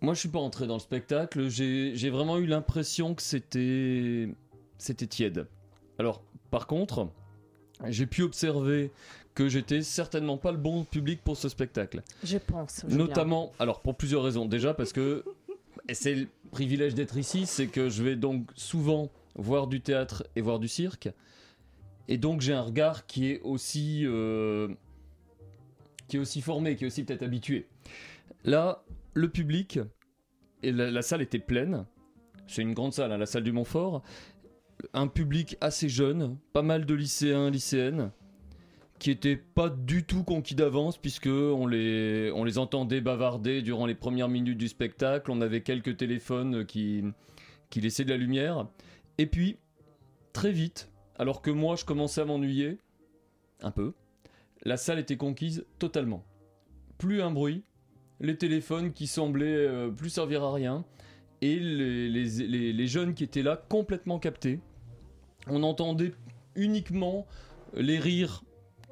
Moi, 0.00 0.12
je 0.12 0.18
suis 0.18 0.28
pas 0.28 0.40
entré 0.40 0.66
dans 0.66 0.74
le 0.74 0.80
spectacle. 0.80 1.48
J'ai 1.50 2.10
vraiment 2.10 2.38
eu 2.38 2.46
l'impression 2.46 3.14
que 3.14 3.22
c'était 3.22 4.28
c'était 4.76 5.06
tiède. 5.06 5.46
Alors, 6.00 6.20
par 6.50 6.66
contre, 6.66 7.08
j'ai 7.86 8.06
pu 8.06 8.22
observer 8.22 8.90
que 9.36 9.48
j'étais 9.48 9.82
certainement 9.82 10.36
pas 10.36 10.50
le 10.50 10.58
bon 10.58 10.82
public 10.82 11.20
pour 11.22 11.36
ce 11.36 11.48
spectacle. 11.48 12.02
Je 12.24 12.38
pense. 12.38 12.82
Notamment, 12.88 13.52
alors 13.60 13.82
pour 13.82 13.94
plusieurs 13.96 14.24
raisons. 14.24 14.46
Déjà 14.46 14.74
parce 14.74 14.92
que, 14.92 15.24
et 15.88 15.94
c'est 15.94 16.16
le 16.16 16.28
privilège 16.50 16.96
d'être 16.96 17.16
ici, 17.16 17.46
c'est 17.46 17.68
que 17.68 17.88
je 17.88 18.02
vais 18.02 18.16
donc 18.16 18.50
souvent 18.56 19.12
voir 19.36 19.68
du 19.68 19.80
théâtre 19.80 20.24
et 20.34 20.40
voir 20.40 20.58
du 20.58 20.66
cirque. 20.66 21.08
Et 22.08 22.18
donc 22.18 22.40
j'ai 22.40 22.52
un 22.52 22.62
regard 22.62 23.06
qui 23.06 23.30
est 23.30 23.40
aussi, 23.42 24.02
euh, 24.06 24.66
qui 26.12 26.18
est 26.18 26.20
aussi 26.20 26.42
formé, 26.42 26.76
qui 26.76 26.84
est 26.84 26.86
aussi 26.88 27.04
peut-être 27.04 27.22
habitué. 27.22 27.66
Là, 28.44 28.84
le 29.14 29.30
public, 29.30 29.80
et 30.62 30.70
la, 30.70 31.00
salle 31.00 31.22
était 31.22 31.38
pleine. 31.38 31.86
C'est 32.46 32.60
une 32.60 32.74
grande 32.74 32.92
salle, 32.92 33.12
hein, 33.12 33.16
la 33.16 33.24
salle 33.24 33.44
du 33.44 33.52
Montfort. 33.52 34.02
Un 34.92 35.06
public 35.06 35.56
assez 35.62 35.88
jeune, 35.88 36.36
pas 36.52 36.60
mal 36.60 36.84
de 36.84 36.92
lycéens, 36.92 37.48
lycéennes, 37.48 38.10
qui 38.98 39.10
étaient 39.10 39.38
pas 39.38 39.70
du 39.70 40.04
tout 40.04 40.22
conquis 40.22 40.54
d'avance, 40.54 40.98
puisque 40.98 41.28
on 41.28 41.66
les, 41.66 42.30
on 42.34 42.44
les 42.44 42.58
entendait 42.58 43.00
bavarder 43.00 43.62
durant 43.62 43.86
les 43.86 43.94
premières 43.94 44.28
minutes 44.28 44.58
du 44.58 44.68
spectacle. 44.68 45.30
On 45.30 45.40
avait 45.40 45.62
quelques 45.62 45.96
téléphones 45.96 46.66
qui, 46.66 47.04
qui 47.70 47.80
laissaient 47.80 48.04
de 48.04 48.10
la 48.10 48.18
lumière. 48.18 48.66
Et 49.16 49.24
puis, 49.24 49.56
très 50.34 50.52
vite, 50.52 50.90
alors 51.16 51.40
que 51.40 51.50
moi 51.50 51.74
je 51.74 51.86
commençais 51.86 52.20
à 52.20 52.26
m'ennuyer, 52.26 52.76
un 53.62 53.70
peu, 53.70 53.94
la 54.62 54.76
salle 54.76 54.98
était 54.98 55.16
conquise 55.16 55.64
totalement. 55.78 56.24
Plus 56.98 57.22
un 57.22 57.30
bruit, 57.30 57.64
les 58.20 58.36
téléphones 58.36 58.92
qui 58.92 59.06
semblaient 59.06 59.66
euh, 59.66 59.90
plus 59.90 60.10
servir 60.10 60.42
à 60.44 60.52
rien, 60.52 60.84
et 61.40 61.58
les, 61.58 62.86
jeunes 62.86 63.14
qui 63.14 63.24
étaient 63.24 63.42
là 63.42 63.60
complètement 63.68 64.20
captés. 64.20 64.60
On 65.48 65.64
entendait 65.64 66.12
uniquement 66.54 67.26
les 67.74 67.98
rires 67.98 68.44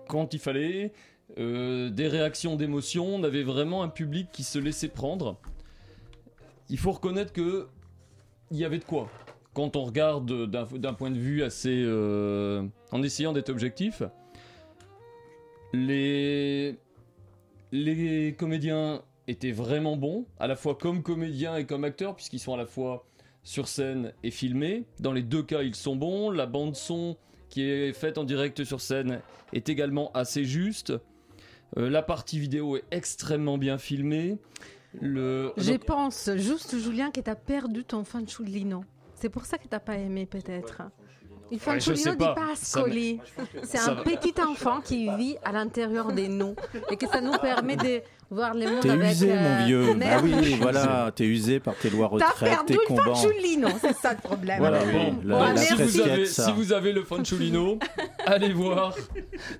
quand 0.09 0.35
il 0.35 0.41
fallait, 0.41 0.93
euh, 1.39 1.91
des 1.91 2.09
réactions 2.09 2.57
d'émotion, 2.57 3.07
on 3.07 3.23
avait 3.23 3.45
vraiment 3.45 3.85
un 3.85 3.89
public 3.89 4.31
qui 4.33 4.43
se 4.43 4.59
laissait 4.59 4.89
prendre. 4.89 5.41
Il 6.69 6.79
faut 6.79 6.91
reconnaître 6.91 7.33
que 7.33 7.69
il 8.51 8.57
y 8.57 8.65
avait 8.65 8.81
de 8.81 8.85
quoi. 8.85 9.09
Quand 9.55 9.77
on 9.77 9.85
regarde 9.85 10.51
d'un 10.51 10.65
d'un 10.65 10.93
point 10.93 11.13
de 11.13 11.19
vue 11.19 11.45
assez... 11.45 11.83
euh, 11.85 12.67
en 12.91 13.03
essayant 13.05 13.33
d'être 13.33 13.51
objectif, 13.51 14.03
les, 15.73 16.79
les 17.73 18.35
comédiens 18.39 19.03
étaient 19.29 19.53
vraiment 19.53 19.97
bons, 19.97 20.27
à 20.39 20.47
la 20.47 20.57
fois 20.57 20.75
comme 20.75 21.03
comédiens 21.03 21.57
et 21.57 21.67
comme 21.67 21.85
acteurs, 21.85 22.17
puisqu'ils 22.17 22.41
sont 22.41 22.55
à 22.55 22.57
la 22.57 22.67
fois 22.67 23.07
sur 23.43 23.69
scène 23.69 24.13
et 24.23 24.31
filmés. 24.31 24.85
Dans 24.99 25.13
les 25.13 25.23
deux 25.23 25.43
cas, 25.43 25.63
ils 25.63 25.75
sont 25.75 25.97
bons. 25.97 26.31
La 26.31 26.47
bande 26.47 26.77
son 26.77 27.17
qui 27.49 27.63
est 27.63 27.93
faite 27.93 28.19
en 28.19 28.25
direct 28.25 28.65
sur 28.65 28.81
scène 28.81 29.21
est 29.53 29.69
également 29.69 30.11
assez 30.13 30.45
juste. 30.45 30.93
Euh, 31.77 31.89
la 31.89 32.03
partie 32.03 32.39
vidéo 32.39 32.77
est 32.77 32.85
extrêmement 32.91 33.59
bien 33.59 33.79
filmée. 33.79 34.39
Le... 35.01 35.53
Je 35.57 35.73
donc- 35.73 35.85
pense 35.85 36.31
juste, 36.37 36.77
Julien, 36.79 37.11
que 37.11 37.21
tu 37.21 37.31
as 37.31 37.37
perdu 37.37 37.85
ton 37.85 38.05
fanciullino. 38.05 38.85
C'est 39.15 39.29
pour 39.29 39.47
ça 39.47 39.57
que 39.57 39.63
tu 39.65 39.69
n'as 39.71 39.81
pas 39.81 39.97
aimé, 39.97 40.27
peut-être. 40.27 40.83
Il 41.51 41.59
fanciullino 41.59 42.15
pas. 42.17 42.35
dit 42.35 42.35
pas 42.41 42.55
Ça 42.57 42.79
Ascoli. 42.81 43.15
me- 43.55 43.61
C'est 43.65 43.79
un 43.79 43.95
va. 43.95 44.03
petit 44.03 44.35
enfant 44.41 44.81
qui 44.81 45.09
vit 45.17 45.37
à 45.45 45.53
l'intérieur 45.53 46.13
de 46.13 46.23
nous 46.27 46.55
et 46.91 46.97
que 46.97 47.07
ça 47.09 47.21
nous 47.21 47.37
permet 47.39 47.77
de 47.77 48.03
voir 48.31 48.55
le 48.55 48.67
monde 48.71 48.81
T'es 48.81 48.91
avec. 48.91 49.11
usé, 49.11 49.33
euh, 49.33 49.37
mon 49.59 49.67
vieux. 49.67 49.87
Bah 49.89 49.95
merde. 49.95 50.25
oui, 50.25 50.57
voilà, 50.61 51.11
t'es 51.15 51.25
usé 51.25 51.59
par 51.59 51.75
tes 51.75 51.91
lois 51.91 52.09
T'as 52.19 52.27
retraite, 52.29 52.51
perdu 52.51 52.75
tes 52.75 52.95
le 52.95 53.03
fanciullino, 53.03 53.69
c'est 53.81 53.97
ça 53.97 54.13
le 54.13 54.19
problème. 54.21 54.59
Voilà, 54.61 54.79
oui, 54.85 55.13
la- 55.25 55.35
Bon, 55.39 55.43
la 55.45 55.53
merci. 55.55 55.67
si, 55.67 55.75
vous 55.83 56.01
avez, 56.01 56.27
ça. 56.27 56.45
si 56.45 56.53
vous 56.53 56.73
avez 56.73 56.93
le 56.93 57.03
Fanciullino, 57.03 57.79
allez 58.27 58.53
voir. 58.53 58.95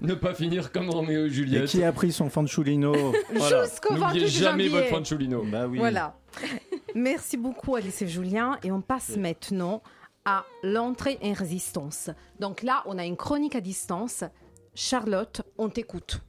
Ne 0.01 0.15
pas 0.15 0.33
finir 0.35 0.71
comme 0.71 0.89
Roméo 0.91 1.25
et 1.25 1.27
Et 1.27 1.31
Juliette. 1.31 1.67
qui 1.67 1.83
a 1.83 1.91
pris 1.93 2.13
son 2.13 2.31
fanciullino 2.31 2.93
Voilà. 3.35 3.65
Jusqu'au 3.65 3.95
N'oubliez 3.95 4.21
28 4.27 4.29
jamais 4.29 4.69
votre 4.69 4.87
Fanciullino. 4.87 5.45
Bah 5.51 5.67
oui. 5.69 5.79
Voilà. 5.79 6.15
Merci 6.95 7.37
beaucoup 7.37 7.75
Alice 7.75 8.01
et 8.03 8.07
Julien 8.09 8.57
et 8.63 8.71
on 8.71 8.81
passe 8.81 9.17
maintenant 9.17 9.83
l'entrée 10.63 11.19
en 11.23 11.33
résistance. 11.33 12.11
Donc 12.39 12.63
là, 12.63 12.83
on 12.87 12.99
a 12.99 13.05
une 13.05 13.17
chronique 13.17 13.57
à 13.57 13.61
distance. 13.61 14.25
Charlotte, 14.75 15.43
on 15.59 15.69
t'écoute. 15.69 16.21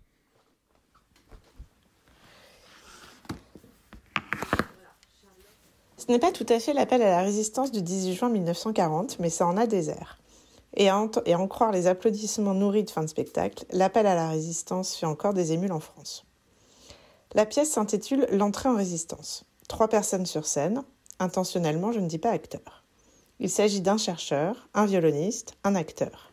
Ce 5.97 6.11
n'est 6.11 6.19
pas 6.19 6.31
tout 6.31 6.47
à 6.49 6.59
fait 6.59 6.73
l'appel 6.73 7.01
à 7.03 7.09
la 7.09 7.21
résistance 7.21 7.71
du 7.71 7.81
18 7.81 8.15
juin 8.15 8.29
1940, 8.29 9.19
mais 9.19 9.29
ça 9.29 9.45
en 9.45 9.55
a 9.55 9.67
des 9.67 9.89
airs. 9.89 10.17
Et 10.75 10.89
à 10.89 10.97
en 10.97 11.47
croire 11.47 11.71
les 11.71 11.85
applaudissements 11.85 12.53
nourris 12.53 12.85
de 12.85 12.89
fin 12.89 13.03
de 13.03 13.07
spectacle, 13.07 13.65
l'appel 13.71 14.07
à 14.07 14.15
la 14.15 14.29
résistance 14.29 14.95
fait 14.95 15.05
encore 15.05 15.33
des 15.33 15.51
émules 15.51 15.73
en 15.73 15.79
France. 15.79 16.25
La 17.33 17.45
pièce 17.45 17.71
s'intitule 17.71 18.25
L'entrée 18.31 18.69
en 18.69 18.75
résistance. 18.75 19.45
Trois 19.67 19.89
personnes 19.89 20.25
sur 20.25 20.47
scène, 20.47 20.83
intentionnellement 21.19 21.91
je 21.91 21.99
ne 21.99 22.07
dis 22.07 22.17
pas 22.17 22.31
acteur. 22.31 22.80
Il 23.43 23.49
s'agit 23.49 23.81
d'un 23.81 23.97
chercheur, 23.97 24.69
un 24.75 24.85
violoniste, 24.85 25.55
un 25.63 25.73
acteur. 25.73 26.31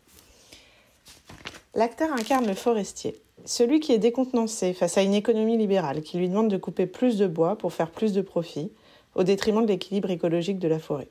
L'acteur 1.73 2.13
incarne 2.13 2.45
le 2.45 2.53
forestier, 2.53 3.19
celui 3.45 3.79
qui 3.79 3.93
est 3.93 3.97
décontenancé 3.97 4.73
face 4.73 4.95
à 4.95 5.01
une 5.01 5.15
économie 5.15 5.57
libérale 5.57 6.03
qui 6.03 6.19
lui 6.19 6.29
demande 6.29 6.51
de 6.51 6.57
couper 6.57 6.85
plus 6.85 7.17
de 7.17 7.25
bois 7.25 7.57
pour 7.57 7.73
faire 7.73 7.89
plus 7.89 8.13
de 8.13 8.21
profit, 8.21 8.71
au 9.15 9.23
détriment 9.23 9.63
de 9.63 9.71
l'équilibre 9.71 10.11
écologique 10.11 10.59
de 10.59 10.67
la 10.67 10.77
forêt. 10.77 11.09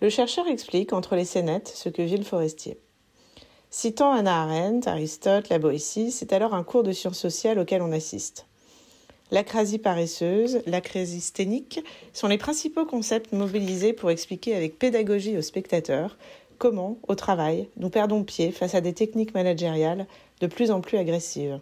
Le 0.00 0.08
chercheur 0.08 0.46
explique 0.48 0.94
entre 0.94 1.16
les 1.16 1.26
scénettes 1.26 1.70
ce 1.74 1.90
que 1.90 2.00
vit 2.00 2.16
le 2.16 2.24
forestier. 2.24 2.78
Citant 3.68 4.10
Hannah 4.10 4.44
Arendt, 4.44 4.88
Aristote, 4.88 5.50
la 5.50 5.58
Boétie, 5.58 6.12
c'est 6.12 6.32
alors 6.32 6.54
un 6.54 6.64
cours 6.64 6.82
de 6.82 6.92
sciences 6.92 7.18
sociales 7.18 7.58
auquel 7.58 7.82
on 7.82 7.92
assiste. 7.92 8.46
L'acrasie 9.34 9.78
paresseuse, 9.78 10.62
l'acrasisthénique 10.64 11.80
sont 12.12 12.28
les 12.28 12.38
principaux 12.38 12.86
concepts 12.86 13.32
mobilisés 13.32 13.92
pour 13.92 14.12
expliquer 14.12 14.54
avec 14.54 14.78
pédagogie 14.78 15.36
aux 15.36 15.42
spectateurs 15.42 16.16
comment, 16.56 16.98
au 17.08 17.16
travail, 17.16 17.68
nous 17.76 17.90
perdons 17.90 18.22
pied 18.22 18.52
face 18.52 18.76
à 18.76 18.80
des 18.80 18.92
techniques 18.92 19.34
managériales 19.34 20.06
de 20.40 20.46
plus 20.46 20.70
en 20.70 20.80
plus 20.80 20.98
agressives, 20.98 21.58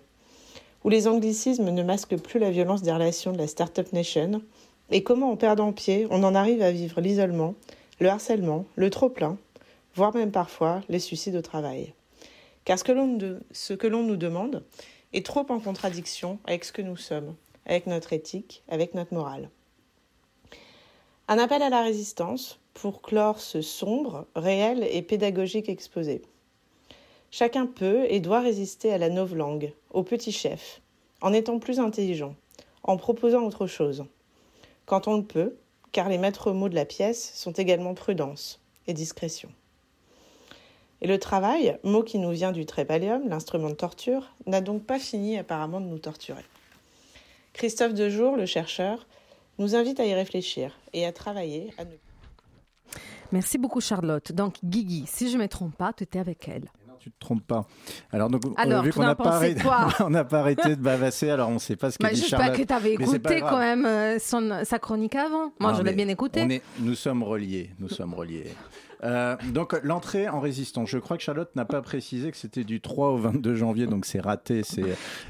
où 0.84 0.90
les 0.90 1.08
anglicismes 1.08 1.70
ne 1.70 1.82
masquent 1.82 2.18
plus 2.18 2.38
la 2.38 2.50
violence 2.50 2.82
des 2.82 2.92
relations 2.92 3.32
de 3.32 3.38
la 3.38 3.46
Startup 3.46 3.90
Nation, 3.94 4.42
et 4.90 5.02
comment, 5.02 5.30
en 5.30 5.36
perdant 5.36 5.72
pied, 5.72 6.06
on 6.10 6.24
en 6.24 6.34
arrive 6.34 6.60
à 6.60 6.72
vivre 6.72 7.00
l'isolement, 7.00 7.54
le 8.00 8.10
harcèlement, 8.10 8.66
le 8.76 8.90
trop-plein, 8.90 9.38
voire 9.94 10.14
même 10.14 10.30
parfois 10.30 10.82
les 10.90 10.98
suicides 10.98 11.36
au 11.36 11.40
travail. 11.42 11.94
Car 12.66 12.78
ce 12.78 12.84
que 12.84 12.92
l'on 13.86 14.02
nous 14.02 14.16
demande 14.16 14.62
est 15.14 15.24
trop 15.24 15.46
en 15.48 15.58
contradiction 15.58 16.38
avec 16.44 16.64
ce 16.64 16.72
que 16.72 16.82
nous 16.82 16.98
sommes, 16.98 17.34
avec 17.66 17.86
notre 17.86 18.12
éthique, 18.12 18.62
avec 18.68 18.94
notre 18.94 19.14
morale. 19.14 19.50
Un 21.28 21.38
appel 21.38 21.62
à 21.62 21.70
la 21.70 21.82
résistance 21.82 22.58
pour 22.74 23.02
clore 23.02 23.40
ce 23.40 23.62
sombre, 23.62 24.26
réel 24.34 24.86
et 24.90 25.02
pédagogique 25.02 25.68
exposé. 25.68 26.22
Chacun 27.30 27.66
peut 27.66 28.04
et 28.08 28.20
doit 28.20 28.40
résister 28.40 28.92
à 28.92 28.98
la 28.98 29.08
novlangue, 29.08 29.72
au 29.90 30.02
petit 30.02 30.32
chef, 30.32 30.80
en 31.20 31.32
étant 31.32 31.58
plus 31.58 31.80
intelligent, 31.80 32.34
en 32.82 32.96
proposant 32.96 33.44
autre 33.44 33.66
chose. 33.66 34.04
Quand 34.84 35.08
on 35.08 35.16
le 35.16 35.22
peut, 35.22 35.56
car 35.92 36.08
les 36.08 36.18
maîtres 36.18 36.52
mots 36.52 36.68
de 36.68 36.74
la 36.74 36.84
pièce 36.84 37.32
sont 37.34 37.52
également 37.52 37.94
prudence 37.94 38.60
et 38.86 38.92
discrétion. 38.92 39.50
Et 41.00 41.06
le 41.06 41.18
travail, 41.18 41.78
mot 41.82 42.02
qui 42.02 42.18
nous 42.18 42.30
vient 42.30 42.52
du 42.52 42.66
trépalium, 42.66 43.28
l'instrument 43.28 43.70
de 43.70 43.74
torture, 43.74 44.34
n'a 44.46 44.60
donc 44.60 44.84
pas 44.84 44.98
fini 44.98 45.38
apparemment 45.38 45.80
de 45.80 45.86
nous 45.86 45.98
torturer. 45.98 46.44
Christophe 47.52 47.94
Dejour, 47.94 48.36
le 48.36 48.46
chercheur, 48.46 49.06
nous 49.58 49.74
invite 49.74 50.00
à 50.00 50.06
y 50.06 50.14
réfléchir 50.14 50.78
et 50.92 51.06
à 51.06 51.12
travailler 51.12 51.72
à 51.78 51.84
ne 51.84 51.92
Merci 53.32 53.56
beaucoup 53.56 53.80
Charlotte. 53.80 54.32
Donc 54.32 54.56
Guigui, 54.62 55.04
si 55.06 55.30
je 55.30 55.36
ne 55.36 55.42
me 55.42 55.48
trompe 55.48 55.74
pas, 55.74 55.92
tu 55.92 56.04
étais 56.04 56.18
avec 56.18 56.48
elle. 56.48 56.70
Tu 57.02 57.10
te 57.10 57.18
trompes 57.18 57.46
pas. 57.46 57.66
Alors, 58.12 58.30
donc, 58.30 58.44
euh, 58.46 58.50
Alors, 58.56 58.82
vu 58.84 58.90
tu 58.90 58.96
qu'on 58.96 59.02
n'a 59.02 59.10
as 59.10 59.14
pas, 59.16 59.36
arrêté- 59.36 59.60
on 60.00 60.12
pas 60.24 60.54
de 60.54 60.74
bavasser, 60.82 61.30
alors 61.30 61.48
on 61.48 61.54
ne 61.54 61.58
sait 61.58 61.76
pas 61.76 61.90
ce 61.90 61.98
qu'a 61.98 62.08
Bah, 62.08 62.14
dit 62.14 62.20
J'espère 62.20 62.38
Charlotte. 62.40 62.58
que 62.58 62.66
tu 62.66 62.72
avais 62.72 62.96
Mais 62.98 63.06
c'est 63.06 63.18
pas 63.18 63.30
écouté 63.34 63.50
quand 63.50 63.58
même 63.58 63.84
euh, 63.86 64.18
son, 64.18 64.60
sa 64.64 64.78
chronique 64.78 65.14
avant. 65.16 65.52
Moi, 65.58 65.72
Non, 65.72 65.78
je 65.78 65.82
l'ai 65.82 65.92
bien 65.94 66.08
écouté. 66.08 66.42
on 66.44 66.48
est- 66.50 66.62
nous 66.80 66.94
sommes 66.94 67.22
reliés, 67.22 67.70
nous 67.78 67.88
sommes 67.88 68.14
reliés. 68.14 68.46
Euh, 69.04 69.36
donc 69.52 69.76
l'entrée 69.82 70.28
en 70.28 70.38
résistance, 70.38 70.88
je 70.88 70.98
crois 70.98 71.16
que 71.16 71.24
Charlotte 71.24 71.50
n'a 71.56 71.64
pas 71.64 71.82
précisé 71.82 72.30
que 72.30 72.36
c'était 72.36 72.62
du 72.62 72.80
3 72.80 73.08
au 73.10 73.16
22 73.16 73.56
janvier, 73.56 73.88
donc 73.88 74.06
c'est 74.06 74.20
raté, 74.20 74.62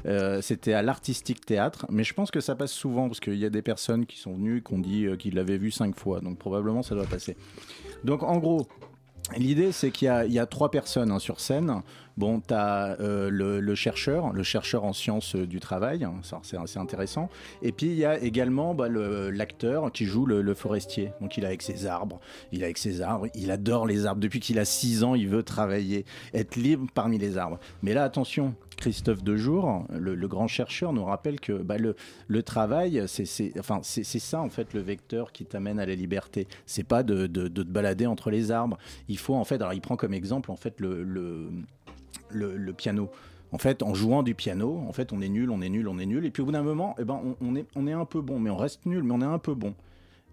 euh, 0.05 0.41
c'était 0.41 0.73
à 0.73 0.83
l'Artistique 0.83 1.43
Théâtre, 1.43 1.87
mais 1.89 2.03
je 2.03 2.13
pense 2.13 2.29
que 2.29 2.39
ça 2.39 2.55
passe 2.55 2.71
souvent, 2.71 3.07
parce 3.07 3.19
qu'il 3.19 3.33
y 3.37 3.45
a 3.45 3.49
des 3.49 3.63
personnes 3.63 4.05
qui 4.05 4.19
sont 4.19 4.33
venues, 4.35 4.61
qui 4.61 4.73
ont 4.75 4.77
dit 4.79 5.07
qu'ils 5.17 5.33
l'avaient 5.33 5.57
vu 5.57 5.71
cinq 5.71 5.97
fois, 5.97 6.21
donc 6.21 6.37
probablement 6.37 6.83
ça 6.83 6.93
doit 6.93 7.05
passer. 7.07 7.35
Donc 8.03 8.21
en 8.21 8.37
gros, 8.37 8.67
L'idée, 9.37 9.71
c'est 9.71 9.91
qu'il 9.91 10.07
y 10.27 10.39
a, 10.39 10.45
trois 10.45 10.69
personnes 10.69 11.11
hein, 11.11 11.19
sur 11.19 11.39
scène. 11.39 11.81
Bon, 12.17 12.41
tu 12.41 12.53
as 12.53 12.97
le, 12.99 13.59
le 13.59 13.75
chercheur, 13.75 14.31
le 14.33 14.43
chercheur 14.43 14.83
en 14.83 14.93
sciences 14.93 15.35
euh, 15.35 15.47
du 15.47 15.59
travail, 15.59 16.03
hein, 16.03 16.15
c'est 16.43 16.77
intéressant. 16.77 17.29
Et 17.61 17.71
puis, 17.71 17.87
il 17.87 17.95
y 17.95 18.05
a 18.05 18.19
également 18.19 18.73
bah, 18.73 18.87
l'acteur 18.89 19.91
qui 19.91 20.05
joue 20.05 20.25
le, 20.25 20.53
forestier. 20.53 21.11
Donc, 21.21 21.37
il 21.37 21.43
est 21.43 21.47
avec 21.47 21.61
ses 21.61 21.85
arbres, 21.85 22.19
il 22.51 22.61
est 22.61 22.65
avec 22.65 22.77
ses 22.77 23.01
arbres, 23.01 23.27
il 23.35 23.51
adore 23.51 23.85
les 23.85 24.05
arbres. 24.05 24.21
Depuis 24.21 24.39
qu'il 24.39 24.59
a 24.59 24.65
6 24.65 25.03
ans, 25.03 25.15
il 25.15 25.27
veut 25.27 25.43
travailler, 25.43 26.05
être 26.33 26.55
libre 26.55 26.87
parmi 26.93 27.17
les 27.17 27.37
arbres. 27.37 27.59
Mais 27.81 27.93
là, 27.93 28.03
attention, 28.03 28.55
Christophe 28.77 29.23
Dejour, 29.23 29.85
le, 29.89 30.15
le 30.15 30.27
grand 30.27 30.47
chercheur, 30.47 30.93
nous 30.93 31.05
rappelle 31.05 31.39
que 31.39 31.53
bah, 31.53 31.77
le, 31.77 32.43
travail, 32.43 33.03
c'est 33.07 33.53
enfin, 33.59 33.79
ça 33.83 34.41
en 34.41 34.49
fait 34.49 34.73
le 34.73 34.81
vecteur 34.81 35.31
qui 35.31 35.45
t'amène 35.45 35.79
à 35.79 35.85
la 35.85 35.95
liberté. 35.95 36.47
C'est 36.65 36.83
pas 36.83 37.03
de, 37.03 37.27
te 37.27 37.61
balader 37.61 38.05
entre 38.05 38.29
les 38.29 38.51
arbres. 38.51 38.77
Il 39.07 39.17
faut 39.17 39.35
en 39.35 39.43
fait, 39.43 39.55
alors 39.55 39.73
il 39.73 39.81
prend 39.81 39.95
comme 39.95 40.13
exemple 40.13 40.51
en 40.51 40.55
fait 40.55 40.79
le, 40.79 41.49
le- 42.33 42.73
piano. 42.73 43.09
En 43.51 43.57
fait, 43.59 43.83
en 43.83 43.93
jouant 43.93 44.23
du 44.23 44.33
piano, 44.35 44.83
en 44.87 44.91
fait, 44.93 45.13
on 45.13 45.21
est 45.21 45.29
nul, 45.29 45.51
on 45.51 45.61
est 45.61 45.69
nul, 45.69 45.87
on 45.87 45.99
est 45.99 46.05
nul. 46.07 46.25
Et 46.25 46.31
puis 46.31 46.41
au 46.41 46.45
bout 46.45 46.51
d'un 46.51 46.63
moment, 46.63 46.95
eh 46.99 47.03
ben, 47.03 47.21
on 47.39 47.55
est, 47.55 47.65
on 47.75 47.85
est 47.87 47.91
un 47.93 48.05
peu 48.05 48.21
bon, 48.21 48.39
mais 48.39 48.49
on 48.49 48.57
reste 48.57 48.85
nul, 48.85 49.03
mais 49.03 49.13
on 49.13 49.21
est 49.21 49.25
un 49.25 49.37
peu 49.39 49.53
bon. 49.53 49.75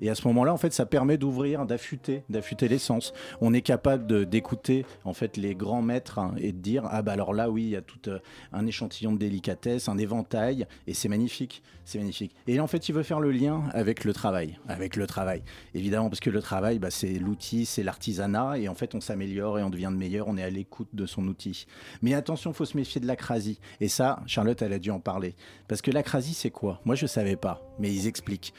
Et 0.00 0.10
à 0.10 0.14
ce 0.14 0.26
moment-là, 0.28 0.52
en 0.52 0.56
fait, 0.56 0.72
ça 0.72 0.86
permet 0.86 1.18
d'ouvrir, 1.18 1.66
d'affûter, 1.66 2.22
d'affûter 2.28 2.68
l'essence. 2.68 3.12
On 3.40 3.52
est 3.52 3.60
capable 3.60 4.26
d'écouter, 4.26 4.84
en 5.04 5.12
fait, 5.12 5.36
les 5.36 5.54
grands 5.54 5.82
maîtres 5.82 6.18
hein, 6.18 6.34
et 6.38 6.52
de 6.52 6.58
dire 6.58 6.84
ah 6.90 7.02
bah 7.02 7.12
alors 7.12 7.34
là, 7.34 7.50
oui, 7.50 7.64
il 7.64 7.70
y 7.70 7.76
a 7.76 7.82
tout 7.82 8.08
euh, 8.08 8.18
un 8.52 8.66
échantillon 8.66 9.12
de 9.12 9.18
délicatesse, 9.18 9.88
un 9.88 9.98
éventail, 9.98 10.66
et 10.86 10.94
c'est 10.94 11.08
magnifique, 11.08 11.62
c'est 11.84 11.98
magnifique. 11.98 12.34
Et 12.46 12.60
en 12.60 12.66
fait, 12.66 12.88
il 12.88 12.94
veut 12.94 13.02
faire 13.02 13.20
le 13.20 13.30
lien 13.30 13.64
avec 13.72 14.04
le 14.04 14.12
travail, 14.12 14.58
avec 14.68 14.96
le 14.96 15.06
travail, 15.06 15.42
évidemment, 15.74 16.08
parce 16.08 16.20
que 16.20 16.30
le 16.30 16.40
travail, 16.40 16.78
bah, 16.78 16.90
c'est 16.90 17.18
l'outil, 17.18 17.66
c'est 17.66 17.82
l'artisanat, 17.82 18.58
et 18.58 18.68
en 18.68 18.74
fait, 18.74 18.94
on 18.94 19.00
s'améliore 19.00 19.58
et 19.58 19.62
on 19.62 19.70
devient 19.70 19.90
de 19.90 19.96
meilleur, 19.98 20.28
on 20.28 20.36
est 20.36 20.42
à 20.42 20.50
l'écoute 20.50 20.88
de 20.92 21.06
son 21.06 21.26
outil. 21.26 21.66
Mais 22.02 22.14
attention, 22.14 22.52
faut 22.52 22.64
se 22.64 22.76
méfier 22.76 23.00
de 23.00 23.06
l'acrasie. 23.06 23.58
Et 23.80 23.88
ça, 23.88 24.20
Charlotte, 24.26 24.60
elle 24.62 24.72
a 24.72 24.78
dû 24.78 24.90
en 24.90 25.00
parler, 25.00 25.34
parce 25.68 25.82
que 25.82 25.90
l'acrasie, 25.90 26.34
c'est 26.34 26.50
quoi? 26.50 26.80
Moi, 26.84 26.94
je 26.94 27.06
savais 27.06 27.36
pas, 27.36 27.62
mais 27.78 27.92
ils 27.92 28.06
expliquent. 28.06 28.54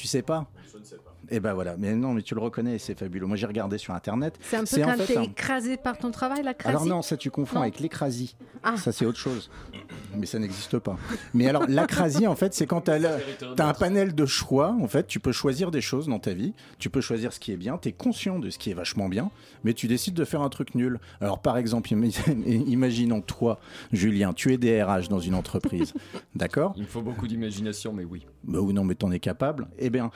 Tu 0.00 0.06
sais 0.06 0.22
pas 0.22 0.46
Pas. 1.30 1.36
Eh 1.36 1.40
ben 1.40 1.54
voilà, 1.54 1.76
mais 1.78 1.94
non, 1.94 2.12
mais 2.12 2.22
tu 2.22 2.34
le 2.34 2.40
reconnais, 2.40 2.78
c'est 2.78 2.98
fabuleux. 2.98 3.26
Moi 3.26 3.36
j'ai 3.36 3.46
regardé 3.46 3.78
sur 3.78 3.94
internet. 3.94 4.38
C'est 4.42 4.56
un 4.56 4.64
peu 4.64 4.96
quand 4.98 5.04
t'es 5.06 5.16
un- 5.16 5.22
écrasé 5.22 5.76
par 5.76 5.96
ton 5.98 6.10
travail, 6.10 6.42
la 6.42 6.54
Alors 6.64 6.86
non, 6.86 7.02
ça 7.02 7.16
tu 7.16 7.30
confonds 7.30 7.56
Non. 7.56 7.62
avec 7.62 7.80
l'écrasie. 7.80 8.36
Ah. 8.62 8.76
Ça 8.76 8.92
c'est 8.92 9.06
autre 9.06 9.18
chose. 9.18 9.50
Mais 10.16 10.26
ça 10.26 10.38
n'existe 10.38 10.78
pas. 10.78 10.98
Mais 11.34 11.48
alors 11.48 11.64
l'acrasie 11.68 12.26
en 12.26 12.34
fait, 12.36 12.52
c'est 12.54 12.66
quand 12.66 12.82
tu 12.82 12.90
as, 12.90 13.18
un 13.58 13.72
panel 13.74 14.14
de 14.14 14.26
choix, 14.26 14.76
en 14.80 14.88
fait, 14.88 15.06
tu 15.06 15.20
peux 15.20 15.32
choisir 15.32 15.70
des 15.70 15.80
choses 15.80 16.06
dans 16.08 16.18
ta 16.18 16.32
vie, 16.34 16.52
tu 16.78 16.90
peux 16.90 17.00
choisir 17.00 17.32
ce 17.32 17.40
qui 17.40 17.52
est 17.52 17.56
bien, 17.56 17.78
tu 17.78 17.88
es 17.88 17.92
conscient 17.92 18.38
de 18.38 18.50
ce 18.50 18.58
qui 18.58 18.70
est 18.70 18.74
vachement 18.74 19.08
bien, 19.08 19.30
mais 19.64 19.72
tu 19.74 19.86
décides 19.86 20.14
de 20.14 20.24
faire 20.24 20.42
un 20.42 20.48
truc 20.48 20.74
nul. 20.74 20.98
Alors 21.20 21.40
par 21.40 21.56
exemple, 21.56 21.90
ima- 21.90 22.06
imaginons 22.46 23.20
toi, 23.20 23.60
Julien, 23.92 24.32
tu 24.32 24.52
es 24.52 24.58
DRH 24.58 25.08
dans 25.08 25.20
une 25.20 25.34
entreprise. 25.34 25.94
D'accord? 26.34 26.72
Il 26.76 26.82
me 26.82 26.88
faut 26.88 27.02
beaucoup 27.02 27.26
d'imagination, 27.28 27.92
mais 27.92 28.04
oui. 28.04 28.26
bah 28.44 28.60
ou 28.60 28.72
non, 28.72 28.84
mais 28.84 28.94
t'en 28.94 29.10
es 29.12 29.20
capable. 29.20 29.68
Eh 29.78 29.90
bien, 29.90 30.10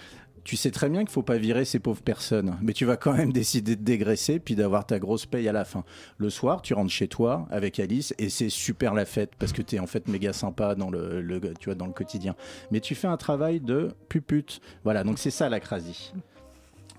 tu 0.44 0.56
sais 0.56 0.70
très 0.70 0.88
bien 0.90 1.00
qu'il 1.00 1.10
faut 1.10 1.22
pas 1.22 1.38
virer 1.38 1.64
ces 1.64 1.78
pauvres 1.78 2.02
personnes, 2.02 2.56
mais 2.62 2.72
tu 2.74 2.84
vas 2.84 2.96
quand 2.96 3.14
même 3.14 3.32
décider 3.40 3.76
de 3.76 3.82
dégraisser 3.82 4.38
puis 4.38 4.54
d'avoir 4.54 4.86
ta 4.86 4.98
grosse 4.98 5.24
paye 5.26 5.48
à 5.48 5.52
la 5.52 5.64
fin. 5.64 5.84
Le 6.18 6.28
soir, 6.30 6.60
tu 6.62 6.74
rentres 6.74 6.92
chez 6.92 7.08
toi 7.08 7.46
avec 7.50 7.80
Alice 7.80 8.14
et 8.18 8.28
c'est 8.28 8.50
super 8.50 8.92
la 8.94 9.04
fête 9.06 9.30
parce 9.38 9.52
que 9.52 9.62
tu 9.62 9.76
es 9.76 9.78
en 9.78 9.86
fait 9.86 10.06
méga 10.08 10.32
sympa 10.32 10.74
dans 10.74 10.90
le, 10.90 11.20
le- 11.22 11.40
tu 11.58 11.66
vois, 11.66 11.74
dans 11.74 11.86
le 11.86 11.92
quotidien. 11.92 12.34
Mais 12.70 12.80
tu 12.80 12.94
fais 12.94 13.08
un 13.08 13.16
travail 13.16 13.60
de 13.60 13.88
pupute. 14.08 14.60
Voilà, 14.84 15.02
donc 15.02 15.18
c'est 15.18 15.30
ça 15.30 15.48
la 15.48 15.60
crasie. 15.60 16.12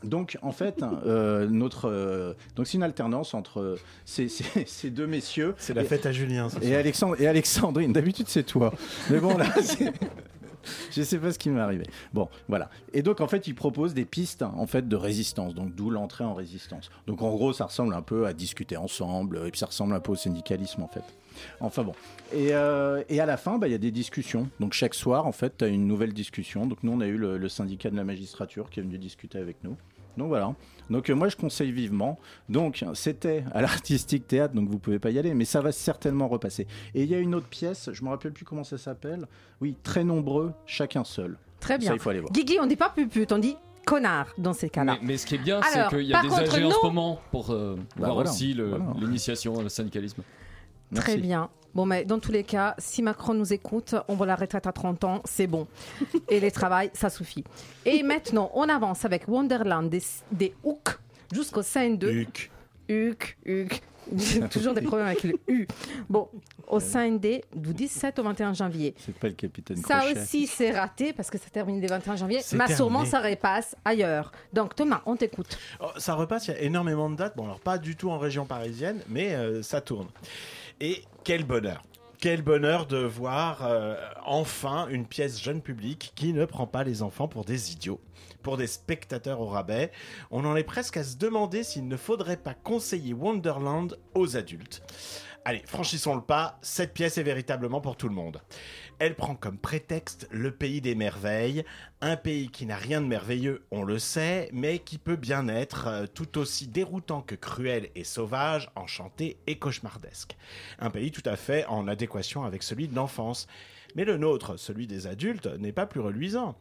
Donc 0.04 0.38
en 0.42 0.52
fait, 0.52 0.84
euh, 1.06 1.48
notre 1.48 1.90
euh, 1.90 2.34
donc 2.56 2.68
c'est 2.68 2.78
une 2.78 2.84
alternance 2.84 3.34
entre 3.34 3.60
euh, 3.60 3.80
ces, 4.06 4.28
ces- 4.28 4.66
ces 4.66 4.90
deux 4.90 5.08
messieurs. 5.08 5.56
C'est 5.58 5.74
la 5.74 5.84
fête 5.84 6.06
à 6.06 6.12
Julien, 6.12 6.48
Et. 6.62 6.76
Alexandre 6.76 7.20
et 7.20 7.28
Alexandrine. 7.28 7.94
D'habitude 7.94 8.28
c'est 8.28 8.44
toi, 8.44 8.74
mais 9.10 9.20
bon 9.20 9.38
là. 9.38 9.46
Je 10.92 11.02
sais 11.02 11.18
pas 11.18 11.32
ce 11.32 11.40
qui 11.40 11.50
m'est 11.50 11.60
arrivé. 11.60 11.86
Bon, 12.14 12.30
voilà. 12.48 12.70
Et 12.94 13.02
donc 13.02 13.22
en 13.22 13.28
fait, 13.28 13.48
ils 13.48 13.56
proposent 13.56 13.94
des 13.94 14.06
pistes 14.06 14.42
en 14.42 14.68
fait 14.68 14.88
de 14.88 14.96
résistance. 14.96 15.54
Donc 15.54 15.76
d'où 15.76 15.90
l'entrée 15.90 16.24
en 16.24 16.34
résistance. 16.34 16.90
Donc 17.08 17.22
en 17.22 17.32
gros, 17.32 17.54
ça 17.54 17.66
ressemble 17.66 17.94
un 17.94 18.02
peu 18.02 18.26
à 18.26 18.34
discuter 18.34 18.78
ensemble 18.78 19.42
et 19.46 19.52
puis 19.52 19.60
ça 19.60 19.68
ressemble 19.68 19.94
un 19.94 20.00
peu 20.00 20.12
au 20.12 20.16
syndicalisme 20.16 20.84
en 20.84 20.88
fait. 20.88 21.04
Enfin 21.60 21.84
bon. 21.84 21.94
Et, 22.34 22.54
euh, 22.54 23.04
à 23.10 23.26
la 23.26 23.38
fin, 23.38 23.58
bah, 23.58 23.68
il 23.68 23.72
y 23.72 23.76
a 23.76 23.80
des 23.80 23.92
discussions. 23.92 24.50
Donc 24.60 24.74
chaque 24.74 24.94
soir, 24.94 25.28
en 25.28 25.32
fait, 25.32 25.58
tu 25.58 25.66
as 25.66 25.68
une 25.68 25.88
nouvelle 25.88 26.14
discussion. 26.14 26.66
Donc 26.66 26.84
nous, 26.84 26.92
on 26.92 27.02
a 27.02 27.08
eu 27.08 27.18
le, 27.18 27.38
le 27.38 27.50
syndicat 27.50 27.90
de 27.90 27.96
la 27.96 28.04
magistrature 28.04 28.70
qui 28.70 28.80
est 28.80 28.84
venu 28.84 28.98
discuter 28.98 29.38
avec 29.38 29.64
nous. 29.64 29.76
Donc 30.18 30.28
voilà. 30.30 30.54
Donc 30.90 31.10
euh, 31.10 31.16
moi, 31.16 31.30
je 31.30 31.36
conseille 31.36 31.72
vivement. 31.72 32.20
Donc 32.50 32.86
c'était 32.94 33.44
à 33.54 33.62
l'artistique 33.62 34.28
théâtre, 34.28 34.54
donc 34.54 34.70
vous 34.70 34.80
pouvez 34.80 35.00
pas 35.00 35.10
y 35.12 35.20
aller, 35.20 35.34
mais 35.34 35.46
ça 35.46 35.62
va 35.62 35.72
certainement 35.72 36.28
repasser. 36.28 36.68
Et 36.94 37.04
il 37.04 37.10
y 37.10 37.16
a 37.16 37.20
une 37.20 37.34
autre 37.36 37.48
pièce, 37.48 37.90
je 37.92 38.04
me 38.04 38.10
rappelle 38.10 38.32
plus 38.34 38.46
comment 38.46 38.64
ça 38.64 38.78
s'appelle. 38.78 39.26
Oui, 39.62 39.76
très 39.84 40.04
nombreux, 40.04 40.54
chacun 40.66 41.04
seul. 41.04 41.38
Très 41.60 41.78
bien. 41.78 41.90
Ça, 41.90 41.96
il 41.96 42.00
faut 42.00 42.10
aller 42.10 42.20
voir. 42.20 42.32
Guigui, 42.32 42.58
on 42.62 42.68
dit 42.68 42.76
pas 42.76 42.90
pupute, 42.90 43.32
on 43.32 43.40
dit 43.40 43.56
connard 43.86 44.28
dans 44.38 44.54
ces 44.54 44.70
cas-là. 44.70 44.98
Mais, 45.02 45.08
mais 45.08 45.18
ce 45.18 45.26
qui 45.26 45.36
est 45.36 45.40
bien, 45.40 45.62
c'est 45.64 45.88
qu'il 45.90 46.02
y 46.04 46.14
a 46.14 46.22
des 46.22 46.28
contre, 46.28 46.42
AG 46.56 46.64
en 46.64 46.70
non. 46.70 46.76
ce 46.82 46.86
moment 46.86 47.20
pour 47.32 47.52
euh, 47.52 47.76
Bah 47.76 47.82
voir 48.06 48.14
voilà, 48.16 48.30
aussi 48.32 48.54
le- 48.54 48.70
voilà. 48.70 48.86
l'initiation 49.00 49.54
au 49.54 49.70
syndicalisme. 49.70 50.22
Très 50.94 51.18
bien. 51.18 51.50
Bon, 51.76 51.86
mais 51.86 52.06
dans 52.06 52.20
tous 52.20 52.32
les 52.32 52.44
cas, 52.44 52.74
si 52.78 53.02
Macron 53.02 53.34
nous 53.34 53.52
écoute, 53.52 53.96
on 54.08 54.16
va 54.16 54.26
la 54.26 54.36
retraite 54.36 54.66
à 54.66 54.72
30 54.72 55.04
ans, 55.04 55.22
c'est 55.26 55.46
bon. 55.46 55.68
Et 56.30 56.40
les 56.40 56.52
travails, 56.52 56.90
ça 56.94 57.10
suffit. 57.10 57.44
Et 57.86 58.02
maintenant, 58.02 58.50
on 58.54 58.70
avance 58.70 59.04
avec 59.04 59.28
Wonderland 59.28 59.90
des, 59.90 60.02
des 60.32 60.54
Hook 60.64 60.98
jusqu'au 61.34 61.62
sein 61.62 61.92
de... 61.92 62.10
Huc. 62.10 62.52
Huc, 62.88 63.38
Huc. 63.46 63.82
J'ai 64.16 64.42
toujours 64.50 64.74
des 64.74 64.82
problèmes 64.82 65.08
avec 65.08 65.24
le 65.24 65.34
U. 65.48 65.68
Bon, 66.10 66.30
au 66.68 66.80
sein 66.80 67.12
des 67.12 67.44
du 67.56 67.74
17 67.74 68.20
au 68.20 68.24
21 68.24 68.54
janvier. 68.54 68.94
C'est 68.98 69.16
pas 69.16 69.28
le 69.28 69.34
capitaine 69.34 69.78
Ça 69.78 70.02
Crochet. 70.02 70.22
aussi, 70.22 70.48
c'est 70.48 70.72
raté 70.72 71.12
parce 71.12 71.30
que 71.30 71.38
ça 71.38 71.50
termine 71.50 71.82
le 71.82 71.88
21 71.88 72.16
janvier. 72.16 72.42
Mais 72.54 72.76
sûrement, 72.76 73.04
ça 73.06 73.20
repasse 73.20 73.76
ailleurs. 73.84 74.32
Donc, 74.54 74.76
Thomas, 74.76 75.02
on 75.06 75.16
t'écoute. 75.16 75.58
Oh, 75.80 75.88
ça 75.98 76.14
repasse, 76.14 76.48
il 76.48 76.52
y 76.52 76.58
a 76.58 76.62
énormément 76.62 77.10
de 77.10 77.16
dates. 77.16 77.36
Bon, 77.36 77.46
alors 77.46 77.60
pas 77.60 77.78
du 77.78 77.96
tout 77.96 78.10
en 78.10 78.20
région 78.20 78.46
parisienne, 78.46 79.02
mais 79.10 79.34
euh, 79.34 79.64
ça 79.64 79.82
tourne. 79.82 80.08
Et 80.82 81.04
quel 81.24 81.46
bonheur. 81.46 81.84
Quel 82.20 82.42
bonheur 82.42 82.86
de 82.86 82.98
voir 82.98 83.66
euh, 83.66 83.96
enfin 84.26 84.88
une 84.90 85.06
pièce 85.06 85.42
jeune 85.42 85.62
public 85.62 86.12
qui 86.16 86.34
ne 86.34 86.44
prend 86.44 86.68
pas 86.68 86.84
les 86.84 87.02
enfants 87.02 87.28
pour 87.28 87.46
des 87.46 87.72
idiots, 87.72 88.02
pour 88.42 88.58
des 88.58 88.68
spectateurs 88.68 89.40
au 89.40 89.46
rabais. 89.46 89.92
On 90.32 90.44
en 90.44 90.56
est 90.56 90.64
presque 90.64 90.98
à 90.98 91.04
se 91.04 91.18
demander 91.18 91.64
s'il 91.64 91.88
ne 91.88 91.98
faudrait 91.98 92.38
pas 92.38 92.54
conseiller 92.54 93.14
Wonderland 93.14 93.98
aux 94.16 94.36
adultes. 94.36 94.82
Allez, 95.48 95.62
franchissons 95.68 96.16
le 96.16 96.22
pas, 96.22 96.58
cette 96.64 96.96
pièce 96.96 97.20
est 97.20 97.24
véritablement 97.24 97.80
pour 97.80 97.98
tout 97.98 98.10
le 98.10 98.16
monde. 98.16 98.42
Elle 98.98 99.14
prend 99.14 99.36
comme 99.36 99.60
prétexte 99.60 100.28
le 100.32 100.50
pays 100.50 100.82
des 100.82 100.96
merveilles, 100.96 101.64
un 102.02 102.18
pays 102.18 102.50
qui 102.50 102.66
n'a 102.66 102.78
rien 102.78 103.00
de 103.00 103.06
merveilleux, 103.06 103.64
on 103.70 103.84
le 103.84 104.00
sait, 104.00 104.50
mais 104.52 104.80
qui 104.80 104.98
peut 104.98 105.18
bien 105.18 105.48
être 105.48 105.86
euh, 105.86 106.06
tout 106.12 106.40
aussi 106.40 106.66
déroutant 106.66 107.22
que 107.22 107.36
cruel 107.36 107.92
et 107.94 108.04
sauvage, 108.04 108.72
enchanté 108.76 109.38
et 109.46 109.60
cauchemardesque. 109.60 110.36
Un 110.80 110.90
pays 110.90 111.12
tout 111.12 111.22
à 111.26 111.36
fait 111.36 111.64
en 111.68 111.88
adéquation 111.88 112.44
avec 112.44 112.64
celui 112.64 112.88
de 112.88 112.96
l'enfance. 112.96 113.46
Mais 113.94 114.04
le 114.04 114.18
nôtre, 114.18 114.58
celui 114.58 114.88
des 114.88 115.06
adultes, 115.06 115.46
n'est 115.60 115.72
pas 115.72 115.86
plus 115.86 116.02
reluisant. 116.02 116.58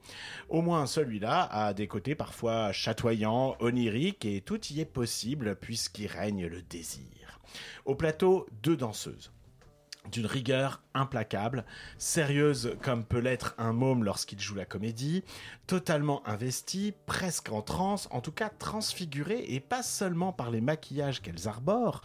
Au 0.50 0.60
moins 0.60 0.84
celui-là 0.84 1.48
a 1.50 1.72
des 1.72 1.86
côtés 1.86 2.14
parfois 2.14 2.70
chatoyants, 2.72 3.56
oniriques, 3.60 4.26
et 4.26 4.42
tout 4.42 4.60
y 4.66 4.80
est 4.80 4.84
possible 4.84 5.56
puisqu'y 5.56 6.06
règne 6.06 6.46
le 6.46 6.60
désir. 6.60 7.23
Au 7.84 7.94
plateau, 7.94 8.46
deux 8.62 8.76
danseuses. 8.76 9.32
D'une 10.10 10.26
rigueur 10.26 10.83
implacable, 10.94 11.64
sérieuse 11.98 12.76
comme 12.82 13.04
peut 13.04 13.18
l'être 13.18 13.54
un 13.58 13.72
môme 13.72 14.04
lorsqu'il 14.04 14.40
joue 14.40 14.54
la 14.54 14.64
comédie, 14.64 15.24
totalement 15.66 16.26
investie, 16.26 16.94
presque 17.06 17.50
en 17.50 17.62
transe, 17.62 18.08
en 18.10 18.20
tout 18.20 18.32
cas 18.32 18.48
transfigurée, 18.48 19.44
et 19.48 19.60
pas 19.60 19.82
seulement 19.82 20.32
par 20.32 20.50
les 20.50 20.60
maquillages 20.60 21.20
qu'elles 21.20 21.48
arborent. 21.48 22.02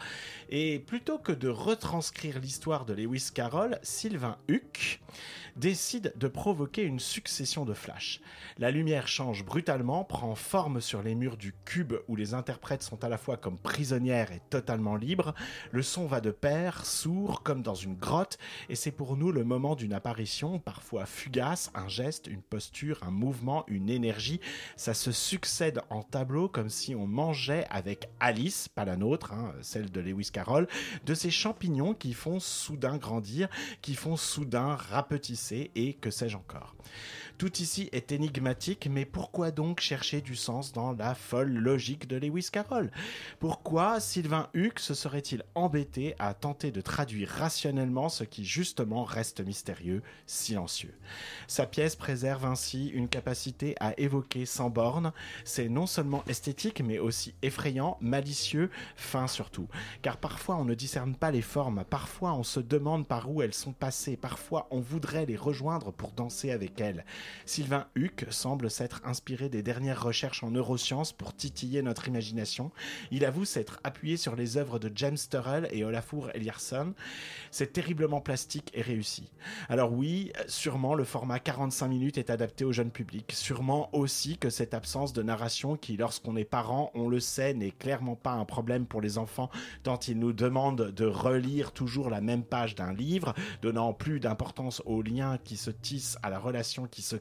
Et 0.49 0.79
plutôt 0.79 1.19
que 1.19 1.31
de 1.31 1.49
retranscrire 1.49 2.39
l'histoire 2.39 2.85
de 2.85 2.93
Lewis 2.93 3.29
Carroll, 3.33 3.79
Sylvain 3.83 4.37
Huck 4.49 4.99
décide 5.55 6.13
de 6.15 6.27
provoquer 6.27 6.83
une 6.83 6.99
succession 6.99 7.65
de 7.65 7.73
flashs. 7.73 8.21
La 8.57 8.71
lumière 8.71 9.07
change 9.07 9.43
brutalement, 9.43 10.03
prend 10.03 10.35
forme 10.35 10.79
sur 10.79 11.03
les 11.03 11.15
murs 11.15 11.37
du 11.37 11.53
cube 11.65 11.95
où 12.07 12.15
les 12.15 12.33
interprètes 12.33 12.83
sont 12.83 13.03
à 13.03 13.09
la 13.09 13.17
fois 13.17 13.37
comme 13.37 13.57
prisonnières 13.57 14.31
et 14.31 14.41
totalement 14.49 14.95
libres. 14.95 15.33
Le 15.71 15.81
son 15.83 16.07
va 16.07 16.21
de 16.21 16.31
pair, 16.31 16.85
sourd, 16.85 17.43
comme 17.43 17.61
dans 17.61 17.75
une 17.75 17.95
grotte, 17.95 18.37
et 18.69 18.75
c'est 18.79 18.91
pour 18.91 19.17
nous 19.17 19.33
le 19.33 19.43
moment 19.43 19.75
d'une 19.75 19.91
apparition, 19.91 20.57
parfois 20.57 21.05
fugace, 21.05 21.69
un 21.75 21.89
geste, 21.89 22.27
une 22.27 22.41
posture, 22.41 23.03
un 23.03 23.11
mouvement, 23.11 23.65
une 23.67 23.89
énergie. 23.89 24.39
Ça 24.77 24.93
se 24.93 25.11
succède 25.11 25.81
en 25.89 26.01
tableau 26.01 26.47
comme 26.47 26.69
si 26.69 26.95
on 26.95 27.05
mangeait 27.05 27.65
avec 27.69 28.09
Alice, 28.21 28.69
pas 28.69 28.85
la 28.85 28.95
nôtre, 28.95 29.33
hein, 29.33 29.53
celle 29.61 29.91
de 29.91 29.99
Lewis 29.99 30.29
Carroll, 30.31 30.65
de 31.05 31.13
ces 31.13 31.29
champignons 31.29 31.93
qui 31.93 32.13
font 32.13 32.39
soudain 32.39 32.95
grandir, 32.95 33.49
qui 33.81 33.95
font 33.95 34.15
soudain 34.15 34.75
rapetisser 34.75 35.71
et 35.75 35.95
que 35.95 36.09
sais-je 36.09 36.37
encore. 36.37 36.73
Tout 37.39 37.61
ici 37.61 37.87
est 37.93 38.11
énigmatique, 38.11 38.89
mais 38.91 39.05
pourquoi 39.05 39.51
donc 39.51 39.79
chercher 39.79 40.19
du 40.19 40.35
sens 40.35 40.73
dans 40.73 40.91
la 40.91 41.15
folle 41.15 41.53
logique 41.53 42.05
de 42.05 42.17
Lewis 42.17 42.49
Carroll? 42.51 42.91
Pourquoi 43.39 44.01
Sylvain 44.01 44.49
Huck 44.53 44.77
se 44.77 44.93
serait-il 44.93 45.43
embêté 45.55 46.15
à 46.19 46.33
tenter 46.33 46.69
de 46.71 46.81
traduire 46.81 47.29
rationnellement 47.29 48.09
ce 48.09 48.25
qui 48.25 48.43
justement 48.43 49.05
reste 49.05 49.39
mystérieux, 49.39 50.03
silencieux? 50.25 50.93
Sa 51.47 51.65
pièce 51.65 51.95
préserve 51.95 52.43
ainsi 52.43 52.89
une 52.89 53.07
capacité 53.07 53.73
à 53.79 53.97
évoquer 53.97 54.45
sans 54.45 54.69
borne. 54.69 55.13
C'est 55.45 55.69
non 55.69 55.87
seulement 55.87 56.25
esthétique, 56.27 56.81
mais 56.81 56.99
aussi 56.99 57.35
effrayant, 57.41 57.97
malicieux, 58.01 58.69
fin 58.97 59.27
surtout. 59.27 59.69
Car 60.01 60.17
parfois 60.17 60.57
on 60.57 60.65
ne 60.65 60.73
discerne 60.73 61.15
pas 61.15 61.31
les 61.31 61.41
formes, 61.41 61.85
parfois 61.89 62.33
on 62.33 62.43
se 62.43 62.59
demande 62.59 63.07
par 63.07 63.31
où 63.31 63.41
elles 63.41 63.53
sont 63.53 63.71
passées, 63.71 64.17
parfois 64.17 64.67
on 64.71 64.81
voudrait 64.81 65.25
les 65.25 65.37
rejoindre 65.37 65.93
pour 65.93 66.11
danser 66.11 66.51
avec 66.51 66.81
elles. 66.81 67.05
Sylvain 67.45 67.87
Huck 67.95 68.25
semble 68.29 68.69
s'être 68.69 69.01
inspiré 69.05 69.49
des 69.49 69.63
dernières 69.63 70.03
recherches 70.03 70.43
en 70.43 70.51
neurosciences 70.51 71.11
pour 71.11 71.35
titiller 71.35 71.81
notre 71.81 72.07
imagination. 72.07 72.71
Il 73.11 73.25
avoue 73.25 73.45
s'être 73.45 73.79
appuyé 73.83 74.17
sur 74.17 74.35
les 74.35 74.57
œuvres 74.57 74.79
de 74.79 74.91
James 74.95 75.17
Turrell 75.29 75.67
et 75.71 75.83
Olafur 75.83 76.29
Eliasson. 76.33 76.93
C'est 77.51 77.73
terriblement 77.73 78.21
plastique 78.21 78.71
et 78.73 78.81
réussi. 78.81 79.31
Alors 79.69 79.93
oui, 79.93 80.31
sûrement 80.47 80.95
le 80.95 81.03
format 81.03 81.39
45 81.39 81.87
minutes 81.87 82.17
est 82.17 82.29
adapté 82.29 82.65
au 82.65 82.71
jeune 82.71 82.91
public. 82.91 83.31
Sûrement 83.33 83.89
aussi 83.93 84.37
que 84.37 84.49
cette 84.49 84.73
absence 84.73 85.13
de 85.13 85.23
narration 85.23 85.75
qui, 85.75 85.97
lorsqu'on 85.97 86.35
est 86.35 86.45
parent, 86.45 86.91
on 86.93 87.09
le 87.09 87.19
sait, 87.19 87.53
n'est 87.53 87.71
clairement 87.71 88.15
pas 88.15 88.33
un 88.33 88.45
problème 88.45 88.85
pour 88.85 89.01
les 89.01 89.17
enfants 89.17 89.49
tant 89.83 89.99
ils 90.07 90.19
nous 90.19 90.33
demandent 90.33 90.91
de 90.91 91.05
relire 91.05 91.71
toujours 91.71 92.09
la 92.09 92.21
même 92.21 92.43
page 92.43 92.75
d'un 92.75 92.93
livre, 92.93 93.33
donnant 93.61 93.93
plus 93.93 94.19
d'importance 94.19 94.81
aux 94.85 95.01
liens 95.01 95.37
qui 95.43 95.57
se 95.57 95.71
tissent 95.71 96.17
à 96.23 96.29
la 96.29 96.39
relation 96.39 96.87
qui 96.87 97.01
se 97.01 97.15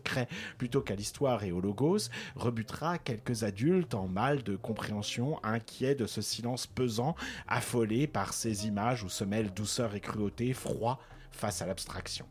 plutôt 0.58 0.80
qu'à 0.80 0.94
l'histoire 0.94 1.44
et 1.44 1.52
au 1.52 1.60
logos, 1.60 2.10
rebutera 2.36 2.98
quelques 2.98 3.44
adultes 3.44 3.94
en 3.94 4.08
mal 4.08 4.42
de 4.42 4.56
compréhension, 4.56 5.38
inquiets 5.44 5.94
de 5.94 6.06
ce 6.06 6.22
silence 6.22 6.66
pesant, 6.66 7.14
affolés 7.46 8.06
par 8.06 8.32
ces 8.32 8.66
images 8.66 9.02
où 9.02 9.08
se 9.08 9.24
mêlent 9.24 9.52
douceur 9.52 9.94
et 9.94 10.00
cruauté, 10.00 10.52
froid 10.52 11.00
face 11.38 11.62
à 11.62 11.66
l'abstraction. 11.66 12.26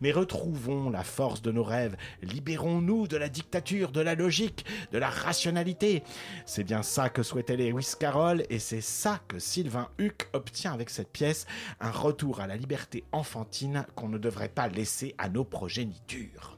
Mais 0.00 0.12
retrouvons 0.12 0.90
la 0.90 1.04
force 1.04 1.42
de 1.42 1.52
nos 1.52 1.62
rêves, 1.62 1.96
libérons-nous 2.22 3.06
de 3.06 3.16
la 3.16 3.28
dictature, 3.28 3.92
de 3.92 4.00
la 4.00 4.14
logique, 4.14 4.64
de 4.92 4.98
la 4.98 5.08
rationalité. 5.08 6.02
C'est 6.44 6.64
bien 6.64 6.82
ça 6.82 7.08
que 7.08 7.22
souhaitait 7.22 7.56
Lewis 7.56 7.92
Carroll 7.98 8.44
et 8.50 8.58
c'est 8.58 8.80
ça 8.80 9.20
que 9.28 9.38
Sylvain 9.38 9.88
Huck 10.00 10.28
obtient 10.32 10.72
avec 10.72 10.90
cette 10.90 11.12
pièce, 11.12 11.46
un 11.80 11.90
retour 11.90 12.40
à 12.40 12.46
la 12.46 12.56
liberté 12.56 13.04
enfantine 13.12 13.86
qu'on 13.94 14.08
ne 14.08 14.18
devrait 14.18 14.48
pas 14.48 14.68
laisser 14.68 15.14
à 15.18 15.28
nos 15.28 15.44
progénitures. 15.44 16.57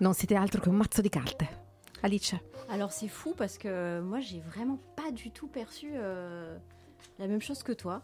Non, 0.00 0.12
c'était 0.12 0.36
altro 0.36 0.60
che 0.60 0.68
un 0.68 0.76
mazzo 0.76 1.02
di 1.02 1.08
carte. 1.10 1.46
Alice. 2.02 2.36
Alors 2.68 2.92
c'est 2.92 3.08
fou 3.08 3.34
parce 3.36 3.58
que 3.58 4.00
moi 4.00 4.20
j'ai 4.20 4.40
vraiment 4.40 4.78
pas 4.96 5.10
du 5.10 5.30
tout 5.30 5.46
perçu 5.48 5.92
euh, 5.94 6.56
la 7.18 7.26
même 7.26 7.40
chose 7.40 7.62
que 7.62 7.72
toi. 7.72 8.02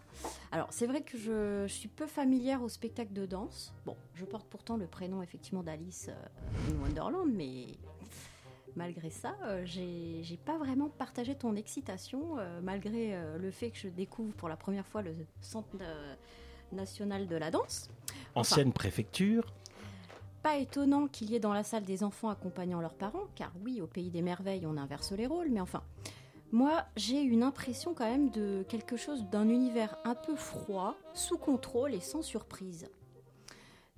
Alors 0.51 0.69
c'est 0.71 0.87
vrai 0.87 1.03
que 1.03 1.19
je, 1.19 1.65
je 1.67 1.73
suis 1.73 1.89
peu 1.89 2.07
familière 2.07 2.63
au 2.63 2.69
spectacle 2.69 3.13
de 3.13 3.27
danse. 3.27 3.75
Bon, 3.85 3.97
je 4.15 4.25
porte 4.25 4.47
pourtant 4.49 4.77
le 4.77 4.87
prénom 4.87 5.23
effectivement 5.23 5.63
d'Alice 5.63 6.09
euh, 6.09 6.73
in 6.73 6.81
Wonderland, 6.83 7.29
mais 7.33 7.67
malgré 8.77 9.11
ça, 9.11 9.35
euh, 9.45 9.63
j'ai 9.65 10.21
j'ai 10.23 10.37
pas 10.37 10.57
vraiment 10.57 10.89
partagé 10.89 11.35
ton 11.35 11.55
excitation, 11.57 12.39
euh, 12.39 12.61
malgré 12.63 13.15
euh, 13.15 13.37
le 13.39 13.51
fait 13.51 13.71
que 13.71 13.79
je 13.79 13.89
découvre 13.89 14.33
pour 14.35 14.49
la 14.49 14.57
première 14.57 14.87
fois 14.87 15.03
le 15.03 15.13
Centre 15.41 15.69
euh, 15.81 16.15
national 16.73 17.27
de 17.27 17.37
la 17.37 17.51
danse. 17.51 17.91
Enfin, 18.35 18.55
Ancienne 18.55 18.73
préfecture, 18.73 19.45
pas 20.43 20.57
étonnant 20.57 21.07
qu'il 21.07 21.31
y 21.31 21.35
ait 21.35 21.41
dans 21.41 21.53
la 21.53 21.63
salle 21.63 21.85
des 21.85 22.03
enfants 22.03 22.29
accompagnant 22.29 22.81
leurs 22.81 22.95
parents, 22.95 23.27
car 23.35 23.53
oui, 23.65 23.81
au 23.81 23.87
pays 23.87 24.11
des 24.11 24.23
merveilles, 24.23 24.67
on 24.67 24.77
inverse 24.77 25.13
les 25.13 25.27
rôles, 25.27 25.51
mais 25.51 25.61
enfin, 25.61 25.83
moi, 26.51 26.85
j'ai 26.97 27.21
une 27.21 27.43
impression 27.43 27.95
quand 27.95 28.11
même 28.11 28.31
de 28.31 28.65
quelque 28.69 28.97
chose 28.97 29.25
d'un 29.31 29.49
univers 29.49 29.97
un 30.05 30.15
peu 30.15 30.35
froid, 30.35 30.97
sous 31.15 31.39
contrôle 31.39 31.95
et 31.95 32.01
sans 32.01 32.23
surprise. 32.23 32.89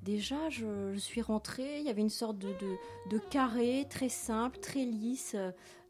Déjà, 0.02 0.50
je, 0.50 0.94
suis 0.98 1.22
rentrée, 1.22 1.80
il 1.80 1.86
y 1.86 1.88
avait 1.88 2.02
une 2.02 2.10
sorte 2.10 2.38
de 2.38 3.18
carré 3.30 3.86
très 3.88 4.10
simple, 4.10 4.58
très 4.58 4.84
lisse, 4.84 5.34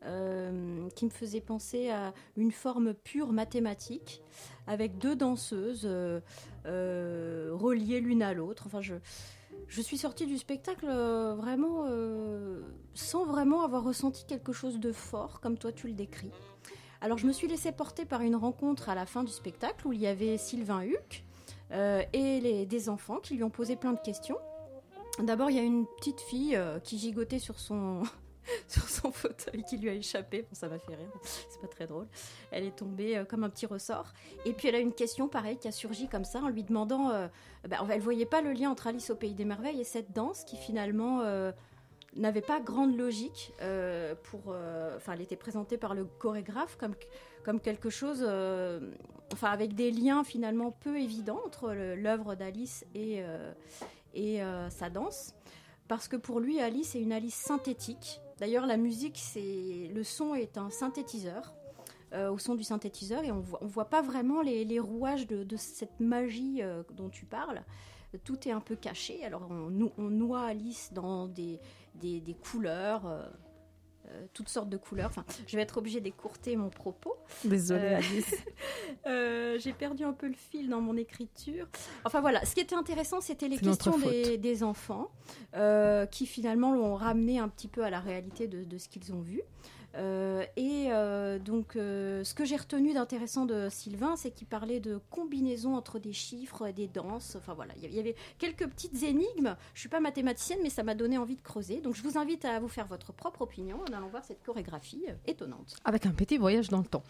euh, 0.06 0.86
qui 0.96 1.06
me 1.06 1.10
faisait 1.10 1.40
penser 1.40 1.88
à 1.88 2.12
une 2.36 2.52
forme 2.52 2.92
pure 2.92 3.32
mathématique, 3.32 4.20
avec 4.66 4.98
deux 4.98 5.16
danseuses 5.16 5.86
euh, 5.86 6.20
euh, 6.66 7.48
reliées 7.54 8.00
l'une 8.00 8.22
à 8.22 8.34
l'autre. 8.34 8.64
Enfin, 8.66 8.82
je, 8.82 8.96
je 9.68 9.80
suis 9.80 9.98
sortie 9.98 10.26
du 10.26 10.38
spectacle 10.38 10.86
euh, 10.88 11.34
vraiment 11.34 11.84
euh, 11.86 12.62
sans 12.94 13.24
vraiment 13.24 13.62
avoir 13.62 13.82
ressenti 13.84 14.24
quelque 14.26 14.52
chose 14.52 14.78
de 14.78 14.92
fort, 14.92 15.40
comme 15.40 15.58
toi 15.58 15.72
tu 15.72 15.88
le 15.88 15.94
décris. 15.94 16.30
Alors 17.00 17.18
je 17.18 17.26
me 17.26 17.32
suis 17.32 17.48
laissée 17.48 17.72
porter 17.72 18.04
par 18.04 18.22
une 18.22 18.36
rencontre 18.36 18.88
à 18.88 18.94
la 18.94 19.06
fin 19.06 19.24
du 19.24 19.32
spectacle 19.32 19.86
où 19.86 19.92
il 19.92 20.00
y 20.00 20.06
avait 20.06 20.38
Sylvain 20.38 20.84
Huck 20.84 21.24
euh, 21.72 22.02
et 22.12 22.66
des 22.66 22.88
enfants 22.88 23.18
qui 23.18 23.34
lui 23.34 23.44
ont 23.44 23.50
posé 23.50 23.76
plein 23.76 23.92
de 23.92 24.00
questions. 24.00 24.38
D'abord, 25.22 25.50
il 25.50 25.56
y 25.56 25.60
a 25.60 25.62
une 25.62 25.86
petite 25.98 26.20
fille 26.20 26.56
euh, 26.56 26.80
qui 26.80 26.98
gigotait 26.98 27.38
sur 27.38 27.60
son, 27.60 28.02
sur 28.68 28.88
son 28.88 29.10
fauteuil 29.10 29.64
qui 29.64 29.76
lui 29.76 29.88
a 29.88 29.94
échappé. 29.94 30.42
Bon, 30.42 30.54
ça 30.54 30.68
m'a 30.68 30.78
fait 30.78 30.94
rire, 30.94 31.10
c'est 31.22 31.60
pas 31.60 31.68
très 31.68 31.86
drôle. 31.86 32.06
Elle 32.50 32.64
est 32.64 32.76
tombée 32.76 33.16
euh, 33.16 33.24
comme 33.24 33.44
un 33.44 33.50
petit 33.50 33.66
ressort. 33.66 34.12
Et 34.44 34.52
puis 34.52 34.68
elle 34.68 34.74
a 34.74 34.80
une 34.80 34.92
question 34.92 35.28
pareille 35.28 35.58
qui 35.58 35.68
a 35.68 35.72
surgi 35.72 36.08
comme 36.08 36.24
ça 36.24 36.40
en 36.40 36.48
lui 36.48 36.62
demandant. 36.62 37.10
Euh, 37.10 37.28
bah, 37.68 37.78
elle 37.90 38.00
voyait 38.00 38.26
pas 38.26 38.42
le 38.42 38.52
lien 38.52 38.70
entre 38.70 38.86
Alice 38.86 39.10
au 39.10 39.16
pays 39.16 39.34
des 39.34 39.44
merveilles 39.44 39.80
et 39.80 39.84
cette 39.84 40.12
danse 40.12 40.44
qui 40.44 40.56
finalement 40.56 41.20
euh, 41.22 41.52
n'avait 42.16 42.42
pas 42.42 42.60
grande 42.60 42.96
logique. 42.96 43.52
euh, 43.62 44.14
pour, 44.24 44.54
enfin, 44.96 45.12
elle 45.14 45.22
était 45.22 45.36
présentée 45.36 45.78
par 45.78 45.94
le 45.94 46.04
chorégraphe 46.04 46.76
comme 46.76 46.94
comme 47.44 47.60
quelque 47.60 47.90
chose, 47.90 48.22
enfin 49.34 49.50
avec 49.50 49.74
des 49.74 49.90
liens 49.90 50.24
finalement 50.24 50.70
peu 50.70 50.98
évidents 50.98 51.42
entre 51.44 51.74
l'œuvre 51.74 52.34
d'Alice 52.36 52.86
et 52.94 53.22
et 54.14 54.40
sa 54.70 54.88
danse. 54.88 55.34
Parce 55.88 56.08
que 56.08 56.16
pour 56.16 56.40
lui, 56.40 56.60
Alice 56.60 56.94
est 56.94 57.02
une 57.02 57.12
Alice 57.12 57.34
synthétique. 57.34 58.20
D'ailleurs, 58.38 58.66
la 58.66 58.76
musique, 58.76 59.18
c'est 59.18 59.90
le 59.94 60.04
son 60.04 60.34
est 60.34 60.58
un 60.58 60.70
synthétiseur. 60.70 61.54
euh, 62.12 62.30
au 62.30 62.38
son 62.38 62.54
du 62.54 62.62
synthétiseur 62.62 63.24
et 63.24 63.32
on 63.32 63.40
voit, 63.40 63.58
on 63.62 63.66
voit 63.66 63.90
pas 63.90 64.00
vraiment 64.02 64.40
les, 64.40 64.78
rouages 64.78 65.26
de, 65.26 65.56
cette 65.56 65.98
magie 66.00 66.62
euh, 66.62 66.82
dont 66.92 67.08
tu 67.08 67.24
parles. 67.24 67.62
Tout 68.22 68.48
est 68.48 68.52
un 68.52 68.60
peu 68.60 68.76
caché. 68.76 69.24
Alors 69.24 69.48
on, 69.50 70.08
noie 70.10 70.42
Alice 70.42 70.92
dans 70.92 71.26
des, 71.26 71.58
des, 71.96 72.36
couleurs, 72.40 73.06
euh, 73.06 73.26
toutes 74.32 74.48
sortes 74.48 74.68
de 74.68 74.76
couleurs. 74.76 75.08
Enfin, 75.10 75.24
je 75.46 75.56
vais 75.56 75.62
être 75.62 75.78
obligée 75.78 76.00
d'écourter 76.00 76.56
mon 76.56 76.70
propos. 76.70 77.16
Désolée, 77.44 77.82
Euh, 77.82 77.96
Alice. 77.96 78.34
euh, 79.06 79.58
J'ai 79.58 79.72
perdu 79.72 80.04
un 80.04 80.12
peu 80.12 80.28
le 80.28 80.34
fil 80.34 80.68
dans 80.68 80.80
mon 80.80 80.96
écriture. 80.96 81.66
Enfin 82.04 82.20
voilà, 82.20 82.44
ce 82.44 82.54
qui 82.54 82.60
était 82.60 82.74
intéressant, 82.74 83.20
c'était 83.20 83.48
les 83.48 83.58
questions 83.58 83.98
des, 83.98 84.62
enfants 84.62 85.10
euh, 85.54 86.06
qui 86.06 86.26
finalement 86.26 86.74
l'ont 86.74 86.94
ramené 86.94 87.38
un 87.38 87.48
petit 87.48 87.68
peu 87.68 87.84
à 87.84 87.90
la 87.90 88.00
réalité 88.00 88.46
de, 88.46 88.64
de 88.64 88.78
ce 88.78 88.88
qu'ils 88.88 89.12
ont 89.12 89.20
vu. 89.20 89.42
Euh, 89.96 90.44
et 90.56 90.88
euh, 90.90 91.38
donc, 91.38 91.76
euh, 91.76 92.24
ce 92.24 92.34
que 92.34 92.44
j'ai 92.44 92.56
retenu 92.56 92.92
d'intéressant 92.94 93.46
de 93.46 93.68
Sylvain, 93.70 94.16
c'est 94.16 94.30
qu'il 94.32 94.46
parlait 94.46 94.80
de 94.80 95.00
combinaison 95.10 95.76
entre 95.76 95.98
des 95.98 96.12
chiffres, 96.12 96.70
des 96.70 96.88
danses. 96.88 97.36
Enfin 97.36 97.54
voilà, 97.54 97.74
il 97.82 97.94
y 97.94 97.98
avait- 98.00 98.16
quelques 98.38 98.66
petites 98.68 99.02
énigmes. 99.02 99.56
Je 99.74 99.80
suis 99.80 99.88
pas 99.88 100.00
mathématicienne, 100.00 100.58
mais 100.62 100.70
ça 100.70 100.82
m'a 100.82 100.94
donné 100.94 101.16
envie 101.18 101.36
de 101.36 101.42
creuser. 101.42 101.80
Donc, 101.80 101.94
je 101.94 102.02
vous 102.02 102.18
invite 102.18 102.44
à 102.44 102.58
vous 102.60 102.68
faire 102.68 102.86
votre 102.86 103.12
propre 103.12 103.42
opinion 103.42 103.78
en 103.88 103.92
allant 103.92 104.08
voir 104.08 104.24
cette 104.24 104.42
chorégraphie 104.42 105.04
étonnante. 105.26 105.76
Avec 105.84 106.06
un 106.06 106.12
petit 106.12 106.38
voyage 106.38 106.68
dans 106.68 106.78
le 106.78 106.86
temps. 106.86 107.04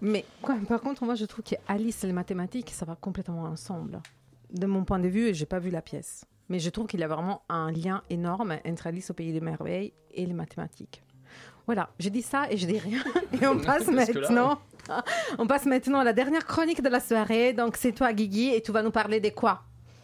Mais 0.00 0.24
quoi, 0.42 0.56
par 0.68 0.80
contre, 0.80 1.04
moi, 1.04 1.14
je 1.16 1.24
trouve 1.24 1.44
qu'Alice 1.44 2.04
et 2.04 2.06
les 2.06 2.12
mathématiques, 2.12 2.70
ça 2.70 2.84
va 2.84 2.94
complètement 2.96 3.42
ensemble. 3.44 4.00
de 4.50 4.64
mon 4.66 4.82
point 4.84 4.98
de 4.98 5.08
vue, 5.08 5.34
j'ai 5.34 5.44
pas 5.44 5.58
vu 5.58 5.68
la 5.68 5.82
pièce. 5.82 6.24
Mais 6.48 6.58
je 6.58 6.70
trouve 6.70 6.86
qu'il 6.86 7.00
y 7.00 7.02
a 7.02 7.08
vraiment 7.08 7.42
un 7.50 7.70
lien 7.70 8.02
énorme 8.08 8.56
entre 8.64 8.86
Alice 8.86 9.10
au 9.10 9.14
pays 9.14 9.32
des 9.34 9.42
merveilles 9.42 9.92
et 10.12 10.24
les 10.24 10.32
mathématiques. 10.32 11.02
Voilà, 11.68 11.90
je 12.00 12.08
dis 12.08 12.22
ça 12.22 12.46
et 12.50 12.56
je 12.56 12.66
dis 12.66 12.78
rien. 12.78 13.00
Et 13.42 13.46
on 13.46 13.58
passe 13.58 13.86
là, 13.88 13.92
maintenant. 13.92 14.58
On 15.36 15.46
passe 15.46 15.66
maintenant 15.66 15.98
à 15.98 16.04
la 16.04 16.14
dernière 16.14 16.46
chronique 16.46 16.80
de 16.80 16.88
la 16.88 16.98
soirée. 16.98 17.52
Donc 17.52 17.76
c'est 17.76 17.92
toi, 17.92 18.14
Guigui, 18.14 18.54
et 18.54 18.62
tu 18.62 18.72
vas 18.72 18.82
nous 18.82 18.90
parler 18.90 19.20
de 19.20 19.28
quoi? 19.28 19.60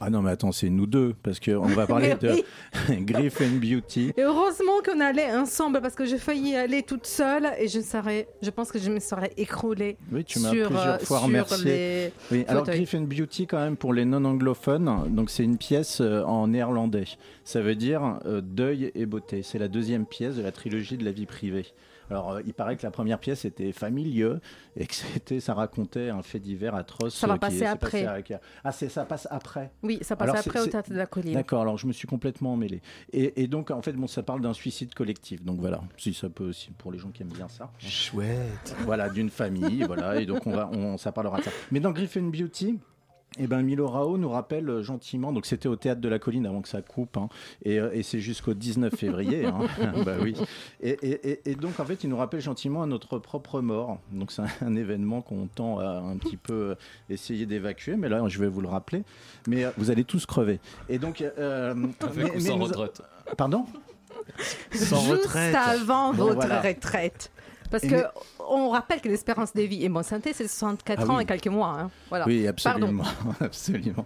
Ah 0.06 0.10
non, 0.10 0.20
mais 0.20 0.32
attends, 0.32 0.52
c'est 0.52 0.68
nous 0.68 0.86
deux, 0.86 1.14
parce 1.22 1.40
qu'on 1.40 1.66
va 1.66 1.86
parler 1.86 2.14
de 2.20 2.32
oui. 2.32 2.44
Griffin 3.06 3.48
Beauty. 3.56 4.12
Et 4.16 4.22
heureusement 4.22 4.82
qu'on 4.84 5.00
allait 5.00 5.34
ensemble 5.34 5.80
parce 5.80 5.94
que 5.94 6.04
j'ai 6.04 6.18
failli 6.18 6.50
y 6.50 6.56
aller 6.56 6.82
toute 6.82 7.06
seule 7.06 7.48
et 7.58 7.68
je 7.68 7.80
serais, 7.80 8.28
je 8.42 8.50
pense 8.50 8.70
que 8.70 8.78
je 8.78 8.90
me 8.90 9.00
serais 9.00 9.32
écroulée 9.38 9.96
Oui, 10.12 10.22
tu 10.22 10.40
m'as 10.40 10.50
plusieurs 10.50 10.72
euh, 10.72 10.98
fois 10.98 11.20
remercié. 11.20 11.64
les 11.64 12.12
Oui, 12.30 12.44
alors 12.48 12.66
fauteuils. 12.66 12.80
Griffin 12.80 13.00
Beauty, 13.00 13.46
quand 13.46 13.60
même, 13.60 13.78
pour 13.78 13.94
les 13.94 14.04
non-anglophones, 14.04 15.04
donc 15.08 15.30
c'est 15.30 15.44
une 15.44 15.56
pièce 15.56 16.02
euh, 16.02 16.22
en 16.24 16.48
néerlandais. 16.48 17.04
Ça 17.44 17.62
veut 17.62 17.74
dire 17.74 18.18
euh, 18.26 18.42
deuil 18.42 18.92
et 18.94 19.06
beauté. 19.06 19.42
C'est 19.42 19.58
la 19.58 19.68
deuxième 19.68 20.04
pièce 20.04 20.36
de 20.36 20.42
la 20.42 20.52
trilogie 20.52 20.98
de 20.98 21.04
la 21.04 21.12
vie 21.12 21.26
privée. 21.26 21.64
Alors, 22.10 22.32
euh, 22.32 22.42
il 22.46 22.54
paraît 22.54 22.76
que 22.76 22.82
la 22.82 22.90
première 22.90 23.18
pièce 23.18 23.44
était 23.44 23.72
familieux 23.72 24.40
et 24.76 24.86
que 24.86 24.94
c'était, 24.94 25.40
ça 25.40 25.54
racontait 25.54 26.10
un 26.10 26.22
fait 26.22 26.38
divers 26.38 26.74
atroce. 26.74 27.14
Ça 27.14 27.26
va 27.26 27.34
qui 27.34 27.40
passer 27.40 27.64
après. 27.64 27.90
passé 27.90 28.06
avec- 28.06 28.32
Ah, 28.62 28.72
c'est, 28.72 28.88
ça 28.88 29.04
passe 29.04 29.26
après 29.30 29.70
Oui, 29.82 29.98
ça 30.02 30.16
passe 30.16 30.28
Alors, 30.28 30.40
après 30.46 30.60
au 30.60 30.66
Théâtre 30.66 30.90
de 30.90 30.96
la 30.96 31.06
Colline. 31.06 31.34
D'accord, 31.34 31.62
alors 31.62 31.78
je 31.78 31.86
me 31.86 31.92
suis 31.92 32.06
complètement 32.06 32.52
emmêlé. 32.54 32.82
Et, 33.12 33.42
et 33.42 33.46
donc, 33.48 33.70
en 33.70 33.80
fait, 33.82 33.92
bon, 33.92 34.06
ça 34.06 34.22
parle 34.22 34.40
d'un 34.40 34.52
suicide 34.54 34.94
collectif. 34.94 35.42
Donc 35.42 35.60
voilà, 35.60 35.80
si 35.96 36.12
ça 36.14 36.28
peut 36.28 36.48
aussi, 36.48 36.70
pour 36.72 36.92
les 36.92 36.98
gens 36.98 37.10
qui 37.10 37.22
aiment 37.22 37.28
bien 37.28 37.48
ça. 37.48 37.70
Chouette. 37.78 38.76
Voilà, 38.84 39.08
d'une 39.08 39.30
famille, 39.30 39.82
voilà, 39.84 40.20
et 40.20 40.26
donc 40.26 40.46
on 40.46 40.50
va, 40.52 40.68
on, 40.72 40.96
ça 40.98 41.12
parlera 41.12 41.38
de 41.38 41.44
ça. 41.44 41.50
Mais 41.72 41.80
dans 41.80 41.92
Griffin 41.92 42.22
Beauty, 42.22 42.78
eh 43.38 43.46
ben, 43.48 43.62
Milo 43.62 43.88
Rao 43.88 44.16
nous 44.16 44.28
rappelle 44.28 44.68
euh, 44.68 44.82
gentiment, 44.82 45.32
donc 45.32 45.44
c'était 45.46 45.68
au 45.68 45.74
théâtre 45.76 46.00
de 46.00 46.08
la 46.08 46.18
colline 46.20 46.46
avant 46.46 46.62
que 46.62 46.68
ça 46.68 46.82
coupe, 46.82 47.16
hein, 47.16 47.28
et, 47.64 47.80
euh, 47.80 47.90
et 47.92 48.02
c'est 48.04 48.20
jusqu'au 48.20 48.54
19 48.54 48.94
février, 48.94 49.44
hein, 49.46 49.58
bah 50.04 50.12
oui. 50.22 50.34
Et, 50.80 50.90
et- 51.02 51.30
et- 51.30 51.50
et 51.50 51.54
donc 51.56 51.80
en 51.80 51.84
fait, 51.84 52.04
il 52.04 52.10
nous 52.10 52.16
rappelle 52.16 52.40
gentiment 52.40 52.82
à 52.82 52.86
notre 52.86 53.18
propre 53.18 53.60
mort. 53.60 53.98
Donc 54.12 54.30
c'est 54.30 54.42
un, 54.42 54.48
un 54.60 54.76
événement 54.76 55.20
qu'on 55.20 55.46
tend 55.48 55.80
à 55.80 55.86
un 55.98 56.16
petit 56.16 56.36
peu 56.36 56.52
euh, 56.54 56.74
essayer 57.10 57.44
d'évacuer, 57.46 57.96
mais 57.96 58.08
là 58.08 58.22
je 58.28 58.38
vais 58.38 58.48
vous 58.48 58.60
le 58.60 58.68
rappeler. 58.68 59.02
Mais 59.48 59.64
euh, 59.64 59.70
vous 59.78 59.90
allez 59.90 60.04
tous 60.04 60.26
crever. 60.26 60.60
Et 60.88 60.98
donc, 60.98 61.20
euh, 61.20 61.74
sans 62.38 62.56
nous- 62.56 62.64
retraite? 62.64 63.02
Pardon? 63.36 63.66
Sans 64.72 65.00
Juste 65.00 65.10
retraite. 65.24 65.54
avant 65.54 66.12
Bon, 66.14 66.24
votre 66.24 66.34
voilà. 66.36 66.60
retraite. 66.62 67.30
Parce 67.74 67.84
Et 67.84 67.88
que 67.88 67.94
mais- 67.96 68.02
on 68.48 68.70
rappelle 68.70 69.00
que 69.00 69.08
l'espérance 69.08 69.52
de 69.52 69.62
vie 69.62 69.84
et 69.84 69.88
bonne 69.88 70.04
santé, 70.04 70.32
c'est 70.32 70.46
64 70.46 71.00
Ah 71.02 71.10
ans 71.10 71.16
oui. 71.16 71.24
et 71.24 71.26
quelques 71.26 71.48
mois. 71.48 71.76
hein. 71.76 71.90
Voilà. 72.08 72.24
Oui, 72.24 72.46
absolument, 72.46 73.02
absolument. 73.40 74.04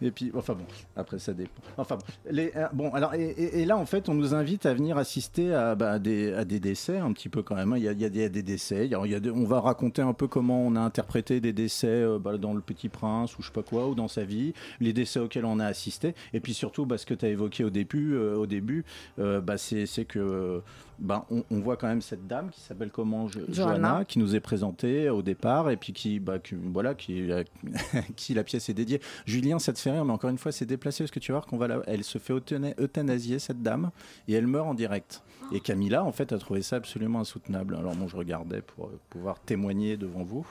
Et 0.00 0.10
puis, 0.10 0.32
enfin 0.34 0.54
bon, 0.54 0.64
après 0.96 1.18
ça 1.18 1.34
dépend. 1.34 1.60
Enfin 1.76 1.96
bon, 1.96 2.02
les, 2.30 2.50
euh, 2.56 2.66
bon 2.72 2.90
alors 2.94 3.12
et, 3.14 3.28
et- 3.28 3.60
et 3.60 3.64
là 3.66 3.76
en 3.76 3.84
fait, 3.84 4.08
on 4.08 4.14
nous 4.14 4.34
invite 4.34 4.64
à 4.64 4.72
venir 4.72 4.96
assister 4.96 5.52
à, 5.54 5.74
bah, 5.74 5.98
des, 5.98 6.32
à 6.32 6.46
des 6.46 6.60
décès 6.60 6.96
un 6.96 7.12
petit 7.12 7.28
peu 7.28 7.42
quand 7.42 7.56
même. 7.56 7.74
hein. 7.74 7.76
Il 7.76 7.82
y 7.84 7.88
a, 7.88 7.92
il 7.92 8.00
y 8.00 8.04
a 8.06 8.08
des, 8.08 8.30
des 8.30 8.42
décès. 8.42 8.86
Il 8.86 8.92
y 8.92 8.94
a, 8.94 9.00
il 9.04 9.10
y 9.10 9.14
a 9.14 9.20
des- 9.20 9.30
on 9.30 9.44
va 9.44 9.60
raconter 9.60 10.00
un 10.00 10.14
peu 10.14 10.28
comment 10.28 10.62
on 10.66 10.74
a 10.76 10.80
interprété 10.80 11.40
des 11.40 11.52
décès 11.52 11.88
euh, 11.88 12.18
bah, 12.18 12.38
dans 12.38 12.54
Le 12.54 12.62
Petit 12.62 12.88
Prince 12.88 13.38
ou 13.38 13.42
je 13.42 13.48
sais 13.48 13.52
pas 13.52 13.62
quoi 13.62 13.86
ou 13.86 13.94
dans 13.94 14.08
sa 14.08 14.24
vie, 14.24 14.54
les 14.80 14.94
décès 14.94 15.20
auxquels 15.20 15.44
on 15.44 15.60
a 15.60 15.66
assisté. 15.66 16.14
Et 16.32 16.40
puis 16.40 16.54
surtout, 16.54 16.86
bah, 16.86 16.96
ce 16.96 17.04
que 17.04 17.12
tu 17.14 17.26
as 17.26 17.28
évoqué 17.28 17.64
au 17.64 17.70
début, 17.70 18.14
euh, 18.14 18.36
au 18.36 18.46
début, 18.46 18.84
euh, 19.18 19.40
bah, 19.42 19.58
c'est 19.58 19.86
que 20.06 20.62
bah, 21.00 21.24
on, 21.30 21.42
on 21.50 21.60
voit 21.60 21.76
quand 21.76 21.86
même 21.88 22.02
cette 22.02 22.26
dame 22.26 22.50
qui 22.50 22.60
s'appelle 22.60 22.90
comment 22.90 23.26
Johanna. 23.28 23.52
Johanna, 23.52 24.04
qui 24.04 24.18
nous 24.18 24.36
est 24.36 24.40
présentée 24.40 25.08
au 25.08 25.22
départ 25.22 25.70
et 25.70 25.76
puis 25.76 25.92
qui, 25.92 26.20
bah, 26.20 26.38
qui- 26.38 26.54
voilà, 26.54 26.94
qui, 26.94 27.28
qui 28.16 28.34
la 28.34 28.44
pièce 28.44 28.68
est 28.68 28.74
dédiée. 28.74 29.00
Julien, 29.26 29.58
ça 29.58 29.72
te 29.72 29.78
fait 29.78 29.90
rire, 29.90 30.04
mais 30.04 30.12
encore 30.12 30.30
une 30.30 30.38
fois, 30.38 30.52
c'est 30.52 30.66
déplacé 30.66 31.02
parce 31.04 31.10
que 31.10 31.18
tu 31.18 31.32
vois 31.32 31.40
qu'on 31.40 31.56
va 31.58 31.68
la- 31.68 31.82
elle 31.86 32.04
se 32.04 32.18
fait 32.18 32.34
euthana- 32.34 32.74
euthanasier 32.80 33.38
cette 33.38 33.62
dame 33.62 33.90
et 34.28 34.34
elle 34.34 34.46
meurt 34.46 34.68
en 34.68 34.74
direct. 34.74 35.22
Et 35.52 35.60
Camilla, 35.60 36.04
en 36.04 36.12
fait, 36.12 36.32
a 36.32 36.38
trouvé 36.38 36.62
ça 36.62 36.76
absolument 36.76 37.20
insoutenable. 37.20 37.74
Alors 37.74 37.96
moi, 37.96 38.06
je 38.08 38.16
regardais 38.16 38.60
pour 38.62 38.86
euh, 38.86 39.00
pouvoir 39.08 39.40
témoigner 39.40 39.96
devant 39.96 40.22
vous. 40.22 40.46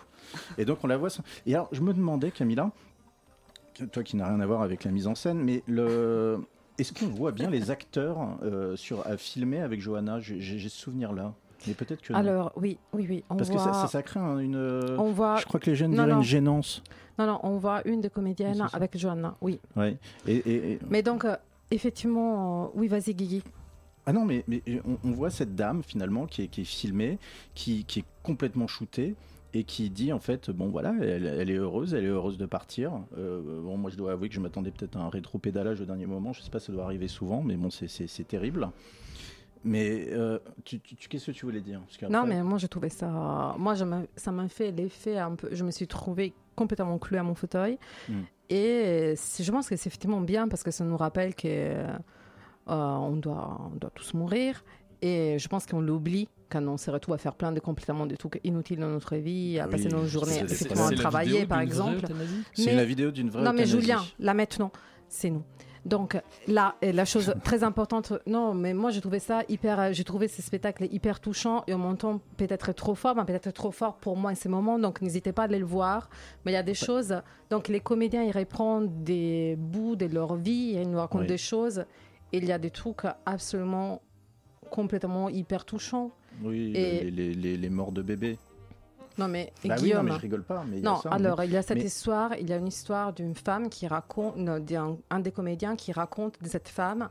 Et 0.58 0.66
donc 0.66 0.80
on 0.84 0.88
la 0.88 0.98
voit. 0.98 1.10
sans- 1.10 1.24
Et 1.46 1.54
alors, 1.56 1.70
je 1.72 1.82
me 1.82 1.94
demandais, 1.94 2.32
Camilla, 2.32 2.72
toi 3.92 4.04
qui 4.04 4.18
n'as 4.18 4.28
rien 4.28 4.40
à 4.42 4.46
voir 4.46 4.62
avec 4.62 4.84
la 4.84 4.92
mise 4.92 5.08
en 5.08 5.16
scène, 5.16 5.38
mais 5.42 5.64
le 5.68 6.40
est-ce 6.80 6.94
qu'on 6.94 7.08
voit 7.12 7.32
bien 7.32 7.50
les 7.50 7.72
acteurs 7.72 8.18
euh, 8.44 8.76
sur, 8.76 9.06
à 9.06 9.18
filmer 9.18 9.60
avec 9.62 9.82
Johanna? 9.82 10.20
J'ai 10.20 10.60
ce 10.60 10.70
souvenir-là. 10.70 11.34
Mais 11.68 11.74
peut-être 11.74 12.02
que. 12.02 12.14
non. 12.14 12.20
Alors, 12.20 12.52
oui, 12.56 12.78
oui, 12.94 13.06
oui. 13.10 13.24
On 13.30 13.36
Parce 13.36 13.50
voit... 13.50 13.58
que 13.58 13.64
ça, 13.64 13.74
ça, 13.74 13.88
ça 13.88 14.02
crée 14.04 14.20
un- 14.20 14.40
une. 14.40 14.56
euh, 14.56 14.96
On 14.98 15.12
voit- 15.12 15.36
Je 15.38 15.46
crois 15.46 15.60
que 15.60 15.70
les 15.70 15.76
jeunes 15.76 15.92
Non, 15.92 16.04
diraient 16.04 16.10
non. 16.12 16.18
une 16.20 16.24
gênance. 16.24 16.82
Non, 17.18 17.26
non, 17.28 17.40
on 17.44 17.58
voit 17.58 17.86
une 17.86 18.00
des 18.00 18.10
comédiennes 18.10 18.66
avec 18.72 18.98
Johanna, 18.98 19.36
oui. 19.42 19.60
Ouais. 19.76 19.98
Et, 20.26 20.36
et- 20.38 20.72
et- 20.74 20.80
Mais 20.90 21.04
donc, 21.04 21.26
euh, 21.26 21.36
effectivement, 21.70 22.66
euh, 22.66 22.68
oui, 22.76 22.88
vas-y, 22.88 23.14
Guigui. 23.14 23.44
Ah 24.06 24.14
non, 24.14 24.24
mais, 24.26 24.44
mais 24.48 24.64
on, 24.86 24.98
on 25.04 25.12
voit 25.12 25.30
cette 25.30 25.54
dame 25.56 25.84
finalement 25.84 26.26
qui 26.26 26.44
est, 26.44 26.48
qui 26.48 26.62
est 26.62 26.66
filmée, 26.66 27.20
qui, 27.54 27.84
qui 27.84 28.00
est 28.00 28.06
complètement 28.24 28.68
shootée 28.68 29.16
et 29.54 29.64
qui 29.64 29.90
dit 29.90 30.14
en 30.14 30.20
fait 30.20 30.52
bon 30.52 30.68
voilà 30.70 30.94
elle, 31.02 31.26
elle 31.26 31.50
est 31.50 31.56
heureuse 31.56 31.94
elle 31.96 32.04
est 32.04 32.08
heureuse 32.08 32.38
de 32.38 32.46
partir 32.46 32.92
Euh, 33.18 33.62
bon 33.64 33.78
moi 33.78 33.90
je 33.90 33.98
dois 33.98 34.12
avouer 34.12 34.30
que 34.30 34.36
je 34.36 34.40
m'attendais 34.40 34.70
peut-être 34.72 34.96
à 34.96 35.00
un 35.00 35.10
rétro-pédalage 35.10 35.82
au 35.82 35.86
dernier 35.86 36.06
moment 36.06 36.34
je 36.34 36.42
sais 36.42 36.52
pas 36.52 36.60
ça 36.60 36.72
doit 36.72 36.84
arriver 36.84 37.08
souvent 37.08 37.42
mais 37.42 37.56
bon 37.56 37.70
c'est- 37.72 37.88
terrible 38.28 38.70
mais 39.64 40.08
euh, 40.12 40.40
tu, 40.64 40.80
tu- 40.80 40.96
tu- 40.96 41.10
qu'est-ce 41.10 41.26
que 41.28 41.32
tu 41.32 41.46
voulais 41.46 41.60
dire? 41.60 41.82
Parce 41.82 42.10
Non, 42.10 42.26
mais 42.26 42.42
moi, 42.44 42.58
j'ai 42.58 42.70
trouvé 42.70 42.88
ça. 42.88 43.56
Moi, 43.58 43.76
je 43.76 43.84
ça 44.16 44.32
m'a 44.32 44.48
fait 44.48 44.72
l'effet 44.72 45.18
un 45.18 45.36
peu. 45.36 45.50
Je 45.52 45.66
me 45.66 45.72
suis 45.72 45.86
trouvée 45.86 46.32
complètement 46.56 46.98
clouée 46.98 47.20
à 47.20 47.24
mon 47.24 47.36
fauteuil. 47.36 47.78
Mm. 48.08 48.14
Et 48.52 49.16
je 49.18 49.52
pense 49.52 49.68
que 49.68 49.76
c'est 49.76 49.88
effectivement 49.90 50.22
bien 50.22 50.48
parce 50.48 50.64
que 50.64 50.72
ça 50.72 50.86
nous 50.86 50.96
rappelle 50.96 51.36
que 51.36 51.48
euh, 51.50 51.88
on, 52.68 53.18
doit, 53.18 53.60
on 53.74 53.76
doit 53.76 53.92
tous 53.94 54.14
mourir. 54.14 54.64
Et 55.02 55.38
je 55.38 55.48
pense 55.50 55.66
qu'on 55.66 55.82
l'oublie 55.82 56.30
quand 56.50 56.66
on 56.68 56.78
se 56.78 56.90
retrouve 56.92 57.16
à 57.16 57.18
faire 57.18 57.36
plein 57.36 57.52
de 57.52 57.60
complètement 57.60 58.06
de 58.06 58.16
trucs 58.16 58.40
inutiles 58.44 58.80
dans 58.80 58.90
notre 58.90 59.16
vie, 59.16 59.60
à 59.60 59.66
Oui, 59.66 59.72
passer 59.72 59.90
nos 59.90 60.06
journées 60.06 60.40
effectivement 60.44 60.88
à 60.88 60.92
travailler, 60.92 61.46
par 61.46 61.60
exemple. 61.62 62.06
C'est 62.54 62.74
la 62.76 62.86
vidéo 62.86 63.12
d'une 63.12 63.30
vraie 63.30 63.44
Non, 63.44 63.54
mais. 63.54 63.66
Julien, 63.66 64.02
là 64.20 64.34
maintenant, 64.34 64.72
c'est 65.08 65.30
nous. 65.30 65.44
Donc 65.86 66.22
là, 66.48 66.76
la 66.82 67.06
chose 67.06 67.34
très 67.46 67.64
importante, 67.64 68.12
non, 68.28 68.54
mais 68.54 68.74
moi 68.74 68.92
j'ai 68.92 69.00
trouvé 69.00 69.20
ça 69.20 69.44
hyper, 69.48 69.94
j'ai 69.94 70.04
trouvé 70.04 70.28
ce 70.28 70.42
spectacle 70.42 70.86
hyper 70.92 71.22
touchant 71.22 71.64
et 71.68 71.74
en 71.74 71.78
même 71.78 71.96
temps 71.96 72.20
peut-être 72.36 72.74
trop 72.74 72.96
fort, 72.96 73.16
mais 73.16 73.24
peut-être 73.24 73.52
trop 73.52 73.72
fort 73.72 73.96
pour 73.96 74.18
moi 74.18 74.32
en 74.32 74.36
ce 74.36 74.50
moment. 74.50 74.78
Donc 74.78 75.02
n'hésitez 75.02 75.32
pas 75.32 75.44
à 75.44 75.46
aller 75.46 75.58
le 75.58 75.66
voir. 75.66 76.10
Mais 76.44 76.52
il 76.52 76.56
y 76.56 76.58
a 76.58 76.64
des 76.64 76.74
choses. 76.74 77.16
Donc 77.50 77.70
les 77.70 77.80
comédiens 77.80 78.24
ils 78.24 78.38
reprennent 78.38 79.04
des 79.06 79.56
bouts 79.58 79.96
de 79.96 80.06
leur 80.08 80.36
vie, 80.36 80.74
ils 80.76 80.90
nous 80.90 80.98
racontent 80.98 81.22
Oui. 81.22 81.28
des 81.28 81.38
choses. 81.38 81.86
Et 82.34 82.38
il 82.40 82.46
y 82.46 82.52
a 82.52 82.60
des 82.60 82.72
trucs 82.72 83.04
absolument 83.26 84.02
complètement 84.70 85.30
hyper 85.30 85.64
touchants. 85.64 86.12
Oui 86.44 86.72
Et- 86.76 87.04
les, 87.06 87.12
les- 87.12 87.34
les- 87.34 87.58
les 87.58 87.70
morts 87.70 87.92
de 87.92 88.02
bébés 88.02 88.38
Non 89.18 89.28
mais 89.28 89.52
Bah 89.56 89.60
oui, 89.64 89.70
non, 89.70 89.76
Guillaume. 89.84 90.06
mais 90.06 90.12
je 90.14 90.18
rigole 90.20 90.44
pas, 90.44 90.64
mais 90.70 90.78
il 90.78 90.84
y 90.84 90.88
a 90.88 90.90
non, 90.92 90.96
ça, 91.02 91.10
alors 91.10 91.40
mais- 91.40 91.48
il 91.48 91.52
y 91.54 91.58
a 91.58 91.62
cette 91.62 91.78
mais- 91.78 91.84
histoire, 91.86 92.36
il 92.40 92.50
y 92.50 92.54
a 92.54 92.58
une 92.58 92.68
histoire 92.68 93.12
d'une 93.14 93.36
femme 93.36 93.70
qui 93.70 93.86
raconte, 93.88 94.38
non, 94.38 94.60
d'un 94.60 94.98
un 95.10 95.20
des 95.20 95.32
comédiens 95.32 95.76
qui 95.76 95.92
raconte 95.92 96.42
de 96.42 96.48
cette 96.48 96.70
femme. 96.70 97.10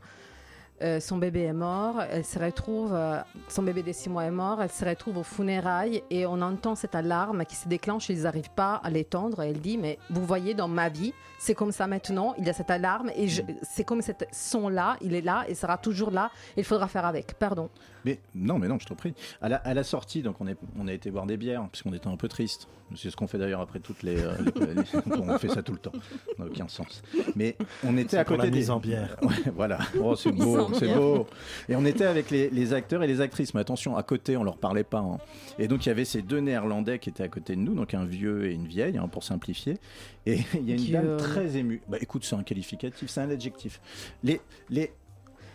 Euh, 0.81 0.99
son 0.99 1.17
bébé 1.17 1.41
est 1.43 1.53
mort, 1.53 2.01
elle 2.09 2.23
se 2.25 2.39
retrouve, 2.39 2.93
euh, 2.93 3.19
son 3.47 3.63
bébé 3.63 3.83
de 3.83 3.91
6 3.91 4.09
mois 4.09 4.23
est 4.25 4.31
mort, 4.31 4.61
elle 4.61 4.69
se 4.71 4.85
retrouve 4.85 5.17
aux 5.17 5.23
funérailles 5.23 6.03
et 6.09 6.25
on 6.25 6.41
entend 6.41 6.75
cette 6.75 6.95
alarme 6.95 7.45
qui 7.45 7.55
se 7.55 7.67
déclenche, 7.67 8.09
ils 8.09 8.21
n'arrivent 8.23 8.51
pas 8.55 8.75
à 8.75 8.89
l'étendre. 8.89 9.41
Et 9.43 9.49
elle 9.49 9.59
dit, 9.59 9.77
mais 9.77 9.97
vous 10.09 10.25
voyez 10.25 10.53
dans 10.53 10.67
ma 10.67 10.89
vie, 10.89 11.13
c'est 11.39 11.55
comme 11.55 11.71
ça 11.71 11.87
maintenant, 11.87 12.33
il 12.37 12.45
y 12.45 12.49
a 12.49 12.53
cette 12.53 12.69
alarme 12.69 13.11
et 13.15 13.27
je- 13.27 13.41
c'est 13.63 13.83
comme 13.83 14.01
cet 14.01 14.27
son-là, 14.31 14.97
il 15.01 15.13
est 15.15 15.21
là 15.21 15.45
et 15.47 15.55
sera 15.55 15.77
toujours 15.77 16.11
là, 16.11 16.31
il 16.57 16.63
faudra 16.63 16.87
faire 16.87 17.05
avec, 17.05 17.33
pardon. 17.33 17.69
Mais 18.05 18.19
non, 18.33 18.57
mais 18.59 18.67
non, 18.67 18.77
je 18.79 18.85
t'en 18.87 18.95
prie. 18.95 19.13
À 19.41 19.49
la, 19.49 19.57
à 19.57 19.73
la 19.73 19.83
sortie, 19.83 20.21
donc 20.21 20.35
on, 20.39 20.47
est, 20.47 20.57
on 20.79 20.87
a 20.87 20.93
été 20.93 21.11
boire 21.11 21.25
des 21.25 21.37
bières, 21.37 21.67
puisqu'on 21.71 21.93
était 21.93 22.07
un 22.07 22.15
peu 22.17 22.27
triste. 22.27 22.67
C'est 22.95 23.09
ce 23.09 23.15
qu'on 23.15 23.27
fait 23.27 23.37
d'ailleurs 23.37 23.61
après 23.61 23.79
toutes 23.79 24.03
les. 24.03 24.19
euh, 24.19 24.33
les- 24.55 24.73
les- 24.73 24.83
bon, 25.05 25.25
on 25.29 25.37
fait 25.37 25.49
ça 25.49 25.61
tout 25.61 25.73
le 25.73 25.77
temps. 25.79 25.91
Ça 25.93 26.33
n'a 26.43 26.45
aucun 26.45 26.67
sens. 26.67 27.01
Mais 27.35 27.55
on 27.83 27.95
était 27.97 28.17
à 28.17 28.25
pour 28.25 28.35
côté 28.37 28.47
la 28.47 28.51
des. 28.51 28.57
mise 28.59 28.69
en 28.71 28.79
bière. 28.79 29.15
Ouais, 29.21 29.51
voilà. 29.55 29.77
Oh, 30.01 30.15
c'est 30.15 30.31
beau, 30.31 30.73
c'est 30.73 30.93
beau. 30.93 31.27
Et 31.67 31.75
on 31.75 31.85
était 31.85 32.05
avec 32.05 32.29
les, 32.31 32.49
les 32.49 32.73
acteurs 32.73 33.03
et 33.03 33.07
les 33.07 33.21
actrices. 33.21 33.53
Mais 33.53 33.61
attention, 33.61 33.95
à 33.97 34.03
côté, 34.03 34.37
on 34.37 34.43
leur 34.43 34.57
parlait 34.57 34.83
pas. 34.83 34.99
hein. 34.99 35.19
Et 35.59 35.67
donc, 35.67 35.85
il 35.85 35.89
y 35.89 35.91
avait 35.91 36.05
ces 36.05 36.21
deux 36.21 36.39
néerlandais 36.39 36.99
qui 36.99 37.09
étaient 37.09 37.23
à 37.23 37.27
côté 37.29 37.55
de 37.55 37.61
nous, 37.61 37.75
donc 37.75 37.93
un 37.93 38.05
vieux 38.05 38.47
et 38.47 38.53
une 38.53 38.67
vieille, 38.67 38.97
hein, 38.97 39.07
pour 39.07 39.23
simplifier. 39.23 39.77
Et 40.25 40.39
il 40.55 40.67
y 40.67 40.71
a 40.71 40.75
une 40.75 40.81
Qui, 40.81 40.91
dame 40.91 41.05
euh, 41.07 41.17
très 41.17 41.57
émue. 41.57 41.81
Bah 41.87 41.97
écoute, 42.01 42.23
c'est 42.23 42.35
un 42.35 42.43
qualificatif, 42.43 43.09
c'est 43.09 43.21
un 43.21 43.29
adjectif. 43.29 43.79
Les. 44.23 44.41
les 44.69 44.91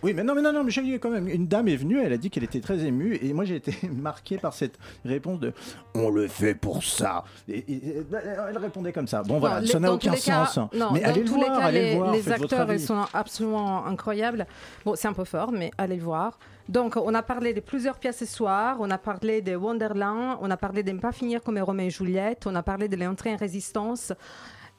oui, 0.05 0.15
mais 0.15 0.23
non, 0.23 0.35
mais 0.35 0.43
non, 0.43 0.53
non, 0.53 0.63
mais 0.63 0.71
j'ai 0.71 0.83
eu 0.87 0.99
quand 1.01 1.11
même. 1.11 1.27
Une 1.27 1.47
dame 1.49 1.67
est 1.69 1.77
venue, 1.77 1.99
elle 2.01 2.13
a 2.13 2.17
dit 2.17 2.31
qu'elle 2.31 2.45
était 2.45 2.61
très 2.61 2.79
émue, 2.85 3.19
et 3.21 3.33
moi 3.33 3.45
j'ai 3.45 3.57
été 3.57 3.75
marqué 3.93 4.39
par 4.39 4.53
cette 4.53 4.79
réponse 5.05 5.41
de 5.41 5.53
On 5.95 6.11
le 6.11 6.29
fait 6.29 6.55
pour 6.55 6.85
ça. 6.85 7.25
Et, 7.49 7.59
et- 7.59 7.73
et- 7.73 8.03
elle 8.49 8.59
répondait 8.59 8.93
comme 8.93 9.09
ça. 9.09 9.23
Bon, 9.23 9.39
voilà, 9.41 9.67
ça 9.67 9.81
n'a 9.81 9.93
aucun 9.93 10.13
cas- 10.13 10.47
sens. 10.47 10.59
non, 10.73 10.93
mais 10.93 11.03
allez 11.03 11.23
le 11.25 11.31
voir, 11.31 11.59
cas, 11.59 11.65
allez 11.67 11.81
les, 11.81 11.91
le 11.93 11.99
voir. 11.99 12.13
les 12.13 12.29
acteurs 12.31 12.73
ils 12.73 12.81
sont 12.81 13.05
absolument 13.13 13.87
incroyables. 13.87 14.47
Bon, 14.85 14.95
c'est 14.95 15.09
un 15.09 15.13
peu 15.13 15.25
fort, 15.25 15.51
mais 15.51 15.71
allez 15.79 15.97
le 15.97 16.03
voir. 16.03 16.39
Donc, 16.69 16.97
on 16.97 17.13
a 17.15 17.23
parlé 17.23 17.53
de 17.53 17.61
plusieurs 17.61 17.99
pièces 17.99 18.19
ce 18.21 18.25
soir. 18.27 18.79
On 18.81 18.91
a 18.91 18.97
parlé 18.97 19.43
de 19.43 19.55
Wonderland. 19.55 20.39
On 20.41 20.51
a 20.51 20.57
parlé 20.57 20.83
de 20.83 20.93
Ne 20.93 20.99
pas 20.99 21.13
finir 21.13 21.43
comme 21.43 21.59
Roméo 21.59 21.89
et 21.89 21.91
Juliette. 21.91 22.47
On 22.47 22.55
a 22.55 22.63
parlé 22.63 22.89
de 22.89 22.97
l'entrée 22.97 23.35
en 23.35 23.37
résistance. 23.37 24.13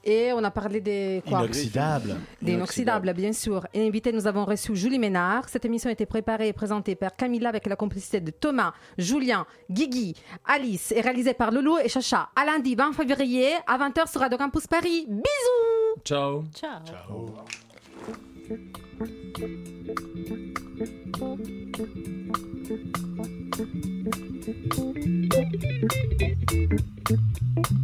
Et 0.05 0.31
on 0.33 0.43
a 0.43 0.51
parlé 0.51 0.81
des 0.81 1.23
quoi? 1.27 1.39
Inoxydable. 1.39 2.15
Des 2.39 2.53
inoxydables, 2.53 3.11
bien 3.13 3.33
sûr. 3.33 3.65
Et 3.73 3.87
invité, 3.87 4.11
nous 4.11 4.27
avons 4.27 4.45
reçu 4.45 4.75
Julie 4.75 4.99
Ménard. 4.99 5.49
Cette 5.49 5.65
émission 5.65 5.89
a 5.89 5.93
été 5.93 6.05
préparée 6.05 6.49
et 6.49 6.53
présentée 6.53 6.93
par 6.93 7.15
Camilla 7.15 7.49
avec 7.49 7.65
la 7.65 7.75
complicité 7.75 8.19
de 8.19 8.29
Thomas, 8.29 8.73
Julien, 8.99 9.47
Guigui, 9.71 10.13
Alice 10.45 10.91
et 10.91 11.01
réalisée 11.01 11.33
par 11.33 11.49
Loulou 11.49 11.79
et 11.79 11.89
Chacha. 11.89 12.29
À 12.35 12.45
lundi 12.45 12.75
20 12.75 12.93
février 12.93 13.49
à 13.65 13.79
20h 13.79 14.11
sur 14.11 14.21
Radio 14.21 14.37
Campus 14.37 14.67
Paris. 14.67 15.07
Bisous 15.07 16.03
Ciao. 16.03 16.43
Ciao. 16.53 17.33